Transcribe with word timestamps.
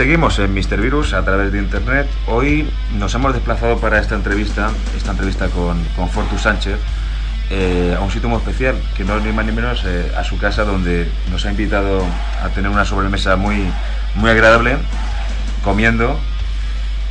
seguimos 0.00 0.38
en 0.38 0.54
Mr. 0.54 0.80
Virus 0.80 1.12
a 1.12 1.22
través 1.26 1.52
de 1.52 1.58
internet. 1.58 2.08
Hoy 2.26 2.66
nos 2.98 3.14
hemos 3.14 3.34
desplazado 3.34 3.76
para 3.80 4.00
esta 4.00 4.14
entrevista, 4.14 4.70
esta 4.96 5.10
entrevista 5.10 5.48
con, 5.48 5.78
con 5.94 6.08
Fortus 6.08 6.40
Sánchez, 6.40 6.78
eh, 7.50 7.94
a 7.94 8.00
un 8.00 8.10
sitio 8.10 8.30
muy 8.30 8.38
especial, 8.38 8.80
que 8.96 9.04
no 9.04 9.18
es 9.18 9.22
ni 9.22 9.30
más 9.30 9.44
ni 9.44 9.52
menos 9.52 9.82
eh, 9.84 10.10
a 10.16 10.24
su 10.24 10.38
casa, 10.38 10.64
donde 10.64 11.06
nos 11.30 11.44
ha 11.44 11.50
invitado 11.50 12.02
a 12.42 12.48
tener 12.48 12.70
una 12.70 12.86
sobremesa 12.86 13.36
muy, 13.36 13.62
muy 14.14 14.30
agradable, 14.30 14.78
comiendo. 15.62 16.18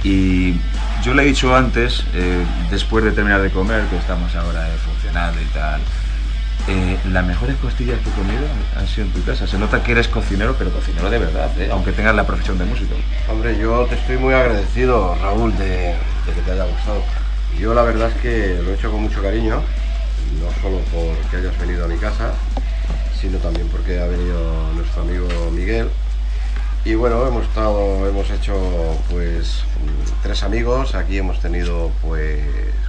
Y 0.03 0.55
yo 1.03 1.13
le 1.13 1.21
he 1.21 1.25
dicho 1.27 1.55
antes, 1.55 2.05
eh, 2.15 2.43
después 2.71 3.03
de 3.03 3.11
terminar 3.11 3.43
de 3.43 3.51
comer, 3.51 3.83
que 3.83 3.97
estamos 3.97 4.35
ahora 4.35 4.67
funcionando 4.83 5.39
y 5.39 5.45
tal, 5.53 5.79
eh, 6.67 6.99
las 7.11 7.25
mejores 7.25 7.55
costillas 7.57 7.99
que 7.99 8.09
he 8.09 8.13
comido 8.13 8.43
han 8.75 8.87
sido 8.87 9.07
en 9.07 9.13
tu 9.13 9.23
casa. 9.23 9.47
Se 9.47 9.57
nota 9.57 9.81
que 9.81 9.93
eres 9.93 10.07
cocinero, 10.07 10.55
pero 10.57 10.71
cocinero 10.71 11.09
de 11.09 11.19
verdad, 11.19 11.49
¿eh? 11.59 11.69
aunque 11.71 11.91
tengas 11.91 12.15
la 12.15 12.27
profesión 12.27 12.57
de 12.57 12.65
músico. 12.65 12.95
Hombre, 13.29 13.57
yo 13.57 13.85
te 13.85 13.95
estoy 13.95 14.17
muy 14.17 14.33
agradecido, 14.33 15.15
Raúl, 15.15 15.57
de, 15.57 15.95
que 16.25 16.41
te 16.41 16.51
haya 16.51 16.65
gustado. 16.65 17.01
Yo 17.59 17.73
la 17.73 17.83
verdad 17.83 18.09
es 18.09 18.21
que 18.21 18.61
lo 18.63 18.71
he 18.71 18.75
hecho 18.75 18.91
con 18.91 19.01
mucho 19.01 19.21
cariño, 19.21 19.61
no 20.39 20.61
solo 20.61 20.79
porque 20.93 21.37
hayas 21.37 21.59
venido 21.59 21.85
a 21.85 21.87
mi 21.87 21.97
casa, 21.97 22.33
sino 23.19 23.37
también 23.39 23.67
porque 23.69 23.99
ha 23.99 24.05
venido 24.05 24.71
nuestro 24.75 25.01
amigo 25.01 25.27
Miguel. 25.51 25.89
Y 26.85 26.93
bueno, 26.95 27.25
hemos 27.27 27.43
estado, 27.43 28.07
hemos 28.07 28.29
hecho 28.29 28.55
pues 29.09 29.63
tres 30.23 30.43
amigos, 30.43 30.95
aquí 30.95 31.17
hemos 31.17 31.39
tenido 31.41 31.91
pues 32.01 32.41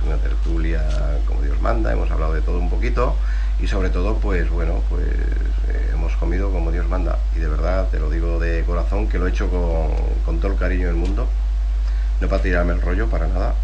una 0.06 0.16
tertulia 0.16 0.86
como 1.26 1.42
Dios 1.42 1.60
manda, 1.60 1.92
hemos 1.92 2.10
hablado 2.10 2.34
de 2.34 2.42
todo 2.42 2.58
un 2.58 2.70
poquito 2.70 3.16
y 3.62 3.66
sobre 3.66 3.90
todo 3.90 4.16
pues 4.16 4.48
bueno, 4.50 4.82
pues 4.88 5.06
eh, 5.06 5.90
hemos 5.92 6.14
comido 6.16 6.50
como 6.50 6.70
Dios 6.72 6.88
manda. 6.88 7.18
Y 7.36 7.38
de 7.40 7.48
verdad 7.48 7.88
te 7.88 7.98
lo 7.98 8.10
digo 8.10 8.38
de 8.38 8.64
corazón 8.64 9.08
que 9.08 9.18
lo 9.18 9.26
he 9.26 9.30
hecho 9.30 9.48
con, 9.50 9.90
con 10.24 10.38
todo 10.40 10.52
el 10.52 10.58
cariño 10.58 10.86
del 10.86 10.96
mundo, 10.96 11.28
no 12.20 12.28
para 12.28 12.42
tirarme 12.42 12.72
el 12.72 12.80
rollo 12.80 13.08
para 13.08 13.28
nada, 13.28 13.54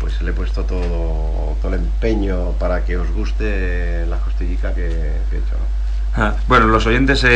pues 0.00 0.20
le 0.22 0.30
he 0.30 0.34
puesto 0.34 0.64
todo, 0.64 1.56
todo 1.60 1.74
el 1.74 1.80
empeño 1.80 2.52
para 2.52 2.84
que 2.84 2.96
os 2.96 3.10
guste 3.10 4.06
la 4.06 4.18
costillica 4.18 4.74
que, 4.74 4.86
he 4.86 5.36
hecho. 5.36 5.56
Ah, 6.14 6.34
Bueno, 6.48 6.66
los 6.66 6.86
oyentes 6.86 7.22
eh, 7.24 7.28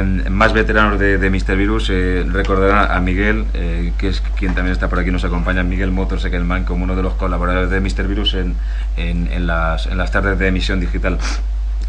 eh, 0.00 0.02
más 0.30 0.52
veteranos 0.52 0.98
de, 1.00 1.18
de 1.18 1.30
Mr. 1.30 1.56
Virus 1.56 1.88
eh, 1.90 2.24
recordarán 2.30 2.92
a 2.92 3.00
Miguel, 3.00 3.46
eh, 3.54 3.92
que 3.98 4.08
es 4.08 4.20
quien 4.36 4.54
también 4.54 4.72
está 4.72 4.88
por 4.88 4.98
aquí, 5.00 5.10
nos 5.10 5.24
acompaña, 5.24 5.62
Miguel 5.64 5.90
Motor 5.90 6.20
Seckelman, 6.20 6.64
como 6.64 6.84
uno 6.84 6.94
de 6.94 7.02
los 7.02 7.14
colaboradores 7.14 7.70
de 7.70 7.80
Mr. 7.80 8.06
Virus 8.06 8.34
en, 8.34 8.54
en- 8.96 9.46
las, 9.46 9.86
en 9.86 9.98
las 9.98 10.10
tardes 10.12 10.38
de 10.38 10.46
emisión 10.48 10.78
digital. 10.80 11.18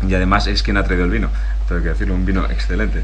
Y 0.07 0.13
además 0.15 0.47
es 0.47 0.63
quien 0.63 0.77
ha 0.77 0.83
traído 0.83 1.05
el 1.05 1.11
vino, 1.11 1.29
tengo 1.67 1.83
que 1.83 1.89
decirlo, 1.89 2.15
un 2.15 2.25
vino 2.25 2.45
excelente. 2.45 3.03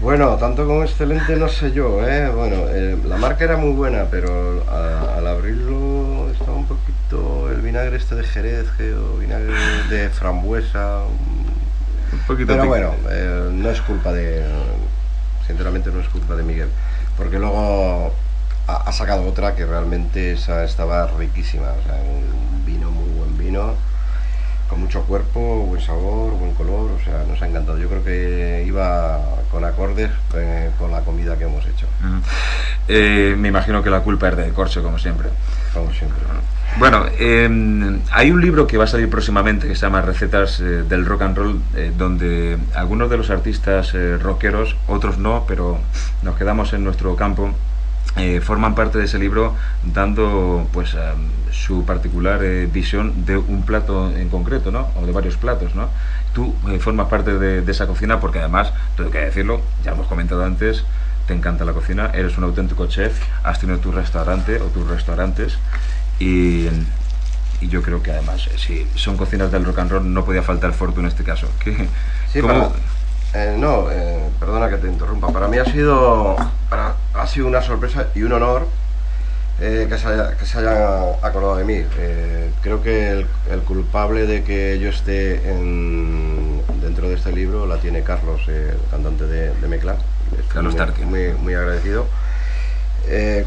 Bueno, 0.00 0.36
tanto 0.36 0.66
como 0.66 0.82
excelente 0.84 1.36
no 1.36 1.48
sé 1.48 1.72
yo, 1.72 2.06
¿eh? 2.06 2.30
Bueno, 2.30 2.56
eh, 2.68 2.96
la 3.04 3.16
marca 3.18 3.44
era 3.44 3.56
muy 3.56 3.72
buena, 3.72 4.04
pero 4.10 4.64
al 4.70 5.26
abrirlo 5.26 6.30
estaba 6.32 6.56
un 6.56 6.66
poquito 6.66 7.50
el 7.50 7.60
vinagre 7.60 7.96
este 7.96 8.14
de 8.14 8.24
Jerez, 8.24 8.66
o 8.96 9.18
vinagre 9.18 9.52
de 9.90 10.08
frambuesa. 10.10 11.00
Poquito 12.26 12.52
Pero 12.52 12.66
bueno, 12.66 12.94
eh, 13.10 13.50
no 13.52 13.70
es 13.70 13.80
culpa 13.82 14.12
de, 14.12 14.44
sinceramente 15.46 15.90
no 15.90 16.00
es 16.00 16.08
culpa 16.08 16.36
de 16.36 16.42
Miguel, 16.42 16.68
porque 17.16 17.38
luego 17.38 18.12
ha, 18.66 18.76
ha 18.76 18.92
sacado 18.92 19.26
otra 19.26 19.54
que 19.54 19.66
realmente 19.66 20.32
esa 20.32 20.64
estaba 20.64 21.06
riquísima, 21.18 21.68
o 21.72 21.82
sea, 21.82 21.94
un 21.94 22.64
vino, 22.64 22.90
muy 22.90 23.08
buen 23.10 23.38
vino, 23.38 23.74
con 24.70 24.80
mucho 24.80 25.02
cuerpo, 25.02 25.64
buen 25.66 25.82
sabor, 25.82 26.32
buen 26.34 26.54
color, 26.54 26.92
o 26.92 27.04
sea, 27.04 27.24
nos 27.28 27.42
ha 27.42 27.48
encantado. 27.48 27.76
Yo 27.76 27.88
creo 27.88 28.04
que 28.04 28.64
iba 28.64 29.20
con 29.50 29.64
acordes 29.64 30.10
eh, 30.34 30.70
con 30.78 30.92
la 30.92 31.00
comida 31.00 31.36
que 31.36 31.44
hemos 31.44 31.66
hecho. 31.66 31.86
Eh, 32.86 33.34
me 33.36 33.48
imagino 33.48 33.82
que 33.82 33.90
la 33.90 34.00
culpa 34.00 34.28
es 34.28 34.36
de 34.36 34.50
Corcho, 34.50 34.82
como 34.82 34.98
siempre. 34.98 35.28
como 35.74 35.92
siempre. 35.92 36.20
Bueno, 36.78 37.04
eh, 37.18 37.98
hay 38.10 38.30
un 38.30 38.40
libro 38.40 38.66
que 38.66 38.78
va 38.78 38.84
a 38.84 38.86
salir 38.86 39.10
próximamente 39.10 39.68
que 39.68 39.74
se 39.74 39.82
llama 39.82 40.00
Recetas 40.00 40.60
eh, 40.60 40.84
del 40.88 41.04
Rock 41.04 41.22
and 41.22 41.36
Roll, 41.36 41.60
eh, 41.76 41.92
donde 41.96 42.58
algunos 42.74 43.10
de 43.10 43.18
los 43.18 43.28
artistas 43.28 43.92
eh, 43.94 44.16
rockeros, 44.16 44.76
otros 44.86 45.18
no, 45.18 45.44
pero 45.46 45.78
nos 46.22 46.36
quedamos 46.36 46.72
en 46.72 46.84
nuestro 46.84 47.16
campo, 47.16 47.50
forman 48.42 48.74
parte 48.74 48.98
de 48.98 49.04
ese 49.04 49.20
libro 49.20 49.54
dando 49.84 50.66
pues 50.72 50.96
su 51.52 51.84
particular 51.84 52.40
visión 52.66 53.24
de 53.24 53.36
un 53.36 53.62
plato 53.62 54.10
en 54.10 54.28
concreto, 54.28 54.72
¿no? 54.72 54.88
O 55.00 55.06
de 55.06 55.12
varios 55.12 55.36
platos, 55.36 55.76
¿no? 55.76 55.88
Tú 56.34 56.54
formas 56.80 57.06
parte 57.06 57.38
de, 57.38 57.62
de 57.62 57.72
esa 57.72 57.86
cocina 57.86 58.18
porque 58.18 58.40
además, 58.40 58.72
tengo 58.96 59.12
que 59.12 59.18
decirlo, 59.18 59.60
ya 59.84 59.92
hemos 59.92 60.08
comentado 60.08 60.44
antes, 60.44 60.84
te 61.28 61.34
encanta 61.34 61.64
la 61.64 61.72
cocina, 61.72 62.10
eres 62.12 62.36
un 62.36 62.42
auténtico 62.44 62.88
chef, 62.88 63.16
has 63.44 63.60
tenido 63.60 63.78
tu 63.78 63.92
restaurante 63.92 64.60
o 64.60 64.64
tus 64.64 64.88
restaurantes 64.88 65.56
y, 66.20 66.68
y 67.60 67.68
yo 67.68 67.82
creo 67.82 68.02
que 68.02 68.12
además, 68.12 68.46
eh, 68.46 68.58
si 68.58 68.86
son 68.94 69.16
cocinas 69.16 69.50
del 69.50 69.64
rock 69.64 69.80
and 69.80 69.90
roll, 69.90 70.14
no 70.14 70.24
podía 70.24 70.42
faltar 70.42 70.72
Fortu 70.72 71.00
en 71.00 71.06
este 71.06 71.24
caso. 71.24 71.48
¿Qué, 71.58 71.88
Sí, 72.32 72.40
eh, 73.34 73.54
no, 73.58 73.90
eh, 73.90 74.28
perdona 74.38 74.68
que 74.68 74.76
te 74.76 74.86
interrumpa. 74.86 75.28
Para 75.32 75.48
mí 75.48 75.58
ha 75.58 75.64
sido, 75.64 76.36
para- 76.68 76.94
ha 77.14 77.26
sido 77.26 77.46
una 77.46 77.62
sorpresa 77.62 78.06
y 78.14 78.22
un 78.22 78.32
honor 78.32 78.66
eh, 79.60 79.86
que, 79.88 79.98
se 79.98 80.06
haya- 80.08 80.36
que 80.36 80.46
se 80.46 80.58
hayan 80.58 80.76
acordado 81.22 81.56
de 81.56 81.64
mí. 81.64 81.82
Creo 82.62 82.82
que 82.82 83.10
el, 83.10 83.26
el 83.50 83.60
culpable 83.60 84.26
de 84.26 84.42
que 84.42 84.78
yo 84.80 84.88
esté 84.90 85.50
en- 85.50 86.62
dentro 86.80 87.08
de 87.08 87.14
este 87.16 87.32
libro 87.32 87.66
la 87.66 87.76
tiene 87.76 88.02
Carlos, 88.02 88.40
el 88.48 88.78
cantante 88.90 89.26
de, 89.26 89.52
de 89.54 89.68
Mecla. 89.68 89.96
Estoy 90.32 90.44
Carlos 90.48 90.74
muy, 91.04 91.04
muy, 91.04 91.32
muy 91.42 91.54
agradecido. 91.54 92.06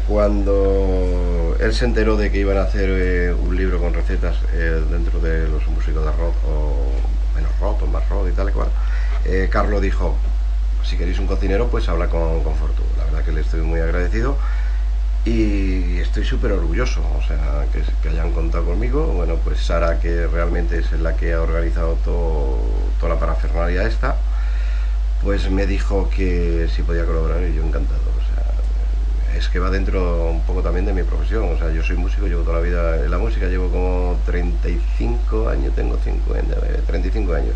Cuando 0.06 1.43
él 1.60 1.74
se 1.74 1.84
enteró 1.84 2.16
de 2.16 2.30
que 2.30 2.38
iban 2.38 2.56
a 2.58 2.62
hacer 2.62 2.88
eh, 2.90 3.32
un 3.32 3.56
libro 3.56 3.80
con 3.80 3.94
recetas 3.94 4.36
eh, 4.52 4.82
dentro 4.90 5.20
de 5.20 5.48
los 5.48 5.66
músicos 5.68 6.04
de 6.04 6.12
rock 6.12 6.34
o 6.46 6.92
menos 7.34 7.50
rock 7.60 7.82
o 7.82 7.86
más 7.86 8.08
rock 8.08 8.28
y 8.28 8.32
tal 8.32 8.50
y 8.50 8.52
cual, 8.52 8.68
eh, 9.24 9.48
Carlos 9.50 9.82
dijo, 9.82 10.16
si 10.84 10.96
queréis 10.96 11.18
un 11.18 11.26
cocinero, 11.26 11.68
pues 11.68 11.88
habla 11.88 12.08
con, 12.08 12.42
con 12.42 12.54
Fortu. 12.56 12.82
La 12.98 13.04
verdad 13.04 13.24
que 13.24 13.32
le 13.32 13.40
estoy 13.40 13.60
muy 13.62 13.80
agradecido 13.80 14.36
y 15.24 15.98
estoy 15.98 16.24
súper 16.24 16.52
orgulloso, 16.52 17.00
o 17.16 17.22
sea, 17.26 17.64
que, 17.72 18.08
hayan 18.08 18.32
contado 18.32 18.66
conmigo. 18.66 19.06
Bueno, 19.06 19.36
pues 19.42 19.60
Sara, 19.60 19.98
que 19.98 20.26
realmente 20.26 20.78
es 20.78 20.92
la 20.92 21.16
que 21.16 21.32
ha 21.32 21.40
organizado 21.40 21.96
toda 22.04 23.14
la 23.14 23.18
parafernalia 23.18 23.86
esta, 23.86 24.16
pues 25.22 25.50
me 25.50 25.66
dijo 25.66 26.10
que 26.14 26.68
si 26.74 26.82
podía 26.82 27.06
colaborar 27.06 27.42
y 27.42 27.54
yo 27.54 27.64
encantado. 27.64 28.13
Es 29.36 29.48
que 29.48 29.58
va 29.58 29.68
dentro 29.70 30.30
un 30.30 30.42
poco 30.42 30.62
también 30.62 30.86
de 30.86 30.92
mi 30.92 31.02
profesión. 31.02 31.44
O 31.52 31.58
sea, 31.58 31.70
yo 31.70 31.82
soy 31.82 31.96
músico, 31.96 32.26
llevo 32.26 32.42
toda 32.42 32.58
la 32.58 32.62
vida 32.62 33.04
en 33.04 33.10
la 33.10 33.18
música, 33.18 33.46
llevo 33.46 33.68
como 33.68 34.16
35 34.26 35.48
años, 35.48 35.74
tengo 35.74 35.96
50, 35.96 36.54
eh, 36.54 36.82
35 36.86 37.34
años. 37.34 37.54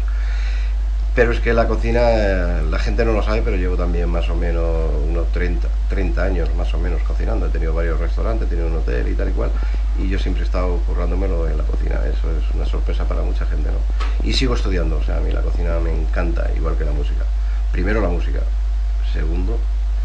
Pero 1.14 1.32
es 1.32 1.40
que 1.40 1.52
la 1.52 1.66
cocina, 1.66 2.00
eh, 2.02 2.62
la 2.70 2.78
gente 2.78 3.04
no 3.04 3.12
lo 3.12 3.22
sabe, 3.22 3.42
pero 3.42 3.56
llevo 3.56 3.76
también 3.76 4.08
más 4.08 4.28
o 4.28 4.34
menos 4.34 4.90
unos 5.08 5.30
30, 5.32 5.68
30 5.88 6.22
años 6.22 6.48
más 6.56 6.72
o 6.74 6.78
menos 6.78 7.02
cocinando. 7.02 7.46
He 7.46 7.50
tenido 7.50 7.74
varios 7.74 7.98
restaurantes, 7.98 8.46
he 8.46 8.50
tenido 8.50 8.68
un 8.68 8.76
hotel 8.76 9.08
y 9.08 9.14
tal 9.14 9.28
y 9.28 9.32
cual. 9.32 9.50
Y 9.98 10.08
yo 10.08 10.18
siempre 10.18 10.42
he 10.42 10.46
estado 10.46 10.76
currándomelo 10.86 11.48
en 11.48 11.58
la 11.58 11.64
cocina. 11.64 12.00
Eso 12.06 12.30
es 12.30 12.54
una 12.54 12.66
sorpresa 12.66 13.04
para 13.04 13.22
mucha 13.22 13.46
gente, 13.46 13.70
¿no? 13.70 14.26
Y 14.28 14.32
sigo 14.32 14.54
estudiando, 14.54 14.98
o 14.98 15.02
sea, 15.02 15.18
a 15.18 15.20
mí 15.20 15.30
la 15.30 15.42
cocina 15.42 15.78
me 15.78 15.92
encanta, 15.92 16.50
igual 16.56 16.76
que 16.76 16.84
la 16.84 16.92
música. 16.92 17.24
Primero 17.72 18.00
la 18.00 18.08
música, 18.08 18.40
segundo 19.12 19.58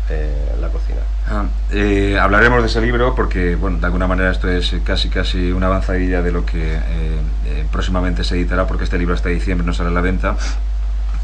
eh, 0.10 0.56
la 0.60 0.68
cocina. 0.68 1.00
Ah, 1.28 1.46
eh, 1.72 2.18
hablaremos 2.20 2.62
de 2.62 2.68
ese 2.68 2.82
libro 2.82 3.16
porque, 3.16 3.56
bueno, 3.56 3.78
de 3.78 3.86
alguna 3.86 4.06
manera 4.06 4.32
esto 4.32 4.50
es 4.50 4.76
casi 4.84 5.10
casi 5.10 5.52
una 5.52 5.68
avanzadilla 5.68 6.22
de 6.22 6.32
lo 6.32 6.46
que 6.46 6.76
eh, 6.76 7.66
próximamente 7.72 8.24
se 8.24 8.36
editará 8.36 8.68
porque 8.68 8.84
este 8.84 8.98
libro 8.98 9.16
hasta 9.16 9.30
diciembre 9.30 9.66
no 9.66 9.74
sale 9.74 9.90
a 9.90 9.94
la 9.94 10.02
venta. 10.02 10.36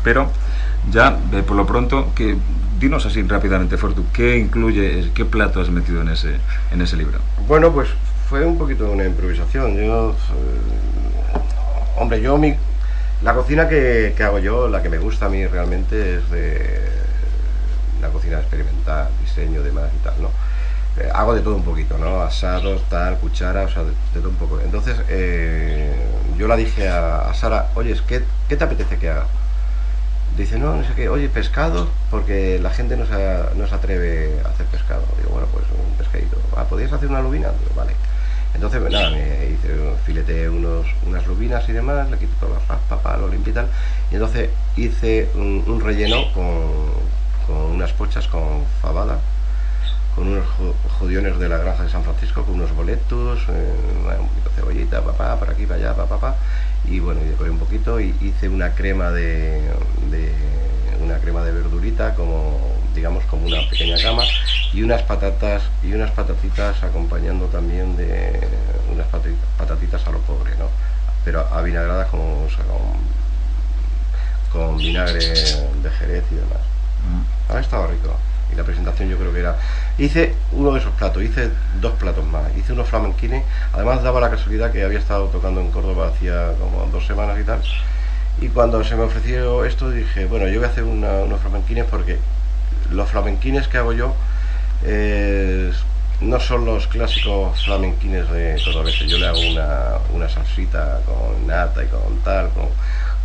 Pero 0.02 0.32
ya, 0.90 1.18
por 1.46 1.58
lo 1.58 1.66
pronto, 1.66 2.14
que 2.16 2.38
dinos 2.80 3.06
así 3.06 3.22
rápidamente, 3.24 3.78
Fortu, 3.78 4.06
¿qué 4.14 4.38
incluye, 4.38 5.12
qué 5.14 5.26
plato 5.26 5.60
has 5.60 5.70
metido 5.70 6.02
en 6.02 6.10
ese, 6.10 6.38
en 6.72 6.82
ese 6.82 6.96
libro? 6.96 7.20
Bueno, 7.48 7.74
pues 7.74 7.90
fue 8.30 8.46
un 8.46 8.58
poquito 8.58 8.90
una 8.90 9.04
improvisación. 9.04 9.76
Yo, 9.76 10.16
hombre, 11.98 12.22
yo 12.22 12.38
mi, 12.38 12.56
la 13.24 13.34
cocina 13.34 13.68
que, 13.68 14.14
que, 14.16 14.24
hago 14.24 14.40
yo, 14.40 14.70
la 14.70 14.82
que 14.82 14.88
me 14.88 15.00
gusta 15.00 15.26
a 15.26 15.30
mí 15.30 15.46
realmente 15.46 16.16
es 16.16 16.32
de 16.32 16.99
la 18.02 18.10
cocina 18.10 18.40
experimental, 18.40 19.10
diseño, 19.22 19.62
demás 19.62 19.90
y 19.96 20.04
tal, 20.04 20.22
¿no? 20.22 20.30
Eh, 20.98 21.10
hago 21.14 21.36
de 21.36 21.42
todo 21.42 21.56
un 21.56 21.64
poquito, 21.64 21.98
¿no? 21.98 22.22
Asados, 22.22 22.82
tal, 22.90 23.18
cuchara, 23.18 23.64
o 23.64 23.70
sea, 23.70 23.84
de, 23.84 23.94
todo 24.14 24.30
un 24.30 24.36
poco. 24.36 24.60
Entonces, 24.60 24.98
eh, 25.10 25.94
yo 26.38 26.48
la 26.48 26.56
dije 26.56 26.90
a, 26.90 27.32
Sara, 27.34 27.70
oye, 27.76 27.96
¿qué, 28.08 28.24
¿qué 28.48 28.58
te 28.58 28.64
apetece 28.64 28.98
que 28.98 29.10
haga? 29.10 29.26
Dice, 30.38 30.58
no, 30.58 30.76
no 30.76 30.84
sé 30.84 30.94
qué, 30.96 31.10
oye, 31.10 31.30
pescado, 31.30 31.90
porque 32.10 32.60
la 32.60 32.70
gente 32.70 32.96
no 32.96 33.06
se, 33.06 33.56
no 33.56 33.68
se 33.68 33.76
atreve 33.76 34.40
a 34.46 34.50
hacer 34.50 34.66
pescado. 34.68 35.04
Digo, 35.18 35.32
bueno, 35.32 35.48
pues 35.52 35.66
un 35.72 35.98
pescadito. 35.98 36.38
Ah, 36.56 36.64
¿podías 36.64 36.92
hacer 36.92 37.10
una 37.10 37.22
lubina? 37.22 37.50
Digo, 37.50 37.76
vale. 37.76 37.94
Entonces, 38.54 38.82
nada, 38.92 39.12
me 39.12 39.52
hice, 39.52 39.70
filete 40.06 40.50
unos, 40.50 40.86
unas 41.06 41.26
lubinas 41.28 41.68
y 41.70 41.72
demás, 41.72 42.10
le 42.10 42.18
quité 42.18 42.34
todas 42.40 42.60
las 42.60 42.68
raspas, 42.68 43.20
lo 43.20 43.28
limpié 43.28 43.52
y 43.52 43.54
tal. 43.54 43.68
Y 44.12 44.16
entonces 44.16 44.50
hice 44.76 45.30
un, 45.36 45.82
relleno 45.84 46.32
con, 46.34 46.50
unas 47.50 47.92
pochas 47.94 48.28
con 48.28 48.66
fabada, 48.82 49.20
con 50.16 50.28
unos 50.28 50.46
judiones 51.00 51.40
de 51.40 51.50
la 51.50 51.58
granja 51.58 51.84
de 51.84 51.90
San 51.90 52.04
Francisco, 52.04 52.44
con 52.44 52.56
unos 52.56 52.76
boletos, 52.76 53.40
eh, 53.50 54.18
un 54.20 54.28
poquito 54.28 54.50
de 54.50 54.56
cebollita, 54.56 55.02
papá, 55.02 55.38
por 55.38 55.50
aquí, 55.50 55.66
para 55.66 55.80
allá, 55.80 55.96
papá, 55.96 56.20
papá. 56.20 56.36
Y 56.86 57.00
bueno, 57.00 57.22
y 57.24 57.30
decoré 57.30 57.50
un 57.52 57.60
poquito 57.60 58.00
y 58.00 58.16
hice 58.22 58.50
una 58.50 58.74
crema 58.74 59.12
de, 59.12 59.62
una 61.02 61.18
crema 61.20 61.44
de 61.44 61.52
verdurita 61.52 62.16
como 62.16 62.60
digamos 62.94 63.24
como 63.26 63.46
una 63.46 63.62
pequeña 63.70 63.98
cama 64.02 64.24
y 64.74 64.82
unas 64.82 65.02
patatas 65.04 65.64
y 65.84 65.94
unas 65.94 66.12
patatitas 66.12 66.84
acompañando 66.84 67.46
también 67.46 67.96
de 67.96 68.40
unas 68.92 69.08
patatitas 69.58 70.06
a 70.06 70.12
lo 70.12 70.20
pobre 70.20 70.56
no 70.58 70.66
pero 71.24 71.46
avinagradas 71.54 72.10
con, 72.10 72.22
con, 74.52 74.78
vinagre 74.78 75.20
de 75.20 75.90
jerez 76.00 76.24
y 76.32 76.36
demás 76.36 76.62
mm. 77.08 77.39
Ha 77.50 77.60
estado 77.60 77.88
rico. 77.88 78.16
Y 78.52 78.56
la 78.56 78.64
presentación 78.64 79.10
yo 79.10 79.18
creo 79.18 79.32
que 79.32 79.40
era 79.42 79.58
hice 79.98 80.34
uno 80.54 80.72
de 80.72 80.80
esos 80.80 80.92
platos 80.94 81.24
hice 81.24 81.50
dos 81.82 81.94
platos 81.94 82.26
más. 82.26 82.44
Hice 82.58 82.74
unos 82.74 82.88
flamenquines 82.88 83.44
además 83.74 84.02
daba 84.02 84.20
la 84.22 84.30
casualidad 84.30 84.72
que 84.72 84.84
había 84.84 85.00
estado 85.00 85.26
tocando 85.28 85.62
en 85.62 85.72
Córdoba 85.72 86.08
hacía 86.08 86.54
como 86.60 86.88
dos 86.92 87.06
semanas 87.06 87.40
y 87.40 87.44
tal. 87.44 87.62
Y 88.42 88.48
cuando 88.50 88.84
se 88.84 88.96
me 88.96 89.04
ofreció 89.04 89.66
esto 89.66 89.92
dije 89.92 90.26
bueno 90.26 90.48
yo 90.48 90.60
voy 90.60 90.68
a 90.68 90.72
hacer 90.72 90.84
unos 90.84 91.40
flamenquines 91.42 91.86
porque 91.86 92.18
los 92.92 93.10
flamenquines 93.10 93.68
que 93.68 93.78
hago 93.78 93.94
yo 93.94 94.16
eh, 94.84 95.72
no 96.22 96.40
son 96.40 96.66
los 96.66 96.88
clásicos 96.88 97.64
flamenquines 97.64 98.30
de 98.30 98.54
veces 98.54 99.08
Yo 99.08 99.18
le 99.18 99.28
hago 99.28 99.40
una, 99.40 100.30
salsita 100.30 101.00
con 101.06 101.48
nata 101.48 101.84
y 101.84 101.88
con 101.88 102.18
tal, 102.24 102.50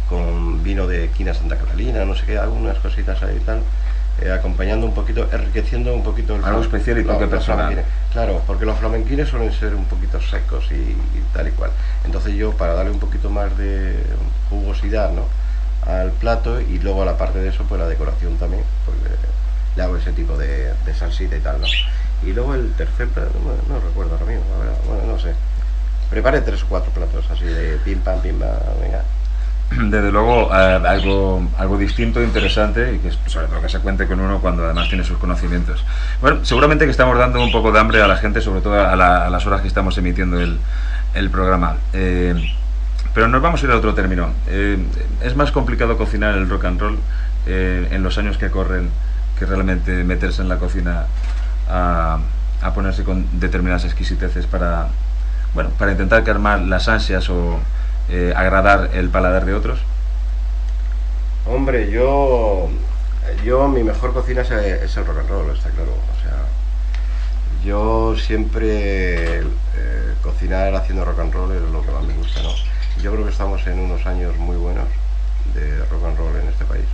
con, 0.09 0.63
vino 0.63 0.87
de 0.87 1.09
quina 1.11 1.35
Santa 1.35 1.57
Catalina, 1.57 2.05
no 2.05 2.15
sé 2.15 2.25
qué, 2.25 2.39
algunas 2.39 2.79
cositas 2.79 3.21
ahí 3.23 3.37
y 3.37 3.41
tal. 3.41 3.61
Eh, 4.23 4.31
acompañando 4.31 4.87
un 4.87 4.95
poquito, 4.95 5.29
enriqueciendo 5.33 5.93
un 5.93 6.05
poquito 6.05 6.37
el 6.37 6.45
Algo 6.45 6.63
especial 6.63 6.99
y 6.99 7.05
toque 7.05 7.27
personal. 7.27 7.85
Claro, 8.13 8.43
porque 8.47 8.65
los 8.65 8.79
flamenquines 8.79 9.29
suelen 9.29 9.53
ser 9.53 9.75
un 9.75 9.87
poquito 9.87 10.21
secos 10.21 10.71
y, 10.71 10.97
tal 11.33 11.49
y 11.49 11.51
cual. 11.51 11.73
Entonces 12.05 12.35
yo, 12.35 12.53
para 12.53 12.75
darle 12.75 12.93
un 12.93 13.01
poquito 13.01 13.29
más 13.29 13.57
de 13.59 13.97
jugosidad 14.51 15.11
¿no? 15.11 15.25
al 15.91 16.13
plato 16.13 16.61
y 16.61 16.79
luego 16.79 17.03
a 17.03 17.07
la 17.07 17.19
parte 17.19 17.41
de 17.41 17.49
eso, 17.49 17.65
pues 17.69 17.81
la 17.81 17.89
decoración 17.89 18.37
también, 18.37 18.63
porque 18.87 19.03
le 19.75 19.83
hago 19.83 19.97
ese 19.97 20.13
tipo 20.13 20.39
de, 20.39 20.73
salsita 20.97 21.37
y 21.37 21.41
tal, 21.41 21.61
¿no? 21.61 21.67
Y 22.23 22.33
luego 22.33 22.55
el 22.55 22.73
tercer 22.75 23.09
plato, 23.09 23.33
no, 23.69 23.81
recuerdo 23.81 24.13
ahora 24.13 24.27
mismo, 24.27 24.45
bueno, 24.87 25.13
no 25.13 25.19
sé. 25.19 25.35
Prepare 26.09 26.41
tres 26.43 26.63
o 26.63 26.67
cuatro 26.69 26.93
platos 26.93 27.25
así 27.31 27.45
de 27.45 27.79
pim 27.79 27.99
pam, 27.99 28.21
pim 28.21 28.39
pam, 28.39 28.51
venga. 28.81 29.03
Desde 29.77 30.13
luego, 30.13 30.51
eh, 30.55 30.81
algo, 30.87 31.49
algo 31.59 31.79
distinto, 31.79 32.23
interesante 32.23 32.95
y 32.95 32.99
que 32.99 33.11
sobre 33.29 33.49
todo 33.49 33.61
que 33.61 33.69
se 33.69 33.81
cuente 33.81 34.07
con 34.07 34.21
uno 34.21 34.41
cuando 34.41 34.65
además 34.65 34.89
tiene 34.89 35.05
sus 35.05 35.19
conocimientos. 35.19 35.85
Bueno, 36.21 36.45
seguramente 36.45 36.85
que 36.85 36.91
estamos 36.91 37.19
dando 37.19 37.43
un 37.43 37.51
poco 37.51 37.73
de 37.73 37.81
hambre 37.81 38.03
a 38.03 38.07
la 38.07 38.17
gente, 38.17 38.41
sobre 38.41 38.61
todo 38.61 38.75
a, 38.75 38.97
las 38.97 39.47
horas 39.47 39.61
que 39.61 39.69
estamos 39.69 39.97
emitiendo 39.99 40.41
el, 40.41 40.59
el 41.15 41.31
programa. 41.31 41.77
Eh, 41.93 42.35
pero 43.15 43.29
nos 43.29 43.43
vamos 43.43 43.63
a 43.63 43.67
ir 43.67 43.73
a 43.73 43.77
otro 43.77 43.95
término. 43.95 44.31
Eh, 44.49 44.79
es 45.23 45.37
más 45.37 45.53
complicado 45.53 45.97
cocinar 45.97 46.35
el 46.37 46.49
rock 46.49 46.65
and 46.65 46.81
roll 46.81 46.99
en 47.47 48.03
los 48.03 48.17
años 48.17 48.39
que 48.39 48.51
corren 48.51 48.89
que 49.39 49.47
realmente 49.47 50.05
meterse 50.05 50.43
en 50.43 50.49
la 50.49 50.57
cocina 50.57 51.07
a, 51.69 52.19
ponerse 52.75 53.05
con 53.05 53.27
determinadas 53.39 53.85
exquisiteces 53.85 54.47
para, 54.47 54.89
bueno, 55.53 55.71
para 55.79 55.93
intentar 55.93 56.25
calmar 56.25 56.63
las 56.63 56.89
ansias 56.89 57.29
o 57.29 57.59
eh, 58.09 58.33
agradar 58.37 58.91
el 58.95 59.09
paladar 59.09 59.45
de 59.45 59.55
otros? 59.55 59.81
Hombre, 61.47 61.91
yo, 61.91 62.69
yo 63.45 63.69
mi 63.69 63.83
mejor 63.83 64.13
cocina 64.13 64.43
es, 64.43 64.51
el 64.51 65.07
rock 65.07 65.19
and 65.19 65.29
roll, 65.29 65.51
está 65.51 65.71
claro. 65.71 65.93
O 65.93 66.23
sea, 66.23 66.47
yo 67.65 68.17
siempre 68.17 69.41
eh, 69.41 70.15
cocinar 70.23 70.75
haciendo 70.75 71.05
rock 71.05 71.21
and 71.21 71.33
roll 71.35 71.53
es 71.53 71.63
lo 71.71 71.83
que 71.83 71.91
más 71.91 72.03
me 72.05 72.15
gusta, 72.15 72.43
¿no? 72.43 72.51
Yo 73.03 73.13
creo 73.13 73.25
que 73.25 73.31
estamos 73.31 73.67
en 73.67 73.79
unos 73.79 74.07
años 74.07 74.37
muy 74.37 74.57
buenos 74.57 74.87
de 75.55 75.85
rock 75.87 76.05
and 76.07 76.19
roll 76.19 76.37
en 76.37 76.49
este 76.49 76.65
país. 76.65 76.87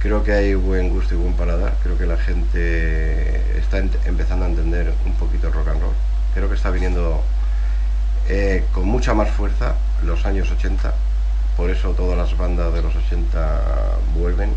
Creo 0.00 0.24
que 0.24 0.32
hay 0.32 0.54
buen 0.54 0.88
gusto 0.88 1.14
y 1.14 1.18
buen 1.18 1.34
paladar. 1.34 1.74
Creo 1.82 1.98
que 1.98 2.06
la 2.06 2.16
gente 2.16 3.58
está 3.58 3.78
empezando 4.06 4.46
a 4.46 4.48
entender 4.48 4.94
un 5.04 5.14
poquito 5.14 5.48
el 5.48 5.52
rock 5.52 5.68
and 5.68 5.82
roll. 5.82 5.94
Creo 6.34 6.48
que 6.48 6.54
está 6.54 6.70
viniendo 6.70 7.22
eh, 8.32 8.62
con 8.72 8.84
mucha 8.84 9.12
más 9.12 9.28
fuerza 9.28 9.74
los 10.04 10.24
años 10.24 10.48
80. 10.52 10.94
Por 11.56 11.68
eso 11.68 11.90
todas 11.94 12.16
las 12.16 12.38
bandas 12.38 12.72
de 12.72 12.80
los 12.80 12.94
80 12.94 13.98
vuelven, 14.14 14.52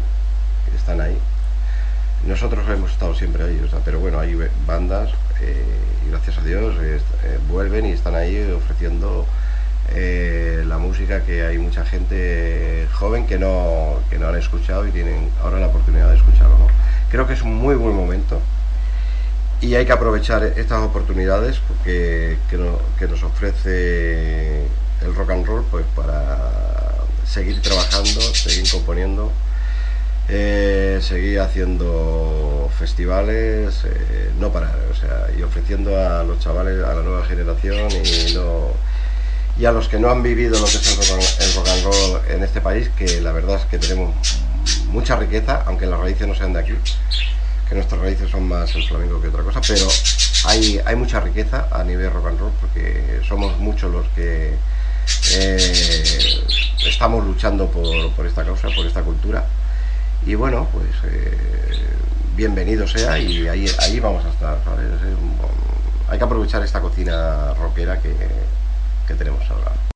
están 0.75 1.01
ahí. 1.01 1.17
Nosotros 2.27 2.69
hemos 2.69 2.91
estado 2.91 3.15
siempre 3.15 3.43
ahí, 3.43 3.59
pero 3.83 3.99
bueno, 3.99 4.19
hay 4.19 4.37
bandas 4.67 5.09
eh, 5.41 5.65
y 6.05 6.11
gracias 6.11 6.37
a 6.37 6.41
Dios 6.41 6.75
eh, 6.81 6.99
vuelven 7.49 7.87
y 7.87 7.93
están 7.93 8.13
ahí 8.13 8.47
ofreciendo 8.51 9.25
la 10.65 10.77
música 10.77 11.23
que 11.23 11.43
hay 11.43 11.57
mucha 11.57 11.83
gente 11.83 12.87
joven 12.93 13.25
que 13.25 13.37
no, 13.39 13.99
que 14.09 14.17
no 14.19 14.27
han 14.27 14.37
escuchado 14.37 14.87
y 14.87 14.91
tienen 14.91 15.29
ahora 15.41 15.59
la 15.59 15.67
oportunidad 15.67 16.09
de 16.09 16.17
escucharlo. 16.17 16.67
Creo 17.09 17.25
que 17.25 17.33
es 17.33 17.41
un 17.41 17.55
muy 17.55 17.75
buen 17.75 17.95
momento 17.95 18.39
y 19.63 19.75
hay 19.75 19.85
que 19.85 19.93
aprovechar 19.93 20.43
estas 20.43 20.83
oportunidades 20.83 21.57
porque, 21.65 22.37
que, 22.49 23.07
nos 23.07 23.23
ofrece 23.23 24.65
el 25.01 25.15
rock 25.15 25.31
and 25.31 25.45
roll 25.45 25.63
pues 25.71 25.85
para 25.95 26.51
seguir 27.25 27.61
trabajando, 27.61 28.19
seguir 28.33 28.69
componiendo, 28.69 29.31
eh, 30.27 30.99
seguir 31.01 31.39
haciendo 31.39 32.69
festivales, 32.77 33.85
eh, 33.85 34.31
no 34.37 34.51
parar, 34.51 34.77
o 34.91 34.95
sea, 34.95 35.27
y 35.37 35.41
ofreciendo 35.43 35.97
a 35.97 36.23
los 36.23 36.39
chavales, 36.39 36.83
a 36.83 36.93
la 36.95 37.01
nueva 37.01 37.25
generación 37.25 37.87
y 39.57 39.65
a 39.65 39.71
los 39.71 39.87
que 39.87 39.97
no 39.97 40.09
han 40.09 40.21
vivido 40.23 40.59
lo 40.59 40.65
que 40.65 40.75
es 40.75 41.39
el 41.39 41.55
rock, 41.55 41.67
and 41.69 41.83
roll 41.85 42.21
en 42.29 42.43
este 42.43 42.59
país, 42.59 42.89
que 42.97 43.21
la 43.21 43.31
verdad 43.31 43.55
es 43.61 43.65
que 43.65 43.79
tenemos 43.79 44.13
mucha 44.87 45.15
riqueza, 45.15 45.63
aunque 45.67 45.85
las 45.85 46.01
raíces 46.01 46.27
no 46.27 46.35
sean 46.35 46.51
de 46.51 46.59
aquí, 46.59 46.73
nuestras 47.73 48.01
raíces 48.01 48.29
son 48.29 48.47
más 48.47 48.73
el 48.75 48.83
flamenco 48.87 49.21
que 49.21 49.27
otra 49.27 49.43
cosa, 49.43 49.61
pero 49.67 49.87
hay, 50.45 50.79
hay 50.85 50.95
mucha 50.95 51.19
riqueza 51.19 51.67
a 51.71 51.83
nivel 51.83 52.11
rock 52.11 52.27
and 52.27 52.39
roll 52.39 52.51
porque 52.59 53.21
somos 53.27 53.57
muchos 53.59 53.91
los 53.91 54.07
que 54.09 54.55
eh, 55.35 56.43
estamos 56.85 57.25
luchando 57.25 57.67
por, 57.67 58.25
esta 58.25 58.43
causa, 58.43 58.69
por 58.75 58.85
esta 58.85 59.01
cultura. 59.01 59.45
Y 60.25 60.35
bueno, 60.35 60.67
pues 60.71 60.87
eh, 61.05 61.37
bienvenido 62.35 62.87
sea 62.87 63.19
y 63.19 63.47
ahí, 63.47 63.67
ahí 63.79 63.99
vamos 63.99 64.25
a 64.25 64.29
estar. 64.29 64.57
Hay 66.09 66.17
que 66.17 66.23
aprovechar 66.23 66.63
esta 66.63 66.81
cocina 66.81 67.53
rockera 67.55 67.99
que, 67.99 68.13
que 69.07 69.13
tenemos 69.15 69.49
ahora. 69.49 69.92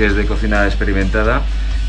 Que 0.00 0.06
es 0.06 0.14
de 0.14 0.24
cocina 0.24 0.64
experimentada, 0.64 1.42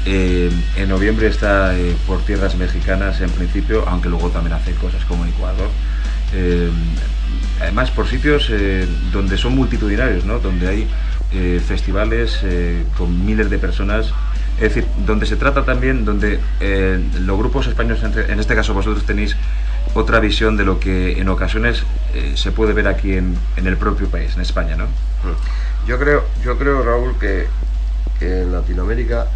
eh, 0.05 0.51
en 0.75 0.89
noviembre 0.89 1.27
está 1.27 1.77
eh, 1.77 1.95
por 2.05 2.19
tierras 2.25 2.57
mexicanas 2.57 3.21
en 3.21 3.29
principio, 3.29 3.85
aunque 3.87 4.09
luego 4.09 4.27
también 4.27 4.51
hace 4.51 4.73
cosas 4.73 5.05
como 5.05 5.25
Ecuador. 5.25 5.69
Eh, 6.33 6.69
además, 7.61 7.89
por 7.91 8.09
sitios 8.09 8.51
donde 9.13 9.37
son 9.37 9.55
multitudinarios, 9.55 10.25
¿no? 10.25 10.39
donde 10.39 10.67
hay 10.67 10.87
festivales 11.65 12.41
con 12.97 13.25
miles 13.25 13.49
de 13.49 13.57
personas. 13.57 14.07
Es 14.57 14.75
decir, 14.75 14.85
donde 15.05 15.25
se 15.25 15.37
trata 15.37 15.63
también, 15.63 16.03
donde 16.03 16.41
los 17.21 17.37
grupos 17.37 17.67
españoles, 17.67 18.03
en 18.03 18.39
este 18.41 18.55
caso 18.55 18.73
vosotros 18.73 19.05
tenéis 19.05 19.37
otra 19.93 20.19
visión 20.19 20.57
de 20.57 20.65
lo 20.65 20.81
que 20.81 21.17
en 21.17 21.29
ocasiones 21.29 21.85
se 22.35 22.51
puede 22.51 22.73
ver 22.73 22.89
aquí 22.89 23.13
en, 23.13 23.37
en, 23.55 23.67
el 23.67 23.77
propio 23.77 24.09
país, 24.09 24.35
en 24.35 24.41
España, 24.41 24.75
¿no? 24.75 24.87
Yo 25.87 25.97
creo, 25.97 26.25
yo 26.43 26.57
creo 26.57 26.83
Raúl, 26.83 27.15
que 27.17 27.47
en 28.19 28.51
Latinoamérica 28.51 29.27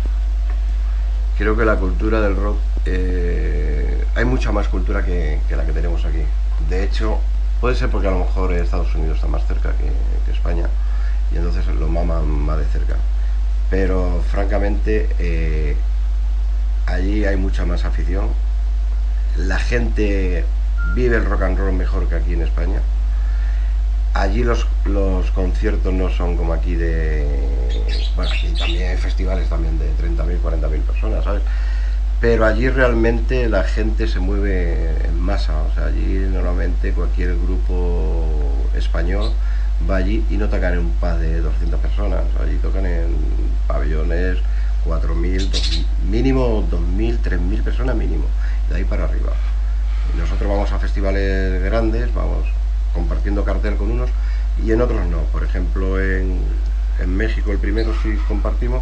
creo 1.37 1.57
que 1.57 1.65
la 1.65 1.75
cultura 1.75 2.21
del 2.21 2.35
rock, 2.35 2.57
eh, 2.85 4.05
hay 4.15 4.25
mucha 4.25 4.51
más 4.51 4.67
cultura 4.67 5.03
que, 5.03 5.39
la 5.49 5.65
que 5.65 5.73
tenemos 5.73 6.05
aquí. 6.05 6.23
De 6.69 6.83
hecho, 6.83 7.19
puede 7.59 7.75
ser 7.75 7.89
porque 7.89 8.07
a 8.07 8.11
lo 8.11 8.19
mejor 8.19 8.53
Estados 8.53 8.93
Unidos 8.95 9.17
está 9.17 9.27
más 9.27 9.45
cerca 9.45 9.73
que, 9.73 9.91
España 10.31 10.67
y 11.31 11.37
entonces 11.37 11.65
lo 11.67 11.87
maman 11.87 12.27
más 12.27 12.57
de 12.57 12.65
cerca. 12.65 12.95
Pero 13.69 14.21
francamente, 14.31 15.09
eh, 15.19 15.75
allí 16.85 17.25
hay 17.25 17.35
mucha 17.35 17.65
más 17.65 17.85
afición. 17.85 18.29
La 19.37 19.59
gente 19.59 20.45
vive 20.93 21.17
el 21.17 21.25
rock 21.25 21.43
and 21.43 21.57
roll 21.57 21.73
mejor 21.73 22.07
que 22.07 22.15
aquí 22.15 22.33
en 22.33 22.41
España 22.41 22.79
allí 24.15 24.43
los, 24.43 24.65
los 24.85 25.29
conciertos 25.31 25.93
no 25.93 26.09
son 26.09 26.37
como 26.37 26.53
aquí 26.53 26.75
de... 26.75 27.27
Bueno, 28.15 28.31
aquí 28.31 28.47
también 28.57 28.91
hay 28.91 28.97
festivales 28.97 29.49
también 29.49 29.77
de 29.77 29.87
30.000, 29.97 30.39
40.000 30.41 30.81
personas, 30.81 31.23
¿sabes? 31.23 31.41
Pero 32.21 32.45
allí 32.45 32.69
realmente 32.69 33.49
la 33.49 33.63
gente 33.63 34.07
se 34.07 34.19
mueve 34.19 35.05
en 35.05 35.19
masa, 35.19 35.61
o 35.63 35.73
sea, 35.75 35.87
allí 35.87 36.25
normalmente 36.31 36.93
cualquier 36.93 37.35
grupo 37.35 38.25
español 38.73 39.33
va 39.87 39.97
allí 39.97 40.23
y 40.29 40.37
no 40.37 40.47
tocan 40.47 40.73
en 40.73 40.79
un 40.79 40.91
pub 40.91 41.17
de 41.19 41.41
200 41.41 41.79
personas, 41.81 42.23
allí 42.41 42.55
tocan 42.61 42.85
en 42.85 43.17
pabellones 43.67 44.37
4.000, 44.85 45.85
mínimo 46.09 46.65
2.000, 46.71 47.19
3.000 47.19 47.63
personas 47.63 47.95
mínimo, 47.97 48.25
de 48.69 48.77
ahí 48.77 48.85
para 48.85 49.03
arriba. 49.03 49.33
Nosotros 50.17 50.49
vamos 50.49 50.71
a 50.71 50.79
festivales 50.79 51.61
grandes, 51.63 52.13
vamos 52.13 52.45
compartiendo 52.95 53.43
cartel 53.43 53.75
con 53.75 53.91
unos 53.91 54.09
y 54.63 54.71
en 54.71 54.81
otros 54.81 55.05
no. 55.07 55.19
Por 55.31 55.43
ejemplo, 55.43 56.01
en, 56.01 56.39
México 57.05 57.51
el 57.51 57.59
primero 57.59 57.93
sí 58.01 58.17
compartimos, 58.27 58.81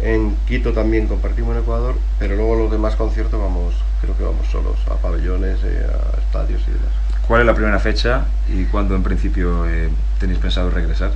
en 0.00 0.36
Quito 0.46 0.72
también 0.72 1.08
compartimos 1.08 1.54
en 1.56 1.62
Ecuador, 1.62 1.96
pero 2.18 2.36
luego 2.36 2.54
los 2.54 2.70
demás 2.70 2.94
conciertos 2.94 3.38
vamos, 3.38 3.74
creo 4.00 4.16
que 4.16 4.22
vamos 4.22 4.46
solos, 4.46 4.78
a 4.88 4.94
pabellones, 4.94 5.58
eh, 5.64 5.84
a 5.84 6.20
estadios 6.20 6.62
y 6.62 6.70
demás. 6.70 6.92
¿Cuál 7.26 7.40
es 7.40 7.46
la 7.46 7.54
primera 7.54 7.78
fecha 7.80 8.24
y 8.48 8.64
cuándo 8.64 8.94
en 8.94 9.02
principio 9.02 9.66
eh, 9.68 9.90
tenéis 10.18 10.38
pensado 10.38 10.70
regresar? 10.70 11.10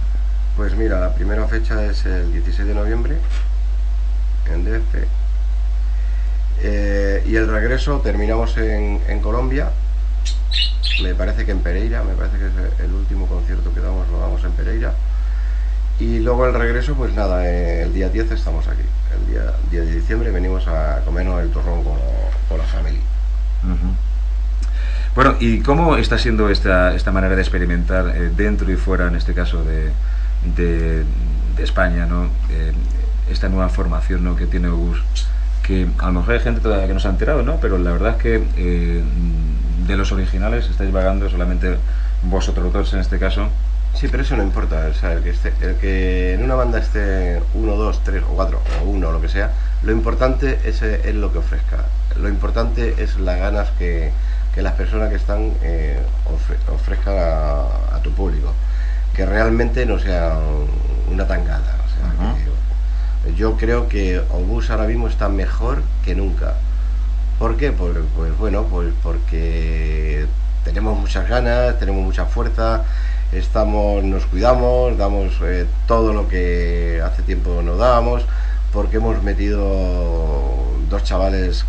Pues 0.57 0.75
mira, 0.76 1.00
la 1.00 1.14
primera 1.14 1.47
fecha 1.47 1.85
es 1.87 2.05
el 2.05 2.33
16 2.33 2.69
de 2.69 2.75
noviembre 2.75 3.17
en 4.53 4.64
DF. 4.64 5.07
Eh, 6.62 7.25
y 7.26 7.37
el 7.37 7.49
regreso 7.49 8.00
terminamos 8.00 8.57
en, 8.57 9.00
en 9.09 9.21
Colombia 9.21 9.71
me 11.02 11.14
parece 11.14 11.45
que 11.45 11.50
en 11.50 11.61
Pereira, 11.61 12.02
me 12.04 12.14
parece 12.14 12.38
que 12.38 12.47
es 12.47 12.81
el 12.81 12.93
último 12.93 13.26
concierto 13.26 13.73
que 13.73 13.81
damos, 13.81 14.09
lo 14.09 14.21
damos 14.21 14.43
en 14.45 14.52
Pereira. 14.52 14.93
Y 15.99 16.19
luego 16.21 16.47
el 16.47 16.54
regreso, 16.54 16.95
pues 16.95 17.14
nada, 17.14 17.49
eh, 17.49 17.83
el 17.83 17.95
día 17.95 18.09
10 18.09 18.33
estamos 18.33 18.66
aquí. 18.66 18.83
El 19.16 19.33
día 19.33 19.52
10 19.71 19.87
de 19.87 19.95
diciembre 19.95 20.31
venimos 20.31 20.66
a 20.66 21.00
comernos 21.04 21.40
el 21.43 21.50
torrón 21.50 21.85
con, 21.85 22.59
la 22.59 22.64
familia. 22.64 23.00
Bueno, 25.14 25.37
¿y 25.40 25.61
cómo 25.61 25.97
está 25.97 26.19
siendo 26.19 26.49
esta, 26.50 26.95
esta 26.95 27.12
manera 27.12 27.37
de 27.37 27.43
experimentar 27.43 28.09
eh, 28.09 28.31
dentro 28.37 28.71
y 28.71 28.76
fuera, 28.76 29.09
en 29.09 29.16
este 29.16 29.35
caso, 29.35 29.64
de, 29.64 29.90
de, 30.57 31.04
España, 31.59 32.07
¿no? 32.07 32.25
Eh, 32.50 32.73
esta 33.31 33.49
nueva 33.49 33.69
formación 33.69 34.25
¿no? 34.25 34.37
que 34.37 34.47
tiene 34.47 34.69
Obus? 34.69 35.02
Que 35.62 35.88
a 35.99 36.07
lo 36.07 36.12
mejor 36.14 36.35
hay 36.35 36.40
gente 36.40 36.61
todavía 36.61 36.87
que 36.87 36.95
no 36.95 37.00
se 37.00 37.09
ha 37.09 37.12
enterado, 37.12 37.43
¿no? 37.43 37.59
Pero 37.61 37.78
la 37.78 37.93
verdad 37.93 38.16
es 38.16 38.23
que 38.23 39.04
de 39.87 39.97
los 39.97 40.12
originales 40.12 40.69
estáis 40.69 40.93
vagando 40.93 41.29
solamente 41.29 41.76
vosotros 42.23 42.73
dos 42.73 42.93
en 42.95 43.00
este 43.00 43.19
caso. 43.19 43.49
Sí, 43.95 44.09
pero 44.09 44.25
eso 44.25 44.37
no 44.37 44.43
importa, 44.43 44.88
o 44.91 44.95
sea, 44.95 45.12
el 45.12 45.23
que, 45.23 45.31
esté, 45.31 45.53
el 45.61 45.76
que 45.76 46.35
en 46.35 46.43
una 46.43 46.57
banda 46.57 46.79
esté 46.79 47.41
uno, 47.55 47.76
dos, 47.76 48.03
tres 48.03 48.25
o 48.25 48.35
cuatro 48.35 48.61
o 48.83 48.88
uno 48.88 49.09
o 49.09 49.12
lo 49.12 49.21
que 49.21 49.29
sea, 49.29 49.53
lo 49.85 49.93
importante 49.93 50.59
es, 50.64 50.83
es 50.83 51.14
lo 51.14 51.33
que 51.33 51.38
ofrezca. 51.38 51.85
Lo 52.21 52.29
importante 52.29 53.03
es 53.03 53.17
las 53.19 53.38
ganas 53.38 53.71
que, 53.79 54.11
las 54.57 54.73
personas 54.75 55.11
que 55.11 55.17
están 55.17 55.53
eh, 55.62 56.00
ofrezcan 56.73 57.14
a, 57.17 58.00
tu 58.03 58.11
público, 58.12 58.53
que 59.14 59.25
realmente 59.25 59.87
no 59.87 59.99
sea 59.99 60.38
una 61.11 61.26
tangada. 61.26 61.76
yo 63.37 63.57
creo 63.57 63.88
que 63.88 64.21
Obus 64.31 64.71
ahora 64.71 64.85
mismo 64.85 65.09
está 65.09 65.29
mejor 65.29 65.83
que 66.05 66.14
nunca. 66.14 66.55
¿Por 67.38 67.57
qué? 67.57 67.73
Pues, 67.73 67.97
bueno, 68.38 68.64
pues 68.64 68.93
porque 69.03 70.26
tenemos 70.64 70.99
muchas 70.99 71.29
ganas, 71.29 71.79
tenemos 71.79 72.05
mucha 72.05 72.26
fuerza, 72.26 72.85
estamos, 73.33 74.05
nos 74.05 74.25
cuidamos, 74.26 74.97
damos 74.97 75.35
eh, 75.43 75.67
todo 75.87 76.12
lo 76.12 76.29
que 76.29 77.03
hace 77.05 77.23
tiempo 77.23 77.61
no 77.62 77.76
dábamos, 77.76 78.25
porque 78.73 78.97
hemos 78.97 79.23
metido 79.23 79.61
dos 80.88 81.03
chavales 81.03 81.64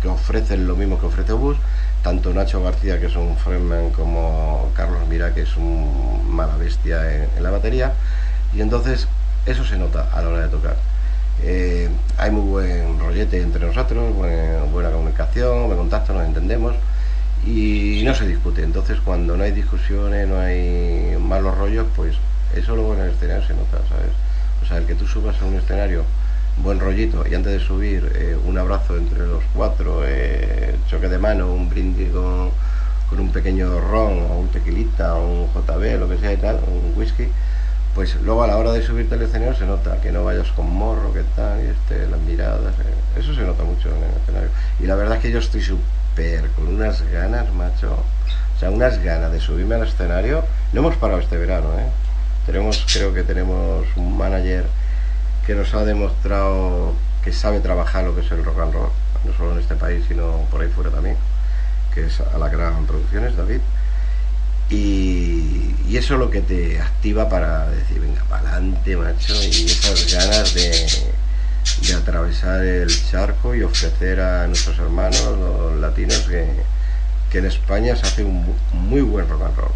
que 0.00 0.08
ofrecen 0.08 0.66
lo 0.66 0.74
mismo 0.74 0.98
que 0.98 1.06
ofrece 1.06 1.32
Bus, 1.32 1.58
tanto 2.02 2.32
Nacho 2.32 2.62
García, 2.62 2.98
que 2.98 3.06
es 3.06 3.16
un 3.16 3.36
frontman, 3.36 3.90
como 3.90 4.70
Carlos 4.74 5.06
Mira, 5.08 5.34
que 5.34 5.42
es 5.42 5.56
un 5.56 6.34
mala 6.34 6.56
bestia 6.56 7.24
en 7.36 7.42
la 7.42 7.50
batería, 7.50 7.92
y 8.54 8.62
entonces 8.62 9.06
eso 9.46 9.64
se 9.64 9.76
nota 9.76 10.08
a 10.12 10.22
la 10.22 10.28
hora 10.28 10.40
de 10.40 10.48
tocar. 10.48 10.93
Eh, 11.42 11.88
hay 12.16 12.30
muy 12.30 12.42
buen 12.42 12.98
rollete 12.98 13.40
entre 13.40 13.66
nosotros, 13.66 14.14
buena, 14.14 14.90
comunicación, 14.90 15.66
buen 15.66 15.78
contacto, 15.78 16.12
nos 16.12 16.26
entendemos 16.26 16.74
y 17.46 18.02
no 18.04 18.14
se 18.14 18.26
discute. 18.26 18.62
Entonces, 18.62 18.98
cuando 19.04 19.36
no 19.36 19.44
hay 19.44 19.52
discusiones, 19.52 20.28
no 20.28 20.38
hay 20.38 21.16
malos 21.20 21.56
rollos, 21.58 21.86
pues 21.96 22.16
eso 22.54 22.74
luego 22.76 22.94
en 22.94 23.00
el 23.00 23.10
escenario 23.10 23.46
se 23.46 23.54
nota, 23.54 23.78
¿sabes? 23.88 24.12
O 24.62 24.66
sea, 24.66 24.78
el 24.78 24.86
que 24.86 24.94
tú 24.94 25.06
subas 25.06 25.40
a 25.42 25.44
un 25.44 25.56
escenario 25.56 26.04
buen 26.62 26.78
rollito 26.78 27.24
y 27.28 27.34
antes 27.34 27.52
de 27.52 27.60
subir 27.60 28.12
eh, 28.14 28.36
un 28.46 28.56
abrazo 28.56 28.96
entre 28.96 29.26
los 29.26 29.42
cuatro, 29.54 30.02
eh, 30.06 30.76
choque 30.88 31.08
de 31.08 31.18
mano, 31.18 31.52
un 31.52 31.68
brindis 31.68 32.10
con, 32.10 32.50
con 33.10 33.20
un 33.20 33.30
pequeño 33.30 33.80
ron 33.80 34.22
o 34.30 34.38
un 34.38 34.48
tequilita 34.48 35.16
o 35.16 35.26
un 35.26 35.48
JB, 35.52 35.98
lo 35.98 36.08
que 36.08 36.18
sea 36.18 36.32
y 36.32 36.36
tal, 36.36 36.60
un 36.66 36.96
whisky 36.96 37.28
pues 37.94 38.16
luego 38.22 38.42
a 38.42 38.48
la 38.48 38.56
hora 38.56 38.72
de 38.72 38.82
subirte 38.82 39.14
al 39.14 39.22
escenario 39.22 39.54
se 39.54 39.66
nota 39.66 40.00
que 40.00 40.10
no 40.10 40.24
vayas 40.24 40.48
con 40.48 40.68
morro, 40.68 41.12
que 41.12 41.22
tal, 41.36 41.62
y 41.64 41.68
este, 41.68 42.08
las 42.08 42.20
miradas, 42.20 42.74
eh, 42.80 43.20
eso 43.20 43.34
se 43.34 43.42
nota 43.42 43.62
mucho 43.62 43.88
en 43.88 44.02
el 44.02 44.20
escenario. 44.20 44.48
Y 44.80 44.86
la 44.86 44.96
verdad 44.96 45.16
es 45.16 45.22
que 45.22 45.30
yo 45.30 45.38
estoy 45.38 45.62
súper 45.62 46.48
con 46.50 46.66
unas 46.66 47.02
ganas, 47.12 47.52
macho, 47.52 47.92
o 47.94 48.58
sea, 48.58 48.70
unas 48.70 48.98
ganas 49.02 49.30
de 49.30 49.40
subirme 49.40 49.76
al 49.76 49.86
escenario. 49.86 50.44
No 50.72 50.80
hemos 50.80 50.96
parado 50.96 51.20
este 51.20 51.36
verano, 51.36 51.68
¿eh? 51.78 51.86
Tenemos, 52.46 52.84
creo 52.92 53.14
que 53.14 53.22
tenemos 53.22 53.86
un 53.96 54.18
manager 54.18 54.66
que 55.46 55.54
nos 55.54 55.72
ha 55.74 55.84
demostrado 55.84 56.94
que 57.22 57.32
sabe 57.32 57.60
trabajar 57.60 58.04
lo 58.04 58.14
que 58.14 58.20
es 58.22 58.30
el 58.32 58.44
rock 58.44 58.58
and 58.58 58.74
roll, 58.74 58.90
no 59.24 59.32
solo 59.34 59.52
en 59.52 59.60
este 59.60 59.76
país, 59.76 60.04
sino 60.08 60.40
por 60.50 60.60
ahí 60.60 60.68
fuera 60.68 60.90
también, 60.90 61.16
que 61.94 62.06
es 62.06 62.20
a 62.20 62.38
la 62.38 62.48
gran 62.48 62.86
Producciones, 62.86 63.36
David. 63.36 63.60
Y, 64.70 65.74
eso 65.94 66.14
es 66.14 66.20
lo 66.20 66.28
que 66.28 66.40
te 66.40 66.80
activa 66.80 67.28
para 67.28 67.68
decir, 67.68 68.00
venga, 68.00 68.24
para 68.24 68.50
adelante, 68.50 68.96
macho, 68.96 69.32
y 69.44 69.66
esas 69.66 70.12
ganas 70.12 70.52
de, 70.52 70.70
de, 71.86 71.94
atravesar 71.94 72.64
el 72.64 72.88
charco 73.10 73.54
y 73.54 73.62
ofrecer 73.62 74.20
a 74.20 74.48
nuestros 74.48 74.76
hermanos, 74.80 75.22
los 75.38 75.80
latinos, 75.80 76.18
que, 76.28 76.48
que 77.30 77.38
en 77.38 77.46
España 77.46 77.94
se 77.94 78.06
hace 78.06 78.24
un 78.24 78.56
muy 78.72 79.02
buen 79.02 79.28
rock 79.28 79.42
and 79.42 79.56
roll. 79.56 79.72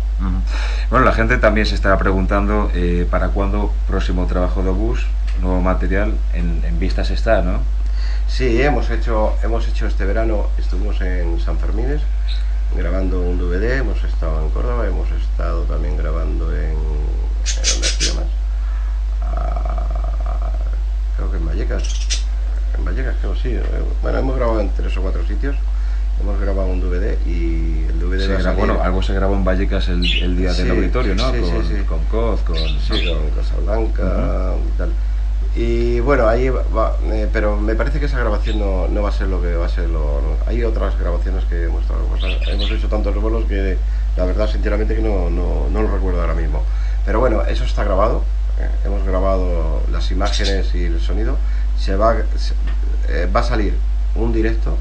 Bueno, 0.90 1.04
la 1.04 1.12
gente 1.12 1.38
también 1.38 1.66
se 1.66 1.76
estaba 1.76 1.99
preguntando 1.99 2.68
eh, 2.75 3.07
para 3.09 3.28
cuándo 3.28 3.73
próximo 3.87 4.26
trabajo 4.26 4.64
de 4.64 4.71
Obús, 4.71 5.07
nuevo 5.40 5.61
material, 5.61 6.14
en, 6.35 6.64
en 6.64 6.78
vistas 6.80 7.11
está, 7.11 7.42
¿no? 7.42 7.61
Sí, 8.26 8.61
hemos 8.61 8.90
hecho, 8.90 9.35
hemos 9.42 9.66
hecho 9.68 9.87
este 9.87 10.04
verano, 10.04 10.49
estuvimos 10.59 11.00
en 11.00 11.40
San 11.40 11.59
Fermines, 11.59 12.02
grabando 12.76 13.20
un 13.20 13.38
DVD, 13.38 13.78
hemos 13.78 14.02
estado 14.04 14.42
en 14.42 14.50
Córdoba, 14.50 14.87
hemos 14.87 15.10
estado 15.10 15.62
también 15.64 15.96
grabando 15.96 16.54
en... 16.54 16.70
¿en 16.70 18.06
¿Dónde? 18.08 18.30
Ah, 19.22 20.50
creo 21.16 21.30
que 21.30 21.37
en 21.38 21.46
Vallecas. 21.46 21.82
En 22.76 22.84
Vallecas 22.84 23.16
creo 23.20 23.34
sí. 23.37 23.50
Eh, 23.50 23.62
bueno, 24.02 24.18
hemos 24.18 24.37
grabado 24.37 24.60
en 24.60 24.70
tres 24.70 24.96
o 24.96 25.02
cuatro 25.02 25.26
sitios. 25.26 25.56
Hemos 26.20 26.40
grabado 26.40 26.68
un 26.68 26.80
DVD 26.80 27.16
y 27.26 27.84
el 27.88 28.00
DVD 28.00 28.54
Bueno, 28.56 28.82
algo 28.82 29.02
se 29.02 29.14
grabó 29.14 29.34
en 29.34 29.44
Vallecas 29.44 29.88
el, 29.88 30.04
el 30.04 30.37
día 30.37 30.52
del 30.52 30.70
auditorio, 30.72 31.14
¿no? 31.14 31.32
Sí, 31.32 31.40
con, 31.40 31.64
sí, 31.64 31.75
con 31.88 32.04
Coz, 32.04 32.40
con... 32.42 32.56
Sí, 32.56 33.06
con 33.06 33.30
Casablanca 33.30 34.54
y 34.56 34.78
tal. 34.78 34.90
Y 35.58 35.98
bueno, 35.98 36.28
ahí 36.28 36.50
va, 36.50 36.96
eh, 37.10 37.28
pero 37.32 37.56
me 37.56 37.74
parece 37.74 37.98
que 37.98 38.06
esa 38.06 38.20
grabación 38.20 38.60
no, 38.60 38.86
no, 38.86 39.02
va 39.02 39.08
a 39.08 39.12
ser 39.12 39.26
lo 39.26 39.42
que 39.42 39.56
va 39.56 39.66
a 39.66 39.68
ser 39.68 39.88
lo... 39.88 40.20
hay 40.46 40.62
otras 40.62 40.96
grabaciones 40.96 41.44
que 41.46 41.64
hemos, 41.64 41.82
hemos 42.46 42.70
hecho 42.70 42.88
tantos 42.88 43.20
vuelos 43.20 43.44
que 43.46 43.76
la 44.16 44.24
verdad 44.24 44.48
sinceramente 44.48 44.94
que 44.94 45.02
no, 45.02 45.28
no, 45.28 45.68
no, 45.68 45.82
lo 45.82 45.90
recuerdo 45.90 46.20
ahora 46.20 46.34
mismo. 46.34 46.62
Pero 47.04 47.18
bueno, 47.18 47.42
eso 47.42 47.64
está 47.64 47.82
grabado, 47.82 48.22
eh, 48.60 48.68
hemos 48.84 49.04
grabado 49.04 49.82
las 49.90 50.08
imágenes 50.12 50.72
y 50.76 50.84
el 50.84 51.00
sonido, 51.00 51.36
se 51.76 51.96
va, 51.96 52.14
eh, 53.08 53.28
va 53.34 53.40
a 53.40 53.42
salir 53.42 53.74
un 54.14 54.32
directo 54.32 54.76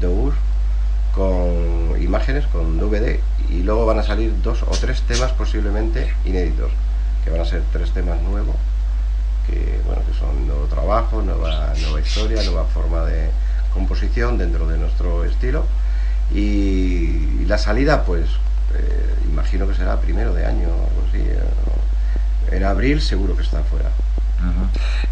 de 0.00 0.08
bus 0.08 0.34
con 1.14 2.02
imágenes, 2.02 2.44
con 2.48 2.76
DVD 2.76 3.20
y 3.48 3.62
luego 3.62 3.86
van 3.86 4.00
a 4.00 4.02
salir 4.02 4.34
dos 4.42 4.64
o 4.64 4.70
tres 4.80 5.02
temas 5.02 5.30
posiblemente 5.30 6.12
inéditos, 6.24 6.72
que 7.22 7.30
van 7.30 7.42
a 7.42 7.44
ser 7.44 7.62
tres 7.70 7.92
temas 7.92 8.20
nuevos 8.22 8.56
que, 9.46 9.80
bueno, 9.86 10.02
que 10.06 10.18
son 10.18 10.46
nuevo 10.46 10.66
trabajo, 10.66 11.22
nueva, 11.22 11.72
nueva 11.80 12.00
historia, 12.00 12.42
nueva 12.42 12.64
forma 12.64 13.04
de 13.04 13.30
composición 13.72 14.38
dentro 14.38 14.68
de 14.68 14.78
nuestro 14.78 15.24
estilo. 15.24 15.64
Y, 16.34 17.44
la 17.46 17.58
salida, 17.58 18.04
pues, 18.04 18.26
eh, 18.74 19.14
imagino 19.30 19.68
que 19.68 19.74
será 19.74 20.00
primero 20.00 20.32
de 20.32 20.46
año 20.46 20.68
algo 20.68 21.04
así. 21.08 21.18
Eh, 21.18 21.42
en 22.50 22.64
abril 22.64 23.00
seguro 23.00 23.36
que 23.36 23.42
está 23.42 23.60
afuera. 23.60 23.90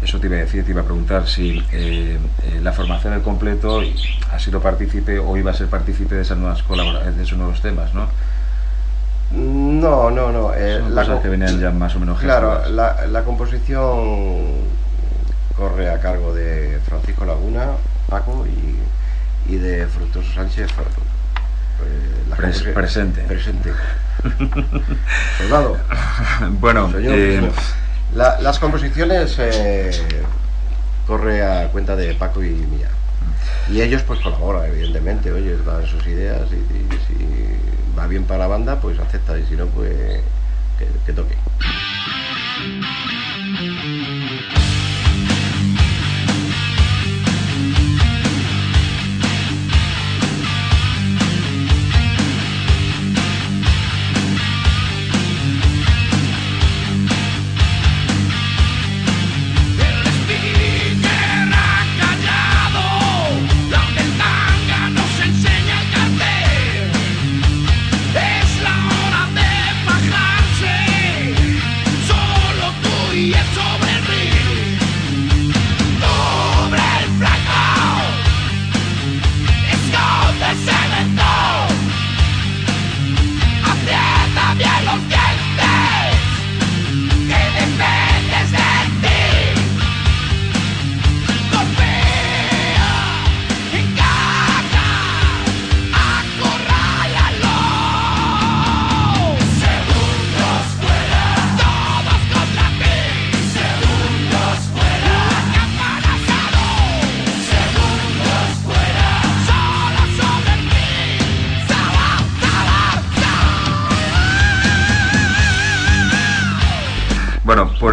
Eso 0.01 0.19
te 0.19 0.27
iba 0.27 0.35
a 0.35 0.39
decir, 0.39 0.65
te 0.65 0.71
iba 0.71 0.81
a 0.81 0.83
preguntar 0.83 1.27
si 1.27 1.63
eh, 1.71 2.19
la 2.61 2.73
formación 2.73 3.13
del 3.13 3.21
completo 3.21 3.81
ha 4.29 4.39
sido 4.39 4.61
partícipe 4.61 5.19
o 5.19 5.37
iba 5.37 5.51
a 5.51 5.53
ser 5.53 5.67
partícipe 5.67 6.15
de 6.15 6.23
esas 6.23 6.37
nuevas 6.37 6.63
de 7.15 7.23
esos 7.23 7.37
nuevos 7.37 7.61
temas, 7.61 7.93
¿no? 7.93 8.09
No, 9.33 10.11
no, 10.11 10.31
no. 10.31 10.53
Eh, 10.53 10.79
Son 10.79 10.93
cosas 10.93 11.21
que 11.21 11.29
venían 11.29 11.59
ya 11.59 11.71
más 11.71 11.95
o 11.95 11.99
menos 11.99 12.19
Claro, 12.19 12.67
la, 12.69 13.05
la, 13.07 13.23
composición 13.23 14.45
corre 15.55 15.89
a 15.89 15.99
cargo 15.99 16.33
de 16.33 16.79
Francisco 16.85 17.25
Laguna, 17.25 17.67
Paco 18.09 18.45
y, 18.45 19.53
y 19.53 19.57
de 19.57 19.87
Fructuoso 19.87 20.33
Sánchez 20.33 20.71
pues, 22.35 22.63
presente. 22.73 23.21
Presente. 23.21 23.71
Soldado. 25.37 25.77
bueno, 26.59 26.91
eh, 26.97 27.49
las 28.13 28.59
composiciones 28.59 29.35
eh, 29.39 29.91
corre 31.07 31.45
a 31.45 31.67
cuenta 31.69 31.95
de 31.95 32.13
Paco 32.15 32.43
y 32.43 32.49
mía. 32.49 32.89
Y 33.69 33.81
ellos 33.81 34.03
pues 34.03 34.19
colaboran, 34.19 34.65
evidentemente, 34.65 35.31
oye, 35.31 35.57
dan 35.65 35.85
sus 35.85 36.05
ideas 36.07 36.41
y, 36.51 36.55
y, 36.55 37.59
va 37.97 38.07
bien 38.07 38.25
para 38.25 38.39
la 38.39 38.47
banda, 38.47 38.79
pues 38.79 38.99
acepta 38.99 39.37
y 39.37 39.45
si 39.45 39.55
no, 39.55 39.65
pues 39.67 40.21
que, 40.77 40.87
que 41.05 41.13
toque. 41.13 41.35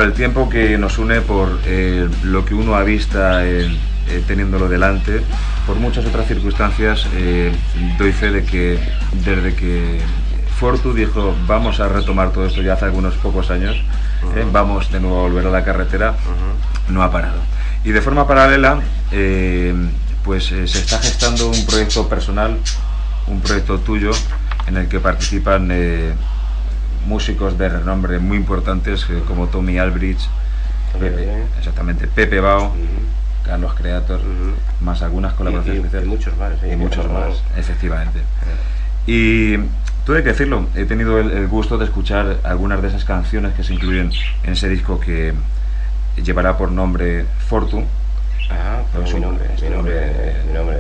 El 0.09 0.15
tiempo 0.15 0.49
que 0.49 0.79
nos 0.79 0.99
une, 0.99 1.21
por 1.21 1.61
eh, 1.67 2.09
lo 2.25 2.45
que 2.45 2.55
uno 2.55 2.75
avista 2.75 3.47
eh, 3.47 3.67
eh, 4.09 4.25
teniéndolo 4.27 4.67
delante, 4.67 5.21
por 5.67 5.77
muchas 5.77 6.07
otras 6.07 6.27
circunstancias, 6.27 7.07
doy 7.99 8.13
fe 8.13 8.31
de 8.31 8.43
que 8.43 8.79
desde 9.13 9.55
que 9.55 10.01
Fortu 10.59 10.95
dijo 10.95 11.35
vamos 11.47 11.79
a 11.81 11.89
retomar 11.89 12.33
todo 12.33 12.47
esto 12.47 12.63
ya 12.63 12.73
hace 12.73 12.87
algunos 12.87 13.15
pocos 13.17 13.51
años, 13.51 13.77
vamos 14.51 14.91
de 14.91 14.99
nuevo 14.99 15.19
a 15.19 15.23
volver 15.25 15.47
a 15.47 15.51
la 15.51 15.63
carretera, 15.63 16.15
no 16.89 17.03
ha 17.03 17.13
parado. 17.13 17.41
Y 17.85 17.91
de 17.91 18.01
forma 18.01 18.27
paralela, 18.27 18.81
pues 20.25 20.47
se 20.47 20.65
está 20.65 20.99
gestando 21.01 21.51
un 21.51 21.67
proyecto 21.67 22.09
personal, 22.09 22.57
un 23.27 23.43
proyecto 23.43 23.79
tuyo, 23.81 24.13
en 24.67 24.79
el 24.79 24.89
que 24.89 25.01
participan 25.01 25.71
músicos 27.09 27.59
de 27.59 27.69
renombre 27.71 28.19
muy 28.19 28.37
importantes 28.37 29.07
eh, 29.09 29.23
como 29.27 29.49
Tommy 29.49 29.79
Albridge, 29.79 30.29
Pepe, 31.01 31.45
exactamente, 31.59 32.07
Pepe 32.07 32.41
Bao, 32.41 32.73
Carlos 33.45 33.75
Creator, 33.75 34.21
más 34.81 35.03
algunas 35.03 35.33
colaboraciones 35.33 35.91
y, 36.05 36.07
muchos 36.07 36.37
más. 36.37 36.53
y 36.71 36.77
muchos 36.77 37.11
más, 37.11 37.43
efectivamente. 37.57 38.21
Y 39.07 39.55
hay 39.55 40.23
que 40.23 40.31
decirlo, 40.31 40.67
he 40.75 40.85
tenido 40.85 41.19
el, 41.19 41.49
gusto 41.49 41.79
de 41.79 41.85
escuchar 41.85 42.39
algunas 42.45 42.81
de 42.83 42.89
esas 42.89 43.05
canciones 43.05 43.55
que 43.55 43.65
se 43.65 43.75
incluyen 43.75 44.11
en 44.45 44.53
ese 44.53 44.69
disco 44.69 45.01
que 45.01 45.35
llevará 46.23 46.57
por 46.57 46.71
nombre 46.71 47.25
Fortune. 47.49 47.87
Ah, 48.51 48.83
pues 48.95 49.13
mi 49.15 49.21
nombre, 49.21 49.49
mi 49.63 49.69
nombre, 49.69 50.35
mi 50.47 50.53
nombre, 50.55 50.79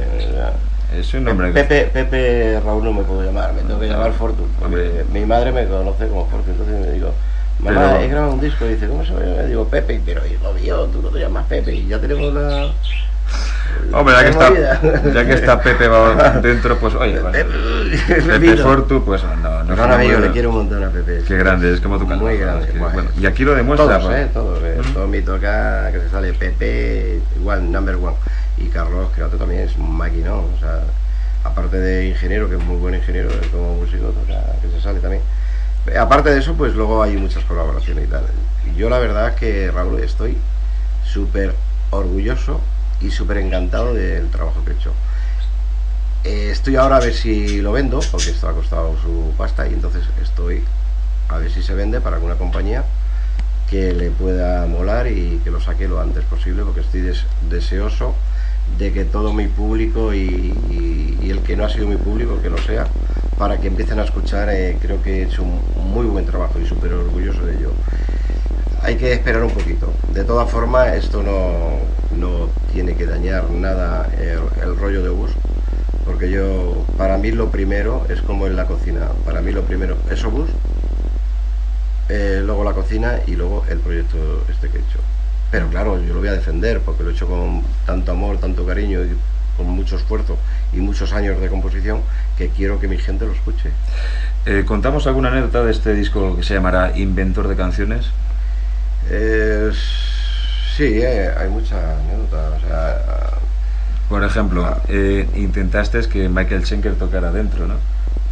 es 0.96 1.14
un 1.14 1.24
nombre. 1.24 1.52
Pepe, 1.52 1.90
Pepe 1.92 2.60
Raúl 2.64 2.84
no 2.84 2.92
me 2.92 3.02
puedo 3.02 3.22
llamar, 3.22 3.52
me 3.52 3.62
tengo 3.62 3.78
que 3.78 3.86
llamar 3.86 4.12
Fortune. 4.12 4.48
mi 5.12 5.24
madre 5.24 5.52
me 5.52 5.66
conoce 5.66 6.08
como 6.08 6.26
Fortune, 6.26 6.52
entonces 6.52 6.86
me 6.86 6.92
digo, 6.92 7.12
mamá, 7.60 8.02
he 8.02 8.08
grabado 8.08 8.32
un 8.32 8.40
disco 8.40 8.64
y 8.64 8.70
dice, 8.70 8.88
¿cómo 8.88 9.04
se 9.04 9.12
llama? 9.12 9.42
Digo, 9.42 9.68
Pepe, 9.68 10.00
pero 10.04 10.22
hijo 10.26 10.52
mío, 10.54 10.88
tú 10.92 11.02
no 11.02 11.08
te 11.08 11.20
llamas 11.20 11.46
Pepe 11.46 11.74
y 11.74 11.86
ya 11.86 11.98
tenemos 11.98 12.32
la. 12.32 12.72
Hombre, 13.92 14.14
ya 14.14 14.24
que, 14.24 14.30
está, 14.30 15.12
ya 15.12 15.26
que 15.26 15.32
está 15.34 15.62
Pepe 15.62 15.88
dentro, 16.42 16.78
pues 16.78 16.94
oye, 16.94 17.20
Pepe 18.06 18.56
Fortu, 18.56 19.04
pues 19.04 19.22
no, 19.22 19.64
no. 19.64 19.76
No, 19.76 19.82
amigo, 19.82 20.18
le 20.18 20.30
quiero 20.30 20.48
un 20.48 20.56
montón 20.56 20.82
a 20.84 20.88
Pepe. 20.88 21.22
Qué 21.26 21.36
grande, 21.36 21.74
es 21.74 21.80
como 21.80 21.98
tu 21.98 22.04
canal. 22.08 22.24
Muy 22.24 22.38
grande. 22.38 22.72
bueno, 22.78 23.10
y 23.20 23.26
aquí 23.26 23.44
lo 23.44 23.54
demuestra. 23.54 23.98
Todos, 23.98 24.04
pues. 24.06 24.26
eh, 24.26 24.30
todos. 24.32 25.14
Eh, 25.14 25.22
toca 25.22 25.92
que 25.92 26.00
se 26.00 26.08
sale 26.08 26.32
Pepe, 26.32 27.20
igual, 27.38 27.70
number 27.70 27.96
one 27.96 28.16
y 28.60 28.68
Carlos 28.68 29.10
Creato 29.14 29.36
también 29.36 29.62
es 29.62 29.76
un 29.76 29.96
maquinón, 29.96 30.52
o 30.54 30.58
sea, 30.58 30.82
aparte 31.44 31.78
de 31.78 32.08
ingeniero, 32.08 32.48
que 32.48 32.56
es 32.56 32.62
muy 32.62 32.76
buen 32.76 32.94
ingeniero, 32.94 33.30
como 33.50 33.76
músico, 33.76 34.12
que 34.62 34.70
se 34.70 34.80
sale 34.80 35.00
también. 35.00 35.22
Aparte 35.98 36.30
de 36.30 36.38
eso, 36.38 36.54
pues 36.54 36.74
luego 36.74 37.02
hay 37.02 37.16
muchas 37.16 37.44
colaboraciones 37.44 38.04
y 38.04 38.08
tal. 38.08 38.24
Yo 38.76 38.90
la 38.90 38.98
verdad 38.98 39.34
que, 39.34 39.70
Raúl, 39.70 40.00
estoy 40.00 40.36
súper 41.04 41.54
orgulloso 41.90 42.60
y 43.00 43.10
súper 43.10 43.38
encantado 43.38 43.94
del 43.94 44.28
trabajo 44.30 44.64
que 44.64 44.72
he 44.72 44.74
hecho. 44.74 44.92
Eh, 46.24 46.50
estoy 46.50 46.76
ahora 46.76 46.96
a 46.96 47.00
ver 47.00 47.14
si 47.14 47.62
lo 47.62 47.72
vendo, 47.72 48.00
porque 48.10 48.30
esto 48.30 48.48
ha 48.48 48.52
costado 48.52 48.96
su 49.00 49.32
pasta 49.36 49.66
y 49.68 49.72
entonces 49.72 50.04
estoy 50.20 50.64
a 51.28 51.38
ver 51.38 51.50
si 51.50 51.62
se 51.62 51.74
vende 51.74 52.00
para 52.00 52.16
alguna 52.16 52.34
compañía 52.34 52.84
que 53.70 53.92
le 53.92 54.10
pueda 54.10 54.66
molar 54.66 55.06
y 55.06 55.40
que 55.44 55.50
lo 55.50 55.60
saque 55.60 55.86
lo 55.86 56.00
antes 56.00 56.24
posible 56.24 56.64
porque 56.64 56.80
estoy 56.80 57.12
deseoso 57.50 58.14
de 58.76 58.92
que 58.92 59.04
todo 59.04 59.32
mi 59.32 59.46
público 59.46 60.12
y, 60.14 60.54
el 61.28 61.40
que 61.40 61.56
no 61.56 61.64
ha 61.64 61.68
sido 61.68 61.86
mi 61.86 61.96
público, 61.96 62.40
que 62.40 62.48
lo 62.48 62.58
sea, 62.58 62.86
para 63.38 63.58
que 63.58 63.68
empiecen 63.68 63.98
a 63.98 64.04
escuchar, 64.04 64.48
eh, 64.50 64.78
creo 64.80 65.02
que 65.02 65.18
he 65.18 65.22
hecho 65.24 65.42
un 65.42 65.60
muy 65.92 66.06
buen 66.06 66.24
trabajo 66.24 66.58
y 66.58 66.66
súper 66.66 66.92
orgulloso 66.92 67.44
de 67.44 67.56
ello. 67.56 67.70
Hay 68.82 68.96
que 68.96 69.12
esperar 69.12 69.42
un 69.42 69.50
poquito. 69.50 69.92
De 70.14 70.24
todas 70.24 70.50
formas, 70.50 70.94
esto 70.94 71.22
no, 71.22 71.80
no 72.16 72.48
tiene 72.72 72.94
que 72.94 73.06
dañar 73.06 73.50
nada 73.50 74.08
el, 74.18 74.76
rollo 74.76 75.02
de 75.02 75.10
bus, 75.10 75.30
porque 76.06 76.30
yo, 76.30 76.84
para 76.96 77.18
mí 77.18 77.30
lo 77.30 77.50
primero 77.50 78.06
es 78.08 78.22
como 78.22 78.46
en 78.46 78.56
la 78.56 78.66
cocina, 78.66 79.08
para 79.24 79.40
mí 79.40 79.52
lo 79.52 79.62
primero 79.62 79.96
es 80.10 80.24
Obus, 80.24 80.48
eh, 82.08 82.40
luego 82.44 82.64
la 82.64 82.72
cocina 82.72 83.20
y 83.26 83.32
luego 83.32 83.64
el 83.68 83.78
proyecto 83.80 84.44
este 84.48 84.70
que 84.70 84.78
he 84.78 84.80
hecho. 84.80 84.98
Pero 85.50 85.68
claro, 85.68 86.00
yo 86.02 86.12
lo 86.14 86.20
voy 86.20 86.28
a 86.28 86.32
defender 86.32 86.80
porque 86.80 87.02
lo 87.02 87.10
he 87.10 87.12
hecho 87.12 87.26
con 87.26 87.62
tanto 87.86 88.12
amor, 88.12 88.38
tanto 88.38 88.66
cariño 88.66 89.02
y 89.04 89.16
con 89.56 89.66
mucho 89.66 89.96
esfuerzo 89.96 90.36
y 90.72 90.76
muchos 90.78 91.12
años 91.12 91.40
de 91.40 91.48
composición 91.48 92.00
que 92.36 92.48
quiero 92.50 92.78
que 92.78 92.86
mi 92.86 92.98
gente 92.98 93.24
lo 93.26 93.32
escuche. 93.32 93.70
Eh, 94.46 94.64
¿Contamos 94.66 95.06
alguna 95.06 95.28
anécdota 95.30 95.64
de 95.64 95.72
este 95.72 95.94
disco 95.94 96.36
que 96.36 96.42
se 96.44 96.54
llamará 96.54 96.96
Inventor 96.96 97.48
de 97.48 97.56
Canciones? 97.56 98.06
Eh, 99.10 99.70
sí, 100.76 101.00
eh, 101.02 101.30
hay 101.36 101.48
muchas 101.48 101.82
anécdotas. 101.82 102.62
O 102.62 102.66
sea, 102.66 103.30
Por 104.08 104.24
ejemplo, 104.24 104.64
Ah. 104.64 104.78
eh, 104.88 105.28
intentaste 105.34 106.00
que 106.08 106.30
Michael 106.30 106.64
Schenker 106.64 106.94
tocara 106.94 107.30
dentro, 107.30 107.66
¿no? 107.66 107.74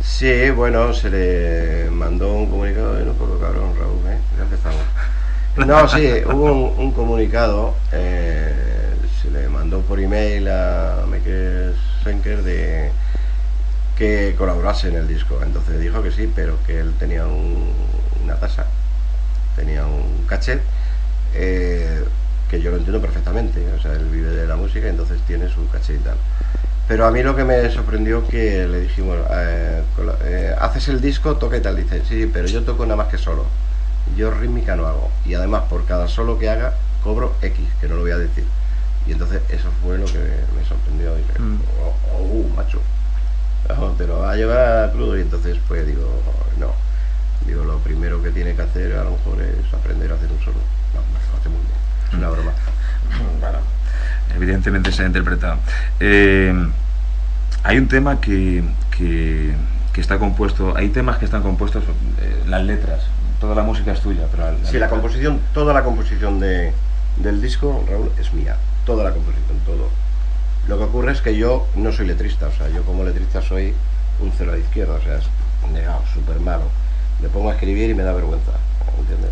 Sí, 0.03 0.49
bueno, 0.51 0.95
se 0.95 1.11
le 1.11 1.91
mandó 1.91 2.33
un 2.33 2.49
comunicado 2.49 2.99
y 2.99 3.05
no 3.05 3.13
por 3.13 3.29
lo 3.29 3.39
cabrón, 3.39 3.75
Raúl, 3.79 3.99
¿eh? 4.07 4.17
Ya 4.39 4.45
empezamos. 4.45 4.81
No, 5.57 5.89
sí, 5.89 6.07
hubo 6.27 6.53
un, 6.53 6.79
un 6.87 6.93
comunicado, 6.93 7.75
eh, 7.93 8.53
se 9.23 9.31
le 9.31 9.49
mandó 9.49 9.81
por 9.81 9.99
email 9.99 10.49
a 10.49 11.05
Michael 11.09 11.75
Schenker 12.03 12.43
de 12.43 12.91
que 13.97 14.35
colaborase 14.37 14.89
en 14.89 14.97
el 14.97 15.09
disco. 15.09 15.39
Entonces 15.43 15.81
dijo 15.81 16.03
que 16.03 16.11
sí, 16.11 16.31
pero 16.35 16.59
que 16.67 16.79
él 16.81 16.93
tenía 16.99 17.27
un- 17.27 17.73
una 18.25 18.37
tasa, 18.37 18.67
tenía 19.57 19.87
un 19.87 20.25
cachet, 20.29 20.63
eh, 21.35 22.05
que 22.51 22.61
yo 22.61 22.71
lo 22.71 22.79
entiendo 22.79 23.01
perfectamente. 23.01 23.73
O 23.73 23.81
sea, 23.81 23.95
él 23.95 24.07
vive 24.11 24.31
de 24.31 24.47
la 24.47 24.57
música, 24.57 24.89
entonces 24.89 25.21
tiene 25.27 25.49
su 25.49 25.69
cachet 25.71 25.97
y 26.01 26.05
tal. 26.05 26.17
Pero 26.89 27.07
a 27.07 27.11
mí 27.11 27.23
lo 27.23 27.37
que 27.37 27.45
me 27.45 27.71
sorprendió 27.71 28.27
que 28.29 28.67
le 28.69 28.81
dijimos, 28.83 29.19
eh, 29.33 29.83
eh, 30.25 30.55
haces 30.59 30.89
el 30.89 31.01
disco, 31.01 31.37
toca 31.37 31.57
y 31.59 31.61
tal. 31.63 31.77
Dice, 31.77 32.03
sí, 32.05 32.31
pero 32.33 32.49
yo 32.49 32.65
toco 32.65 32.85
nada 32.87 32.97
más 32.97 33.09
que 33.09 33.19
solo. 33.19 33.45
Yo 34.17 34.31
rítmica 34.31 34.77
no 34.77 34.87
hago. 34.87 35.11
Y 35.25 35.35
además, 35.35 35.63
por 35.69 35.85
cada 35.87 36.09
solo 36.09 36.39
que 36.39 36.49
haga, 36.49 36.75
cobro 37.03 37.35
X, 37.43 37.67
que 37.81 37.89
no 37.89 37.97
lo 37.97 38.03
voy 38.03 38.13
a 38.13 38.19
decir. 38.19 38.45
Y 39.07 39.13
entonces 39.13 39.41
eso 39.51 39.69
fue 39.83 39.99
lo 39.99 40.07
que 40.07 40.19
me 40.19 40.65
sorprendió. 40.67 41.15
Y 41.19 41.23
dije, 41.23 41.39
Mm. 41.39 41.59
oh, 41.83 41.95
oh, 42.19 42.57
macho, 42.57 42.81
no, 43.69 43.91
te 43.93 44.07
lo 44.07 44.21
va 44.21 44.33
a 44.33 44.37
llevar 44.37 44.93
crudo. 44.93 45.17
Y 45.19 45.23
entonces, 45.23 45.59
pues 45.69 45.87
digo, 45.87 46.09
no. 46.59 46.73
Digo, 47.47 47.65
lo 47.65 47.79
primero 47.79 48.23
que 48.23 48.31
tiene 48.31 48.55
que 48.55 48.63
hacer 48.63 48.93
a 48.97 49.05
lo 49.05 49.13
mejor 49.13 49.43
es 49.43 49.73
aprender 49.75 50.11
a 50.11 50.15
hacer 50.15 50.31
un 50.31 50.39
solo. 50.41 50.59
No, 50.95 51.01
lo 51.01 51.39
hace 51.39 51.49
muy 51.49 51.59
bien. 51.59 51.79
Es 52.09 52.15
una 52.15 52.29
broma. 52.31 52.53
Bueno, 53.41 53.59
evidentemente 54.35 54.91
se 54.91 55.03
ha 55.03 55.07
interpretado. 55.07 55.59
Eh, 56.01 56.53
hay 57.63 57.79
un 57.79 57.87
tema 57.89 58.21
que, 58.21 58.65
que, 58.97 59.55
que 59.93 60.01
está 60.01 60.19
compuesto, 60.19 60.77
hay 60.77 60.89
temas 60.89 61.19
que 61.19 61.25
están 61.25 61.43
compuestos, 61.43 61.85
eh, 62.21 62.43
las 62.47 62.63
letras, 62.65 63.03
toda 63.47 63.55
la 63.55 63.63
música 63.63 63.93
es 63.93 64.01
tuya, 64.01 64.23
pero 64.33 64.43
la, 64.51 64.57
Sí, 64.59 64.65
la 64.65 64.73
letra- 64.73 64.89
composición, 64.89 65.41
toda 65.55 65.73
la 65.73 65.85
composición 65.85 66.41
de, 66.41 66.73
del 67.19 67.41
disco, 67.41 67.85
Raúl, 67.89 68.11
es 68.19 68.33
mía. 68.33 68.57
Toda 68.85 69.05
la 69.05 69.13
composición, 69.13 69.59
todo. 69.65 69.89
Lo 70.67 70.79
que 70.79 70.83
ocurre 70.85 71.13
es 71.13 71.21
que 71.21 71.37
yo 71.37 71.69
no 71.77 71.93
soy 71.93 72.09
letrista, 72.09 72.49
o 72.49 72.53
sea, 72.53 72.69
yo 72.71 72.83
como 72.83 73.05
letrista 73.05 73.41
soy 73.41 73.73
un 74.21 74.33
cero 74.37 74.51
a 74.51 74.55
la 74.57 74.61
izquierda, 74.61 74.95
o 74.95 75.01
sea, 75.01 75.19
es 75.19 75.25
negado, 75.73 76.03
súper 76.13 76.41
malo. 76.41 76.65
Me 77.23 77.29
pongo 77.29 77.51
a 77.51 77.53
escribir 77.53 77.89
y 77.89 77.95
me 77.95 78.03
da 78.03 78.13
vergüenza, 78.13 78.51
¿entiendes? 78.99 79.31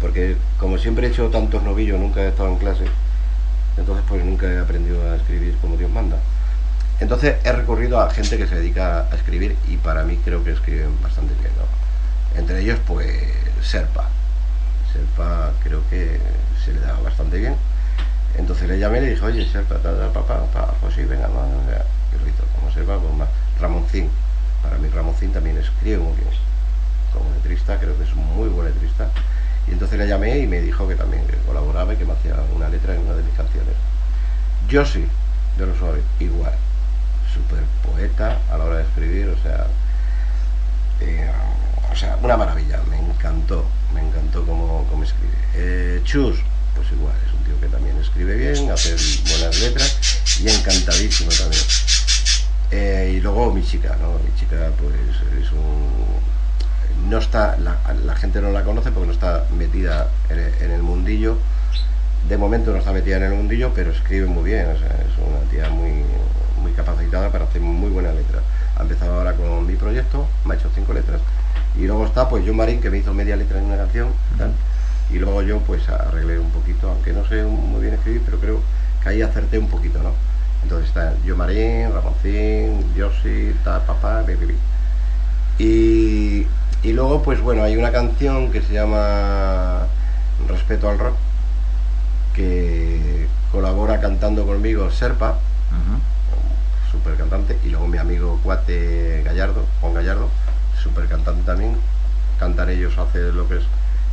Porque 0.00 0.36
como 0.58 0.78
siempre 0.78 1.08
he 1.08 1.10
hecho 1.10 1.28
tantos 1.28 1.62
novillos, 1.64 1.98
nunca 1.98 2.20
he 2.20 2.28
estado 2.28 2.50
en 2.50 2.56
clase, 2.56 2.84
entonces 3.76 4.04
pues 4.08 4.24
nunca 4.24 4.46
he 4.46 4.60
aprendido 4.60 5.10
a 5.10 5.16
escribir 5.16 5.56
como 5.60 5.76
Dios 5.76 5.90
manda. 5.90 6.18
Entonces 7.00 7.34
he 7.42 7.50
recurrido 7.52 8.00
a 8.00 8.10
gente 8.10 8.38
que 8.38 8.46
se 8.46 8.54
dedica 8.54 9.08
a 9.10 9.16
escribir 9.16 9.56
y 9.68 9.76
para 9.76 10.04
mí 10.04 10.18
creo 10.24 10.44
que 10.44 10.52
escriben 10.52 10.90
bastante 11.02 11.34
bien, 11.40 11.52
¿no? 11.58 11.79
Entre 12.36 12.60
ellos, 12.60 12.78
pues, 12.86 13.08
Serpa. 13.62 14.08
Serpa 14.92 15.52
creo 15.62 15.82
que 15.90 16.20
se 16.64 16.72
le 16.72 16.80
da 16.80 16.98
bastante 17.00 17.38
bien. 17.38 17.56
Entonces 18.36 18.68
le 18.68 18.78
llamé 18.78 18.98
y 18.98 19.00
le 19.02 19.10
dije, 19.10 19.24
oye, 19.24 19.46
Serpa, 19.50 19.76
papá, 19.76 20.12
papá, 20.12 20.74
pues 20.80 20.94
sí, 20.94 21.04
venga, 21.04 21.28
más, 21.28 21.46
o 21.46 21.70
sea, 21.70 21.84
hizo. 22.26 22.44
Como 22.54 22.72
Serpa, 22.72 22.98
pues 22.98 23.14
más. 23.14 23.28
Ramoncín. 23.60 24.08
Para 24.62 24.78
mí 24.78 24.88
Ramoncín 24.88 25.32
también 25.32 25.58
escribe 25.58 25.98
muy 25.98 26.16
bien. 26.16 26.28
Como 27.12 27.30
letrista, 27.34 27.78
creo 27.78 27.96
que 27.96 28.04
es 28.04 28.14
muy 28.14 28.48
buen 28.48 28.68
letrista. 28.68 29.08
Y 29.68 29.72
entonces 29.72 29.98
le 29.98 30.08
llamé 30.08 30.38
y 30.38 30.46
me 30.46 30.60
dijo 30.60 30.88
que 30.88 30.94
también 30.94 31.22
colaboraba 31.46 31.92
y 31.92 31.96
que 31.96 32.04
me 32.04 32.12
hacía 32.12 32.34
una 32.54 32.68
letra 32.68 32.94
en 32.94 33.02
una 33.02 33.14
de 33.14 33.22
mis 33.22 33.34
canciones. 33.34 33.74
Yo 34.68 34.84
sí, 34.84 35.06
de 35.58 35.66
los 35.66 35.76
suaves, 35.78 36.02
igual. 36.18 36.52
Súper 37.32 37.62
poeta 37.84 38.38
a 38.50 38.58
la 38.58 38.64
hora 38.64 38.76
de 38.78 38.82
escribir, 38.84 39.28
o 39.28 39.42
sea, 39.42 39.66
eh, 41.00 41.30
o 41.90 41.96
sea, 41.96 42.18
una 42.22 42.36
maravilla, 42.36 42.80
me 42.88 42.98
encantó, 42.98 43.64
me 43.94 44.00
encantó 44.00 44.44
cómo, 44.46 44.86
cómo 44.88 45.04
escribe. 45.04 45.34
Eh, 45.54 46.00
Chus, 46.04 46.38
pues 46.74 46.92
igual, 46.92 47.14
es 47.26 47.32
un 47.32 47.44
tío 47.44 47.60
que 47.60 47.66
también 47.66 47.96
escribe 47.98 48.34
bien, 48.34 48.70
hace 48.70 48.94
buenas 49.28 49.60
letras 49.60 50.40
y 50.40 50.48
encantadísimo 50.48 51.30
también. 51.30 51.62
Eh, 52.70 53.14
y 53.16 53.20
luego 53.20 53.52
mi 53.52 53.64
chica, 53.64 53.96
¿no? 54.00 54.12
Mi 54.18 54.34
chica, 54.38 54.70
pues 54.78 54.94
es 55.42 55.50
un. 55.52 57.10
No 57.10 57.18
está, 57.18 57.56
la, 57.58 58.14
gente 58.14 58.40
no 58.40 58.50
la 58.50 58.62
conoce 58.62 58.92
porque 58.92 59.06
no 59.08 59.12
está 59.12 59.46
metida 59.56 60.08
en 60.28 60.38
en 60.38 60.70
el 60.70 60.82
mundillo. 60.82 61.38
De 62.28 62.36
momento 62.36 62.70
no 62.70 62.78
está 62.78 62.92
metida 62.92 63.16
en 63.16 63.24
el 63.24 63.32
mundillo, 63.32 63.72
pero 63.74 63.90
escribe 63.90 64.26
muy 64.26 64.44
bien, 64.44 64.66
o 64.68 64.78
sea, 64.78 64.88
es 64.88 65.18
una 65.18 65.50
tía 65.50 65.70
muy, 65.70 66.04
muy 66.60 66.72
capacitada 66.72 67.30
para 67.30 67.46
hacer 67.46 67.60
muy 67.60 67.90
buenas 67.90 68.14
letras. 68.14 68.42
Ha 68.76 68.82
empezado 68.82 69.14
ahora 69.14 69.32
con 69.32 69.66
mi 69.66 69.74
proyecto, 69.74 70.28
me 70.44 70.54
ha 70.54 70.56
hecho 70.56 70.70
cinco 70.74 70.92
letras. 70.92 71.20
Y 71.78 71.86
luego 71.86 72.04
está 72.06 72.28
pues 72.28 72.44
John 72.46 72.56
Marín, 72.56 72.80
que 72.80 72.90
me 72.90 72.98
hizo 72.98 73.14
media 73.14 73.36
letra 73.36 73.58
en 73.58 73.64
una 73.66 73.76
canción. 73.76 74.08
tal. 74.38 74.52
Y 75.10 75.18
luego 75.18 75.42
yo 75.42 75.58
pues 75.60 75.88
arreglé 75.88 76.38
un 76.38 76.50
poquito, 76.50 76.88
aunque 76.88 77.12
no 77.12 77.26
sé 77.26 77.42
muy 77.44 77.80
bien 77.82 77.94
escribir, 77.94 78.22
pero 78.24 78.38
creo 78.38 78.60
que 79.02 79.08
ahí 79.08 79.22
acerté 79.22 79.58
un 79.58 79.68
poquito, 79.68 79.98
¿no? 80.02 80.12
Entonces 80.62 80.88
está 80.88 81.14
John 81.26 81.38
Marín, 81.38 81.92
Ramoncín, 81.92 82.84
Josi, 82.96 83.52
ta, 83.64 83.80
papá, 83.86 84.22
bi. 84.22 84.56
Y, 85.58 86.46
y 86.82 86.92
luego 86.92 87.22
pues 87.22 87.40
bueno, 87.40 87.62
hay 87.64 87.76
una 87.76 87.90
canción 87.92 88.50
que 88.52 88.62
se 88.62 88.72
llama 88.74 89.86
Respeto 90.48 90.88
al 90.88 90.98
Rock, 90.98 91.14
que 92.34 93.26
colabora 93.52 94.00
cantando 94.00 94.46
conmigo 94.46 94.90
Serpa, 94.90 95.38
Ujú. 95.70 96.92
super 96.92 97.16
cantante, 97.16 97.58
y 97.64 97.68
luego 97.70 97.86
mi 97.88 97.98
amigo 97.98 98.38
Cuate 98.42 99.22
Gallardo, 99.24 99.64
Juan 99.80 99.94
Gallardo, 99.94 100.28
super 100.82 101.06
cantante 101.06 101.42
también. 101.44 101.76
Cantan 102.38 102.70
ellos, 102.70 102.96
hace 102.98 103.32
lo 103.32 103.48
que 103.48 103.58
es 103.58 103.64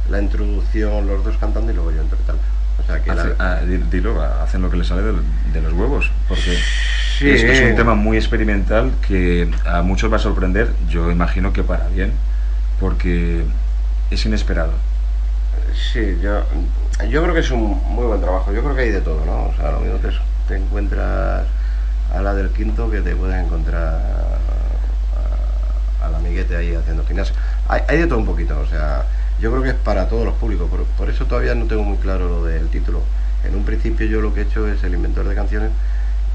la 0.09 0.21
introducción, 0.21 1.07
los 1.07 1.23
dos 1.23 1.37
cantando 1.37 1.71
y 1.71 1.75
luego 1.75 1.91
yo 1.91 2.01
interpretando. 2.01 2.41
O 2.81 2.85
sea 2.85 3.01
que 3.01 3.13
la- 3.15 3.35
ah, 3.39 3.59
di- 3.65 3.77
dilo, 3.89 4.21
hacen 4.21 4.61
lo 4.61 4.69
que 4.69 4.77
les 4.77 4.87
sale 4.87 5.01
de, 5.01 5.13
de 5.53 5.61
los 5.61 5.73
huevos, 5.73 6.11
porque 6.27 6.57
Sí. 7.17 7.29
es, 7.31 7.41
es 7.43 7.61
un 7.71 7.75
tema 7.75 7.95
muy 7.95 8.15
experimental 8.17 8.91
que 9.07 9.49
a 9.65 9.81
muchos 9.81 10.11
va 10.11 10.17
a 10.17 10.19
sorprender, 10.19 10.71
yo 10.87 11.09
imagino 11.11 11.51
que 11.51 11.63
para 11.63 11.87
bien, 11.87 12.11
porque 12.79 13.43
es 14.11 14.25
inesperado. 14.25 14.71
Sí, 15.73 16.17
yo, 16.21 16.43
yo 17.09 17.23
creo 17.23 17.33
que 17.33 17.39
es 17.41 17.51
un 17.51 17.81
muy 17.89 18.05
buen 18.05 18.21
trabajo. 18.21 18.51
Yo 18.53 18.61
creo 18.63 18.75
que 18.75 18.81
hay 18.83 18.91
de 18.91 19.01
todo, 19.01 19.25
¿no? 19.25 19.45
O 19.47 19.53
sea, 19.55 19.71
lo 19.71 19.79
mismo 19.79 19.97
te, 19.97 20.09
te 20.47 20.57
encuentras 20.57 21.45
a 22.13 22.21
la 22.21 22.33
del 22.35 22.49
quinto 22.49 22.89
que 22.89 23.01
te 23.01 23.15
puedes 23.15 23.43
encontrar 23.43 23.99
al 26.01 26.15
amiguete 26.15 26.55
ahí 26.55 26.73
haciendo 26.75 27.05
gimnasio. 27.05 27.35
Hay, 27.67 27.81
de 27.97 28.07
todo 28.07 28.19
un 28.19 28.25
poquito, 28.25 28.59
o 28.59 28.65
sea, 28.67 29.05
yo 29.39 29.51
creo 29.51 29.63
que 29.63 29.69
es 29.69 29.75
para 29.75 30.07
todos 30.07 30.25
los 30.25 30.35
públicos. 30.35 30.69
Por, 30.69 30.83
por 30.85 31.09
eso 31.09 31.25
todavía 31.25 31.55
no 31.55 31.65
tengo 31.65 31.83
muy 31.83 31.97
claro 31.97 32.27
lo 32.29 32.43
del 32.45 32.69
título. 32.69 33.01
En 33.43 33.55
un 33.55 33.63
principio 33.65 34.05
yo 34.07 34.21
lo 34.21 34.33
que 34.33 34.41
he 34.41 34.43
hecho 34.43 34.67
es 34.67 34.83
el 34.83 34.93
inventor 34.93 35.27
de 35.27 35.35
canciones 35.35 35.71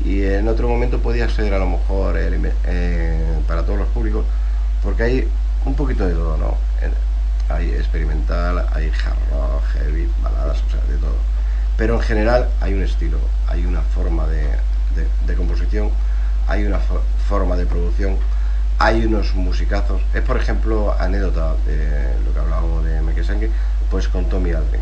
y 0.04 0.22
en 0.24 0.48
otro 0.48 0.68
momento 0.68 0.98
podía 1.00 1.28
ser 1.28 1.54
a 1.54 1.58
lo 1.58 1.66
mejor 1.68 2.16
eh, 2.18 3.38
para 3.46 3.64
todos 3.64 3.78
los 3.78 3.88
públicos, 3.88 4.24
porque 4.82 5.02
hay 5.02 5.28
un 5.64 5.74
poquito 5.74 6.06
de 6.06 6.14
todo, 6.14 6.36
¿no? 6.38 6.56
Hay 7.48 7.70
experimental, 7.70 8.66
hay 8.72 8.88
hard 8.88 9.18
rock, 9.30 9.62
heavy, 9.74 10.08
baladas, 10.22 10.62
o 10.66 10.70
sea, 10.70 10.80
de 10.88 10.96
todo. 10.96 11.16
Pero 11.76 11.94
en 11.96 12.00
general 12.00 12.48
hay 12.60 12.74
un 12.74 12.82
estilo, 12.82 13.18
hay 13.46 13.66
una 13.66 13.82
forma 13.82 14.26
de, 14.26 14.42
de- 15.26 15.34
composición, 15.34 15.90
hay 16.46 16.64
una 16.64 16.78
fo- 16.78 17.00
forma 17.28 17.56
de 17.56 17.66
producción, 17.66 18.16
hay 18.82 19.04
unos 19.04 19.34
musicazos. 19.36 20.02
Es, 20.12 20.22
por 20.22 20.36
ejemplo, 20.36 20.92
anécdota 20.98 21.54
de 21.66 22.16
lo 22.24 22.32
que 22.32 22.38
hablábamos 22.40 22.84
de 22.84 23.00
Mekesangue, 23.00 23.48
pues 23.88 24.08
con 24.08 24.28
Tommy 24.28 24.50
Aldrin. 24.50 24.80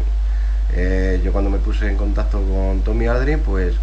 Eh, 0.72 1.20
yo 1.22 1.32
cuando 1.32 1.50
me 1.50 1.58
puse 1.58 1.86
en 1.86 1.98
contacto 1.98 2.42
con 2.42 2.80
Tommy 2.80 3.08
Aldrin, 3.08 3.40
pues 3.40 3.74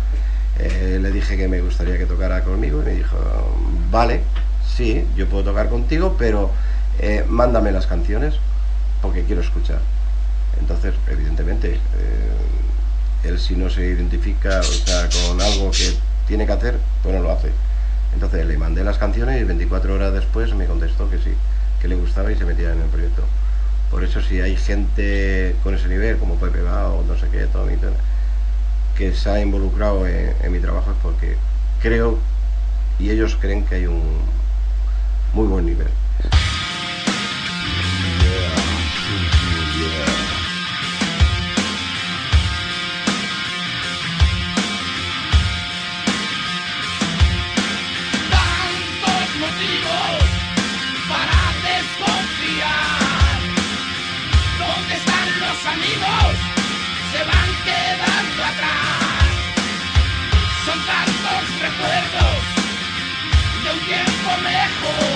eh, 0.57 0.97
le 0.99 1.11
dije 1.11 1.37
que 1.37 1.47
me 1.47 1.61
gustaría 1.61 1.99
que 1.99 2.07
tocara 2.07 2.43
conmigo 2.43 2.81
y 2.81 2.85
me 2.85 2.93
dijo, 2.93 3.15
vale, 3.91 4.21
sí, 4.75 5.05
yo 5.15 5.27
puedo 5.29 5.43
tocar 5.43 5.69
contigo, 5.69 6.15
pero 6.17 6.49
eh, 6.97 7.23
mándame 7.29 7.71
las 7.71 7.85
canciones 7.85 8.33
porque 9.03 9.23
quiero 9.23 9.41
escuchar. 9.41 9.81
Entonces, 10.59 10.95
evidentemente, 11.11 11.79
él 13.23 13.39
si 13.39 13.55
no 13.55 13.69
se 13.69 13.85
identifica 13.85 14.61
con 15.27 15.39
algo 15.39 15.69
que 15.69 15.93
tiene 16.27 16.47
que 16.47 16.53
hacer, 16.53 16.79
pues 17.03 17.13
no 17.13 17.21
lo 17.21 17.31
hace. 17.31 17.51
Entonces 18.13 18.45
le 18.45 18.57
mandé 18.57 18.83
las 18.83 18.97
canciones 18.97 19.41
y 19.41 19.43
24 19.43 19.93
horas 19.93 20.13
después 20.13 20.53
me 20.53 20.65
contestó 20.65 21.09
que 21.09 21.17
sí, 21.17 21.33
que 21.81 21.87
le 21.87 21.95
gustaba 21.95 22.31
y 22.31 22.35
se 22.35 22.45
metía 22.45 22.73
en 22.73 22.81
el 22.81 22.87
proyecto. 22.87 23.23
Por 23.91 24.03
eso 24.03 24.21
si 24.21 24.41
hay 24.41 24.55
gente 24.55 25.55
con 25.63 25.75
ese 25.75 25.87
nivel, 25.87 26.17
como 26.17 26.35
Pepe 26.35 26.61
o 26.61 27.03
no 27.03 27.17
sé 27.17 27.27
qué, 27.29 27.45
todo 27.47 27.65
mi 27.65 27.77
que 28.97 29.13
se 29.13 29.29
ha 29.29 29.39
involucrado 29.39 30.07
en 30.07 30.51
mi 30.51 30.59
trabajo 30.59 30.91
es 30.91 30.97
porque 31.03 31.37
creo 31.81 32.17
y 32.99 33.11
ellos 33.11 33.37
creen 33.39 33.63
que 33.65 33.75
hay 33.75 33.85
un 33.85 34.01
muy 35.33 35.47
buen 35.47 35.65
nivel. 35.65 35.87
Un 64.37 64.43
tiempo 64.43 65.06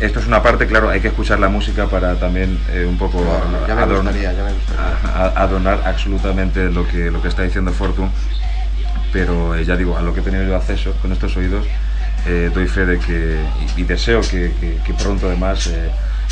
esto 0.00 0.20
es 0.20 0.26
una 0.26 0.42
parte, 0.42 0.66
claro, 0.66 0.88
hay 0.90 1.00
que 1.00 1.08
escuchar 1.08 1.40
la 1.40 1.48
música 1.48 1.86
para 1.86 2.14
también 2.16 2.58
eh, 2.72 2.86
un 2.88 2.96
poco 2.96 3.18
Claro, 3.22 3.66
ya 3.66 3.74
me 3.74 3.82
adorn- 3.82 4.02
gustaría, 4.04 4.32
ya 4.32 4.44
me 4.44 4.52
gustaría. 4.52 4.98
a- 5.04 5.24
a- 5.26 5.42
adornar 5.42 5.82
absolutamente 5.84 6.70
lo 6.70 6.86
que, 6.86 7.10
lo 7.10 7.20
que 7.20 7.28
está 7.28 7.42
diciendo 7.42 7.72
Fortune, 7.72 8.10
pero 9.12 9.54
eh, 9.54 9.64
ya 9.64 9.76
digo, 9.76 9.96
a 9.96 10.02
lo 10.02 10.14
que 10.14 10.20
he 10.20 10.22
tenido 10.22 10.44
yo 10.44 10.54
acceso 10.56 10.92
con 11.02 11.12
estos 11.12 11.36
oídos, 11.36 11.66
eh, 12.26 12.50
doy 12.52 12.66
fe 12.68 12.86
de 12.86 12.98
que, 12.98 13.40
y, 13.76 13.80
y 13.80 13.84
deseo 13.84 14.20
que, 14.20 14.52
que- 14.60 14.78
que 14.84 14.94
pronto 14.94 15.26
además 15.26 15.66